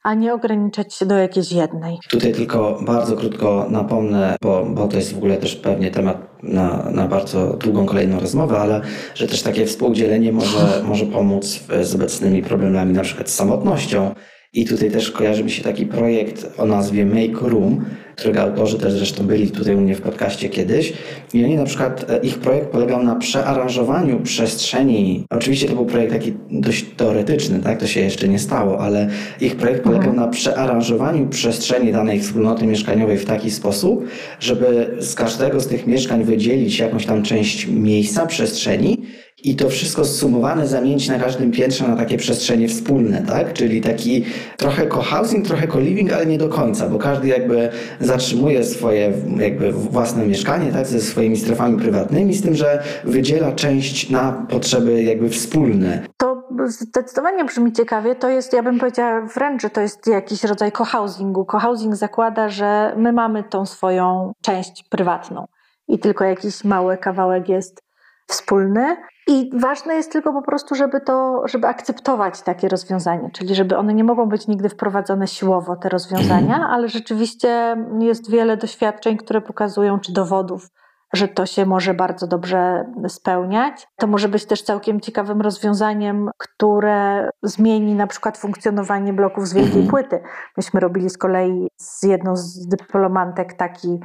a 0.04 0.14
nie 0.14 0.34
ograniczać 0.34 0.94
się 0.94 1.06
do 1.06 1.18
jakiejś 1.18 1.52
jednej. 1.52 1.98
Tutaj 2.10 2.34
tylko 2.34 2.80
bardzo 2.82 3.16
krótko 3.16 3.68
napomnę, 3.70 4.36
bo, 4.42 4.66
bo 4.66 4.88
to 4.88 4.98
jest 4.98 5.14
w 5.14 5.18
ogóle 5.18 5.38
też 5.38 5.56
pewnie 5.56 5.92
temat 5.92 6.44
na, 6.44 6.90
na 6.92 7.08
bardzo 7.08 7.54
długą 7.54 7.86
kolejną 7.86 8.20
rozmowę, 8.20 8.60
ale 8.60 8.82
że 9.16 9.28
też 9.28 9.42
takie 9.42 9.66
współdzielenie 9.66 10.32
może, 10.32 10.84
może 10.84 11.06
pomóc 11.06 11.64
z 11.82 11.96
obecnymi 11.96 12.44
problemami, 12.44 12.94
na 12.94 13.02
przykład 13.02 13.30
z 13.30 13.36
samotnością. 13.36 14.16
I 14.54 14.66
tutaj 14.66 14.92
też 14.92 15.12
kojarzy 15.12 15.44
mi 15.44 15.52
się 15.52 15.64
taki 15.64 15.86
projekt 15.86 16.54
o 16.58 16.66
nazwie 16.66 17.06
Make 17.06 17.42
Room, 17.42 17.86
którego 18.16 18.42
autorzy 18.42 18.80
też 18.80 18.94
zresztą 18.94 19.24
byli 19.24 19.52
tutaj 19.52 19.76
u 19.76 19.82
mnie 19.82 19.96
w 19.96 20.02
podcaście 20.02 20.50
kiedyś. 20.50 20.94
I 21.34 21.46
oni 21.46 21.56
na 21.56 21.64
przykład, 21.64 22.12
e, 22.12 22.18
ich 22.18 22.38
projekt 22.38 22.68
polegał 22.68 23.04
na 23.04 23.16
przearanżowaniu 23.16 24.20
przestrzeni. 24.20 25.26
Oczywiście 25.30 25.68
to 25.68 25.76
był 25.76 25.86
projekt 25.86 26.14
taki 26.14 26.34
dość 26.52 26.86
teoretyczny, 26.98 27.60
tak? 27.60 27.80
To 27.80 27.88
się 27.88 28.00
jeszcze 28.00 28.28
nie 28.28 28.40
stało, 28.40 28.80
ale 28.80 29.10
ich 29.42 29.56
projekt 29.56 29.84
polegał 29.84 30.10
mhm. 30.10 30.26
na 30.26 30.28
przearanżowaniu 30.28 31.28
przestrzeni 31.28 31.92
danej 31.92 32.20
wspólnoty 32.20 32.68
mieszkaniowej 32.68 33.18
w 33.18 33.26
taki 33.26 33.52
sposób, 33.52 34.08
żeby 34.40 34.96
z 35.00 35.16
każdego 35.16 35.60
z 35.60 35.68
tych 35.68 35.88
mieszkań 35.88 36.24
wydzielić 36.24 36.80
jakąś 36.80 37.06
tam 37.06 37.24
część 37.24 37.68
miejsca, 37.68 38.26
przestrzeni 38.26 38.98
i 39.44 39.56
to 39.56 39.70
wszystko 39.70 40.06
zsumowane 40.06 40.68
zamienić 40.68 41.10
na 41.10 41.20
każdym 41.20 41.52
piętrze 41.52 41.88
na 41.88 41.96
takie 41.96 42.18
przestrzenie 42.18 42.68
wspólne, 42.68 43.24
tak? 43.28 43.54
Czyli 43.54 43.82
taki 43.82 44.26
trochę 44.58 44.88
co-housing, 44.88 45.48
trochę 45.48 45.68
co-living, 45.68 46.14
ale 46.14 46.26
nie 46.26 46.38
do 46.38 46.50
końca, 46.50 46.90
bo 46.90 47.00
każdy 47.00 47.28
jakby 47.28 47.70
zatrzymuje 48.00 48.64
swoje 48.64 49.14
jakby 49.38 49.72
własne 49.72 50.28
mieszkanie, 50.28 50.72
tak? 50.72 50.88
Ze 50.88 51.02
swoimi 51.02 51.38
strefami 51.38 51.78
prywatnymi, 51.78 52.34
z 52.34 52.42
tym, 52.42 52.56
że 52.56 52.84
wydziela 53.04 53.52
część 53.52 54.10
na 54.10 54.46
potrzeby 54.50 55.04
jakby 55.04 55.30
wspólne. 55.30 56.08
To 56.18 56.44
zdecydowanie 56.66 57.46
brzmi 57.46 57.74
ciekawie. 57.74 58.16
To 58.16 58.30
jest, 58.30 58.54
ja 58.54 58.64
bym 58.64 58.80
powiedziała 58.80 59.22
wręcz, 59.22 59.62
że 59.62 59.70
to 59.70 59.82
jest 59.82 60.08
jakiś 60.08 60.44
rodzaj 60.44 60.72
co-housingu. 60.72 61.46
Co-housing 61.52 61.96
zakłada, 61.96 62.50
że 62.50 62.94
my 62.98 63.14
mamy 63.14 63.44
tą 63.44 63.66
swoją 63.66 64.34
część 64.42 64.84
prywatną 64.90 65.48
i 65.88 66.00
tylko 66.00 66.24
jakiś 66.24 66.64
mały 66.64 66.98
kawałek 66.98 67.50
jest 67.50 67.82
wspólny. 68.28 68.98
I 69.28 69.50
ważne 69.54 69.94
jest 69.94 70.12
tylko 70.12 70.34
po 70.34 70.42
prostu, 70.42 70.76
żeby 70.76 71.02
to, 71.02 71.44
żeby 71.48 71.68
akceptować 71.68 72.42
takie 72.42 72.70
rozwiązania, 72.70 73.30
czyli 73.34 73.56
żeby 73.56 73.78
one 73.78 73.94
nie 73.94 74.04
mogą 74.04 74.26
być 74.30 74.48
nigdy 74.48 74.70
wprowadzone 74.70 75.28
siłowo, 75.28 75.76
te 75.76 75.90
rozwiązania, 75.90 76.56
mhm. 76.56 76.62
ale 76.62 76.90
rzeczywiście 76.90 77.78
jest 78.00 78.32
wiele 78.32 78.58
doświadczeń, 78.58 79.18
które 79.18 79.42
pokazują, 79.42 80.00
czy 80.00 80.14
dowodów, 80.14 80.68
że 81.14 81.28
to 81.28 81.46
się 81.46 81.66
może 81.66 81.94
bardzo 81.94 82.28
dobrze 82.28 82.86
spełniać. 83.08 83.88
To 83.96 84.08
może 84.08 84.30
być 84.30 84.46
też 84.46 84.62
całkiem 84.62 85.00
ciekawym 85.00 85.42
rozwiązaniem, 85.42 86.30
które 86.38 87.30
zmieni 87.44 87.96
na 87.96 88.08
przykład 88.08 88.38
funkcjonowanie 88.38 89.14
bloków 89.14 89.48
z 89.48 89.54
wielkiej 89.54 89.82
mhm. 89.82 89.88
płyty. 89.88 90.24
Myśmy 90.58 90.80
robili 90.80 91.10
z 91.10 91.18
kolei 91.18 91.68
z 91.78 92.04
jedną 92.04 92.36
z 92.36 92.68
dyplomantek 92.68 93.54
taki 93.54 94.00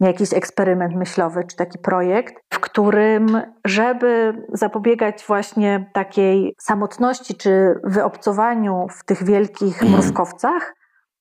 jakiś 0.00 0.34
eksperyment 0.34 0.94
myślowy 0.94 1.44
czy 1.44 1.56
taki 1.56 1.78
projekt, 1.78 2.34
w 2.52 2.60
którym, 2.60 3.42
żeby 3.64 4.34
zapobiegać 4.52 5.24
właśnie 5.26 5.90
takiej 5.92 6.54
samotności 6.60 7.34
czy 7.34 7.80
wyobcowaniu 7.84 8.86
w 8.90 9.04
tych 9.04 9.24
wielkich 9.24 9.82
mhm. 9.82 9.92
mrówkowcach, 9.92 10.74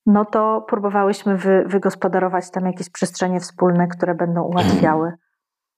no 0.05 0.25
to 0.25 0.65
próbowałyśmy 0.69 1.37
wy, 1.37 1.63
wygospodarować 1.67 2.51
tam 2.51 2.65
jakieś 2.65 2.89
przestrzenie 2.89 3.39
wspólne, 3.39 3.87
które 3.87 4.15
będą 4.15 4.41
ułatwiały 4.43 5.13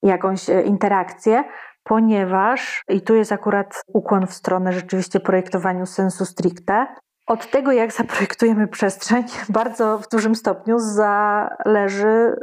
jakąś 0.03 0.49
e, 0.49 0.61
interakcję, 0.61 1.43
ponieważ, 1.83 2.83
i 2.89 3.01
tu 3.01 3.15
jest 3.15 3.31
akurat 3.31 3.81
ukłon 3.93 4.27
w 4.27 4.33
stronę 4.33 4.73
rzeczywiście 4.73 5.19
projektowaniu 5.19 5.85
sensu 5.85 6.25
stricte, 6.25 6.87
od 7.27 7.51
tego, 7.51 7.71
jak 7.71 7.91
zaprojektujemy 7.91 8.67
przestrzeń, 8.67 9.23
bardzo 9.49 9.97
w 9.97 10.09
dużym 10.09 10.35
stopniu 10.35 10.79
zależy 10.79 12.35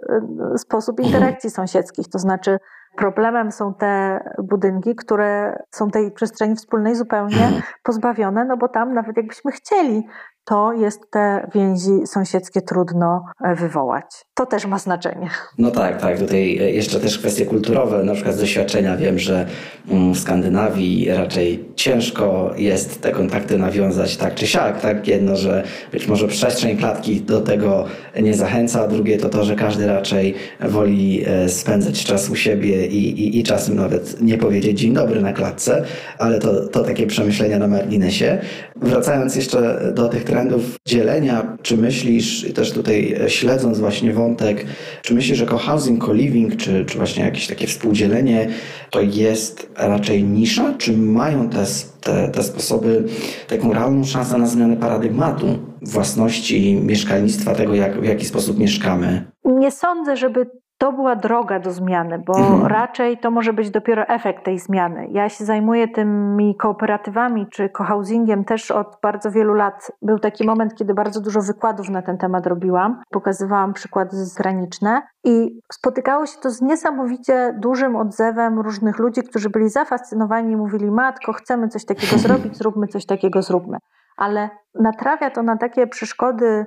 y, 0.54 0.58
sposób 0.58 1.00
interakcji 1.00 1.50
sąsiedzkich. 1.50 2.08
To 2.08 2.18
znaczy, 2.18 2.58
problemem 2.96 3.52
są 3.52 3.74
te 3.74 4.20
budynki, 4.42 4.94
które 4.94 5.58
są 5.70 5.90
tej 5.90 6.12
przestrzeni 6.12 6.56
wspólnej 6.56 6.94
zupełnie 6.94 7.62
pozbawione, 7.82 8.44
no 8.44 8.56
bo 8.56 8.68
tam 8.68 8.94
nawet 8.94 9.16
jakbyśmy 9.16 9.52
chcieli 9.52 10.06
to 10.44 10.72
jest 10.72 11.00
te 11.10 11.50
więzi 11.54 12.06
sąsiedzkie 12.06 12.62
trudno 12.62 13.24
e, 13.44 13.54
wywołać. 13.54 14.04
To 14.34 14.46
też 14.46 14.66
ma 14.66 14.78
znaczenie. 14.78 15.30
No 15.58 15.70
tak, 15.70 16.00
tak. 16.00 16.18
Tutaj 16.18 16.58
e, 16.58 16.70
jeszcze 16.70 17.00
też 17.00 17.18
kwestie 17.18 17.46
kulturowe. 17.46 18.04
Na 18.04 18.14
przykład 18.14 18.34
z 18.34 18.38
doświadczenia 18.38 18.96
wiem, 18.96 19.18
że 19.18 19.46
mm, 19.88 20.12
w 20.14 20.18
Skandynawii 20.18 21.10
raczej 21.10 21.68
ciężko 21.76 22.50
jest 22.56 23.00
te 23.00 23.12
kontakty 23.12 23.58
nawiązać 23.58 24.16
tak 24.16 24.34
czy 24.34 24.46
siak. 24.46 24.80
Tak? 24.80 25.08
Jedno, 25.08 25.36
że 25.36 25.64
być 25.92 26.08
może 26.08 26.28
przestrzeń 26.28 26.76
klatki 26.76 27.20
do 27.20 27.40
tego 27.40 27.84
nie 28.22 28.34
zachęca, 28.34 28.82
a 28.82 28.88
drugie 28.88 29.18
to 29.18 29.28
to, 29.28 29.44
że 29.44 29.56
każdy 29.56 29.86
raczej 29.86 30.34
woli 30.60 31.24
e, 31.26 31.48
spędzać 31.48 32.04
czas 32.04 32.30
u 32.30 32.36
siebie 32.36 32.86
i, 32.86 33.20
i, 33.20 33.38
i 33.38 33.42
czasem 33.42 33.76
nawet 33.76 34.20
nie 34.20 34.38
powiedzieć 34.38 34.78
dzień 34.78 34.94
dobry 34.94 35.22
na 35.22 35.32
klatce, 35.32 35.84
ale 36.18 36.38
to, 36.38 36.68
to 36.68 36.84
takie 36.84 37.06
przemyślenia 37.06 37.58
na 37.58 37.66
marginesie. 37.66 38.38
Wracając 38.76 39.36
jeszcze 39.36 39.92
do 39.94 40.08
tych 40.08 40.24
trendów 40.32 40.76
dzielenia, 40.86 41.56
czy 41.62 41.76
myślisz, 41.76 42.52
też 42.54 42.72
tutaj 42.72 43.16
śledząc 43.28 43.78
właśnie 43.78 44.12
wątek, 44.12 44.66
czy 45.02 45.14
myślisz, 45.14 45.38
że 45.38 45.46
co-housing, 45.46 46.06
co-living, 46.06 46.56
czy, 46.56 46.84
czy 46.84 46.98
właśnie 46.98 47.24
jakieś 47.24 47.46
takie 47.46 47.66
współdzielenie, 47.66 48.48
to 48.90 49.00
jest 49.00 49.70
raczej 49.76 50.24
nisza, 50.24 50.74
czy 50.78 50.96
mają 50.96 51.48
te, 51.48 51.64
te, 52.00 52.28
te 52.28 52.42
sposoby 52.42 53.04
taką 53.48 53.72
realną 53.72 54.04
szansę 54.04 54.38
na 54.38 54.46
zmianę 54.46 54.76
paradygmatu 54.76 55.58
własności 55.82 56.74
mieszkalnictwa, 56.74 57.54
tego 57.54 57.74
jak, 57.74 58.00
w 58.00 58.04
jaki 58.04 58.24
sposób 58.26 58.58
mieszkamy? 58.58 59.24
Nie 59.44 59.70
sądzę, 59.70 60.16
żeby 60.16 60.46
to 60.82 60.92
była 60.92 61.16
droga 61.16 61.60
do 61.60 61.70
zmiany, 61.70 62.18
bo 62.18 62.38
mhm. 62.38 62.66
raczej 62.66 63.18
to 63.18 63.30
może 63.30 63.52
być 63.52 63.70
dopiero 63.70 64.02
efekt 64.02 64.44
tej 64.44 64.58
zmiany. 64.58 65.06
Ja 65.10 65.28
się 65.28 65.44
zajmuję 65.44 65.88
tymi 65.88 66.56
kooperatywami 66.56 67.46
czy 67.46 67.68
cohousingiem 67.68 68.44
też 68.44 68.70
od 68.70 68.98
bardzo 69.02 69.30
wielu 69.30 69.54
lat. 69.54 69.92
Był 70.02 70.18
taki 70.18 70.46
moment, 70.46 70.74
kiedy 70.74 70.94
bardzo 70.94 71.20
dużo 71.20 71.40
wykładów 71.40 71.88
na 71.88 72.02
ten 72.02 72.18
temat 72.18 72.46
robiłam. 72.46 73.02
Pokazywałam 73.10 73.72
przykłady 73.72 74.16
zagraniczne 74.16 75.02
i 75.24 75.60
spotykało 75.72 76.26
się 76.26 76.38
to 76.42 76.50
z 76.50 76.62
niesamowicie 76.62 77.54
dużym 77.58 77.96
odzewem 77.96 78.60
różnych 78.60 78.98
ludzi, 78.98 79.22
którzy 79.22 79.50
byli 79.50 79.68
zafascynowani 79.68 80.52
i 80.52 80.56
mówili: 80.56 80.90
Matko, 80.90 81.32
chcemy 81.32 81.68
coś 81.68 81.84
takiego 81.84 82.18
zrobić, 82.24 82.56
zróbmy 82.56 82.86
coś 82.86 83.06
takiego, 83.06 83.42
zróbmy. 83.42 83.78
Ale 84.16 84.50
natrawia 84.74 85.30
to 85.30 85.42
na 85.42 85.56
takie 85.56 85.86
przeszkody 85.86 86.66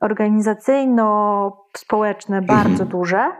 organizacyjno-społeczne 0.00 2.42
bardzo 2.42 2.82
mhm. 2.82 2.88
duże, 2.88 3.32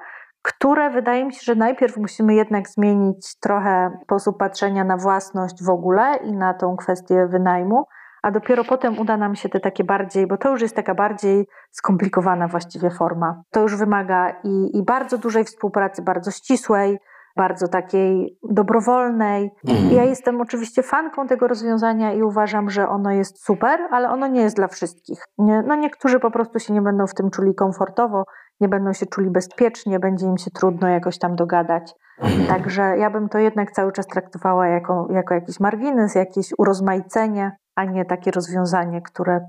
które 0.42 0.90
wydaje 0.90 1.24
mi 1.24 1.34
się, 1.34 1.40
że 1.42 1.54
najpierw 1.54 1.96
musimy 1.96 2.34
jednak 2.34 2.68
zmienić 2.68 3.38
trochę 3.40 3.98
sposób 4.02 4.38
patrzenia 4.38 4.84
na 4.84 4.96
własność 4.96 5.64
w 5.64 5.70
ogóle 5.70 6.16
i 6.16 6.32
na 6.32 6.54
tą 6.54 6.76
kwestię 6.76 7.26
wynajmu, 7.26 7.84
a 8.22 8.30
dopiero 8.30 8.64
potem 8.64 8.98
uda 8.98 9.16
nam 9.16 9.36
się 9.36 9.48
te 9.48 9.61
takie 9.61 9.84
bardziej, 9.84 10.26
bo 10.26 10.36
to 10.36 10.50
już 10.50 10.62
jest 10.62 10.76
taka 10.76 10.94
bardziej 10.94 11.46
skomplikowana 11.70 12.48
właściwie 12.48 12.90
forma. 12.90 13.42
To 13.50 13.61
już 13.61 13.76
wymaga 13.76 14.40
i, 14.44 14.78
i 14.78 14.84
bardzo 14.84 15.18
dużej 15.18 15.44
współpracy, 15.44 16.02
bardzo 16.02 16.30
ścisłej, 16.30 16.98
bardzo 17.37 17.68
takiej 17.68 18.39
dobrowolnej. 18.51 19.51
Mhm. 19.68 19.91
Ja 19.91 20.05
jestem 20.05 20.41
oczywiście 20.41 20.82
fanką 20.82 21.26
tego 21.26 21.49
rozwiązania 21.49 22.12
i 22.12 22.22
uważam, 22.22 22.70
że 22.70 22.89
ono 22.89 23.11
jest 23.11 23.45
super, 23.45 23.80
ale 23.91 24.09
ono 24.11 24.26
nie 24.26 24.41
jest 24.41 24.57
dla 24.57 24.68
wszystkich. 24.68 25.24
Nie, 25.39 25.62
no 25.66 25.76
niektórzy 25.76 26.20
po 26.20 26.30
prostu 26.30 26.59
się 26.59 26.74
nie 26.74 26.82
będą 26.82 27.07
w 27.07 27.14
tym 27.14 27.30
czuli 27.30 27.55
komfortowo, 27.55 28.24
nie 28.61 28.68
będą 28.68 28.93
się 28.93 29.07
czuli 29.07 29.30
bezpiecznie, 29.30 29.99
będzie 29.99 30.26
im 30.26 30.39
się 30.39 30.51
trudno 30.51 30.89
jakoś 30.89 31.18
tam 31.18 31.37
dogadać. 31.37 31.95
Mhm. 32.22 32.47
Także 32.47 32.82
ja 32.82 33.11
bym 33.11 33.28
to 33.28 33.39
jednak 33.39 33.72
cały 33.72 33.93
czas 33.93 34.07
traktowała 34.07 34.66
jako, 34.68 35.09
jako 35.11 35.34
jakiś 35.34 35.61
margines, 35.61 36.14
jakieś 36.14 36.53
urozmaicenie, 36.59 37.57
a 37.74 37.84
nie 37.84 38.05
takie 38.05 38.30
rozwiązanie, 38.30 39.03
które 39.03 39.41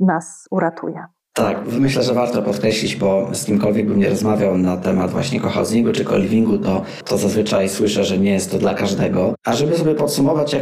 nas 0.00 0.48
uratuje. 0.50 1.04
Tak, 1.40 1.58
myślę, 1.78 2.02
że 2.02 2.14
warto 2.14 2.42
podkreślić, 2.42 2.96
bo 2.96 3.28
z 3.32 3.44
kimkolwiek 3.44 3.86
bym 3.86 3.98
nie 3.98 4.08
rozmawiał 4.08 4.58
na 4.58 4.76
temat 4.76 5.10
właśnie 5.10 5.40
cohousingu 5.40 5.92
czy 5.92 6.04
co-livingu, 6.04 6.58
to, 6.58 6.82
to 7.04 7.18
zazwyczaj 7.18 7.68
słyszę, 7.68 8.04
że 8.04 8.18
nie 8.18 8.30
jest 8.30 8.50
to 8.50 8.58
dla 8.58 8.74
każdego. 8.74 9.34
A 9.44 9.56
żeby 9.56 9.78
sobie 9.78 9.94
podsumować 9.94 10.56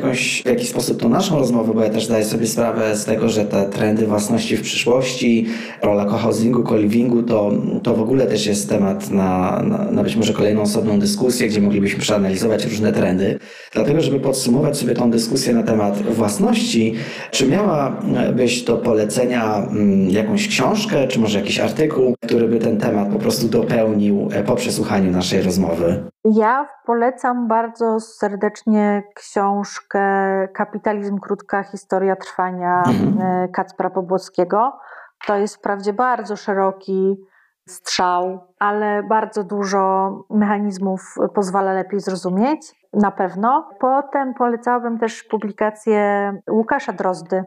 w 0.45 0.47
jakiś 0.47 0.69
sposób 0.69 1.01
tą 1.01 1.09
naszą 1.09 1.39
rozmowę, 1.39 1.73
bo 1.75 1.83
ja 1.83 1.91
też 1.91 2.07
daję 2.07 2.25
sobie 2.25 2.47
sprawę 2.47 2.97
z 2.97 3.05
tego, 3.05 3.29
że 3.29 3.45
te 3.45 3.65
trendy 3.65 4.07
własności 4.07 4.57
w 4.57 4.63
przyszłości, 4.63 5.47
rola 5.83 6.05
cohousingu, 6.05 6.65
co-livingu, 6.69 7.23
to, 7.23 7.53
to 7.83 7.95
w 7.95 8.01
ogóle 8.01 8.27
też 8.27 8.47
jest 8.47 8.69
temat 8.69 9.11
na, 9.11 9.63
na, 9.63 9.91
na 9.91 10.03
być 10.03 10.17
może 10.17 10.33
kolejną 10.33 10.63
osobną 10.63 10.99
dyskusję, 10.99 11.49
gdzie 11.49 11.61
moglibyśmy 11.61 12.01
przeanalizować 12.01 12.65
różne 12.65 12.93
trendy. 12.93 13.39
Dlatego, 13.73 14.01
żeby 14.01 14.21
podsumować 14.21 14.79
sobie 14.79 14.95
tą 14.95 15.11
dyskusję 15.11 15.55
na 15.55 15.63
temat 15.63 16.03
własności, 16.03 16.95
czy 17.31 17.49
miałabyś 17.49 18.63
do 18.63 18.77
polecenia 18.77 19.57
mm, 19.57 20.11
jakąś 20.11 20.49
książkę, 20.49 20.68
czy 21.09 21.21
może 21.21 21.39
jakiś 21.39 21.61
artykuł, 21.61 22.15
który 22.25 22.49
by 22.49 22.59
ten 22.59 22.81
temat 22.81 23.09
po 23.13 23.19
prostu 23.19 23.49
dopełnił 23.49 24.29
e, 24.33 24.45
po 24.45 24.55
przesłuchaniu 24.55 25.11
naszej 25.11 25.43
rozmowy? 25.43 26.11
Ja 26.25 26.69
polecam 26.87 27.49
bardzo 27.49 28.01
serdecznie 28.01 29.03
książkę 29.15 30.01
Kapitalizm 30.55 31.19
Krótka 31.19 31.63
Historia 31.63 32.17
Trwania 32.17 32.83
mhm. 32.87 33.21
E, 33.21 33.49
Kacpra 33.49 33.91
Pobłockiego. 33.91 34.73
To 35.27 35.37
jest 35.37 35.57
wprawdzie 35.57 35.93
bardzo 35.93 36.37
szeroki 36.37 37.17
strzał, 37.69 38.41
ale 38.59 39.03
bardzo 39.03 39.45
dużo 39.45 40.11
mechanizmów 40.31 41.15
pozwala 41.35 41.73
lepiej 41.73 42.01
zrozumieć, 42.01 42.61
na 42.93 43.11
pewno. 43.11 43.71
Potem 43.81 44.35
polecałabym 44.35 44.99
też 44.99 45.23
publikację 45.23 46.33
Łukasza 46.51 46.93
Drozdy. 46.93 47.45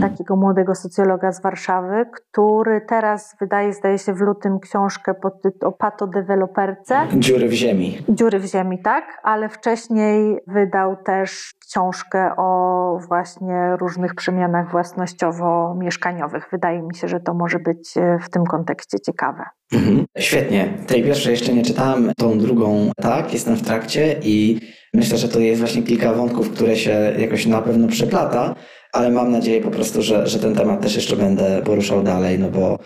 Takiego 0.00 0.36
młodego 0.36 0.74
socjologa 0.74 1.32
z 1.32 1.42
Warszawy, 1.42 2.06
który 2.12 2.80
teraz 2.88 3.36
wydaje, 3.40 3.72
zdaje 3.72 3.98
się, 3.98 4.14
w 4.14 4.20
lutym 4.20 4.60
książkę 4.60 5.14
pod, 5.14 5.34
o 5.64 5.72
patodeweloperce. 5.72 7.06
Dziury 7.14 7.48
w 7.48 7.52
ziemi. 7.52 7.98
Dziury 8.08 8.38
w 8.38 8.44
ziemi, 8.44 8.78
tak, 8.82 9.20
ale 9.22 9.48
wcześniej 9.48 10.38
wydał 10.46 10.96
też 10.96 11.54
książkę 11.68 12.30
o 12.36 12.98
właśnie 13.08 13.76
różnych 13.80 14.14
przemianach 14.14 14.70
własnościowo-mieszkaniowych. 14.70 16.48
Wydaje 16.52 16.82
mi 16.82 16.94
się, 16.94 17.08
że 17.08 17.20
to 17.20 17.34
może 17.34 17.58
być 17.58 17.96
e, 17.96 18.18
w 18.22 18.30
tym 18.30 18.44
kontekście 18.44 19.00
ciekawe. 19.00 19.44
Mhm. 19.72 20.04
Świetnie. 20.18 20.68
Tej 20.86 21.04
pierwszej 21.04 21.30
jeszcze 21.30 21.52
nie 21.52 21.62
czytałem, 21.62 22.12
tą 22.16 22.38
drugą 22.38 22.90
tak, 22.96 23.32
jestem 23.32 23.56
w 23.56 23.62
trakcie 23.62 24.16
i 24.22 24.60
myślę, 24.94 25.18
że 25.18 25.28
to 25.28 25.38
jest 25.38 25.60
właśnie 25.60 25.82
kilka 25.82 26.12
wątków, 26.12 26.50
które 26.50 26.76
się 26.76 27.12
jakoś 27.18 27.46
na 27.46 27.62
pewno 27.62 27.88
przeplata 27.88 28.54
ale 28.94 29.10
mam 29.10 29.30
nadzieję 29.30 29.60
po 29.60 29.70
prostu, 29.70 30.02
że, 30.02 30.26
że 30.26 30.38
ten 30.38 30.54
temat 30.54 30.80
też 30.80 30.96
jeszcze 30.96 31.16
będę 31.16 31.62
poruszał 31.64 32.02
dalej, 32.02 32.38
no 32.38 32.50
bo, 32.50 32.78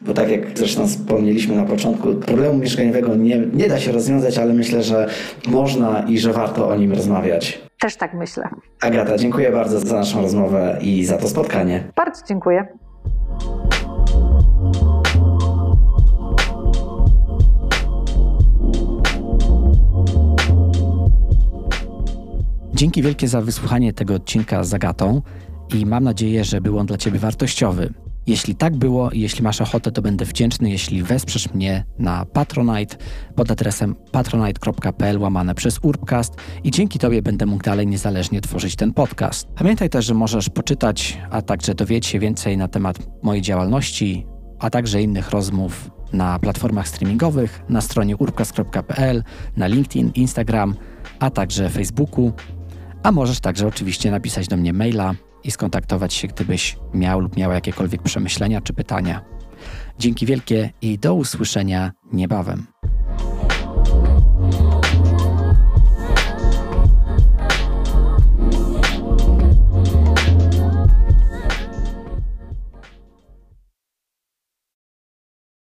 bo 0.00 0.14
tak 0.14 0.30
jak 0.30 0.58
zresztą 0.58 0.86
wspomnieliśmy 0.86 1.56
na 1.56 1.64
początku, 1.64 2.14
problemu 2.14 2.58
mieszkaniowego 2.58 3.14
nie, 3.14 3.38
nie 3.52 3.68
da 3.68 3.80
się 3.80 3.92
rozwiązać, 3.92 4.38
ale 4.38 4.52
myślę, 4.52 4.82
że 4.82 5.08
można 5.48 6.04
i 6.08 6.18
że 6.18 6.32
warto 6.32 6.68
o 6.68 6.76
nim 6.76 6.92
rozmawiać. 6.92 7.62
Też 7.80 7.96
tak 7.96 8.14
myślę. 8.14 8.48
Agata, 8.80 9.18
dziękuję 9.18 9.52
bardzo 9.52 9.80
za 9.80 9.96
naszą 9.96 10.22
rozmowę 10.22 10.78
i 10.80 11.04
za 11.04 11.18
to 11.18 11.28
spotkanie. 11.28 11.84
Bardzo 11.96 12.22
dziękuję. 12.28 12.66
Dzięki 22.74 23.02
wielkie 23.02 23.28
za 23.28 23.40
wysłuchanie 23.40 23.92
tego 23.92 24.14
odcinka 24.14 24.64
z 24.64 24.74
Agatą 24.74 25.22
i 25.74 25.86
mam 25.86 26.04
nadzieję, 26.04 26.44
że 26.44 26.60
był 26.60 26.78
on 26.78 26.86
dla 26.86 26.96
Ciebie 26.96 27.18
wartościowy. 27.18 27.94
Jeśli 28.26 28.54
tak 28.54 28.76
było 28.76 29.10
i 29.10 29.20
jeśli 29.20 29.42
masz 29.42 29.60
ochotę, 29.60 29.92
to 29.92 30.02
będę 30.02 30.24
wdzięczny, 30.24 30.70
jeśli 30.70 31.02
wesprzesz 31.02 31.54
mnie 31.54 31.84
na 31.98 32.24
Patronite 32.24 32.96
pod 33.34 33.50
adresem 33.50 33.94
patronite.pl 34.12 35.18
łamane 35.18 35.54
przez 35.54 35.78
Urbcast 35.82 36.34
i 36.64 36.70
dzięki 36.70 36.98
Tobie 36.98 37.22
będę 37.22 37.46
mógł 37.46 37.64
dalej 37.64 37.86
niezależnie 37.86 38.40
tworzyć 38.40 38.76
ten 38.76 38.92
podcast. 38.92 39.48
Pamiętaj 39.54 39.90
też, 39.90 40.04
że 40.04 40.14
możesz 40.14 40.48
poczytać, 40.48 41.18
a 41.30 41.42
także 41.42 41.74
dowiedzieć 41.74 42.06
się 42.06 42.18
więcej 42.18 42.56
na 42.56 42.68
temat 42.68 42.98
mojej 43.22 43.42
działalności, 43.42 44.26
a 44.58 44.70
także 44.70 45.02
innych 45.02 45.30
rozmów 45.30 45.90
na 46.12 46.38
platformach 46.38 46.88
streamingowych, 46.88 47.62
na 47.68 47.80
stronie 47.80 48.16
urbcast.pl, 48.16 49.22
na 49.56 49.66
LinkedIn, 49.66 50.10
Instagram, 50.14 50.74
a 51.18 51.30
także 51.30 51.70
Facebooku. 51.70 52.32
A 53.02 53.12
możesz 53.12 53.40
także 53.40 53.66
oczywiście 53.66 54.10
napisać 54.10 54.48
do 54.48 54.56
mnie 54.56 54.72
maila 54.72 55.14
i 55.46 55.50
skontaktować 55.50 56.14
się, 56.14 56.28
gdybyś 56.28 56.76
miał 56.94 57.20
lub 57.20 57.36
miała 57.36 57.54
jakiekolwiek 57.54 58.02
przemyślenia 58.02 58.60
czy 58.60 58.72
pytania. 58.72 59.24
Dzięki 59.98 60.26
wielkie 60.26 60.70
i 60.82 60.98
do 60.98 61.14
usłyszenia 61.14 61.92
niebawem. 62.12 62.66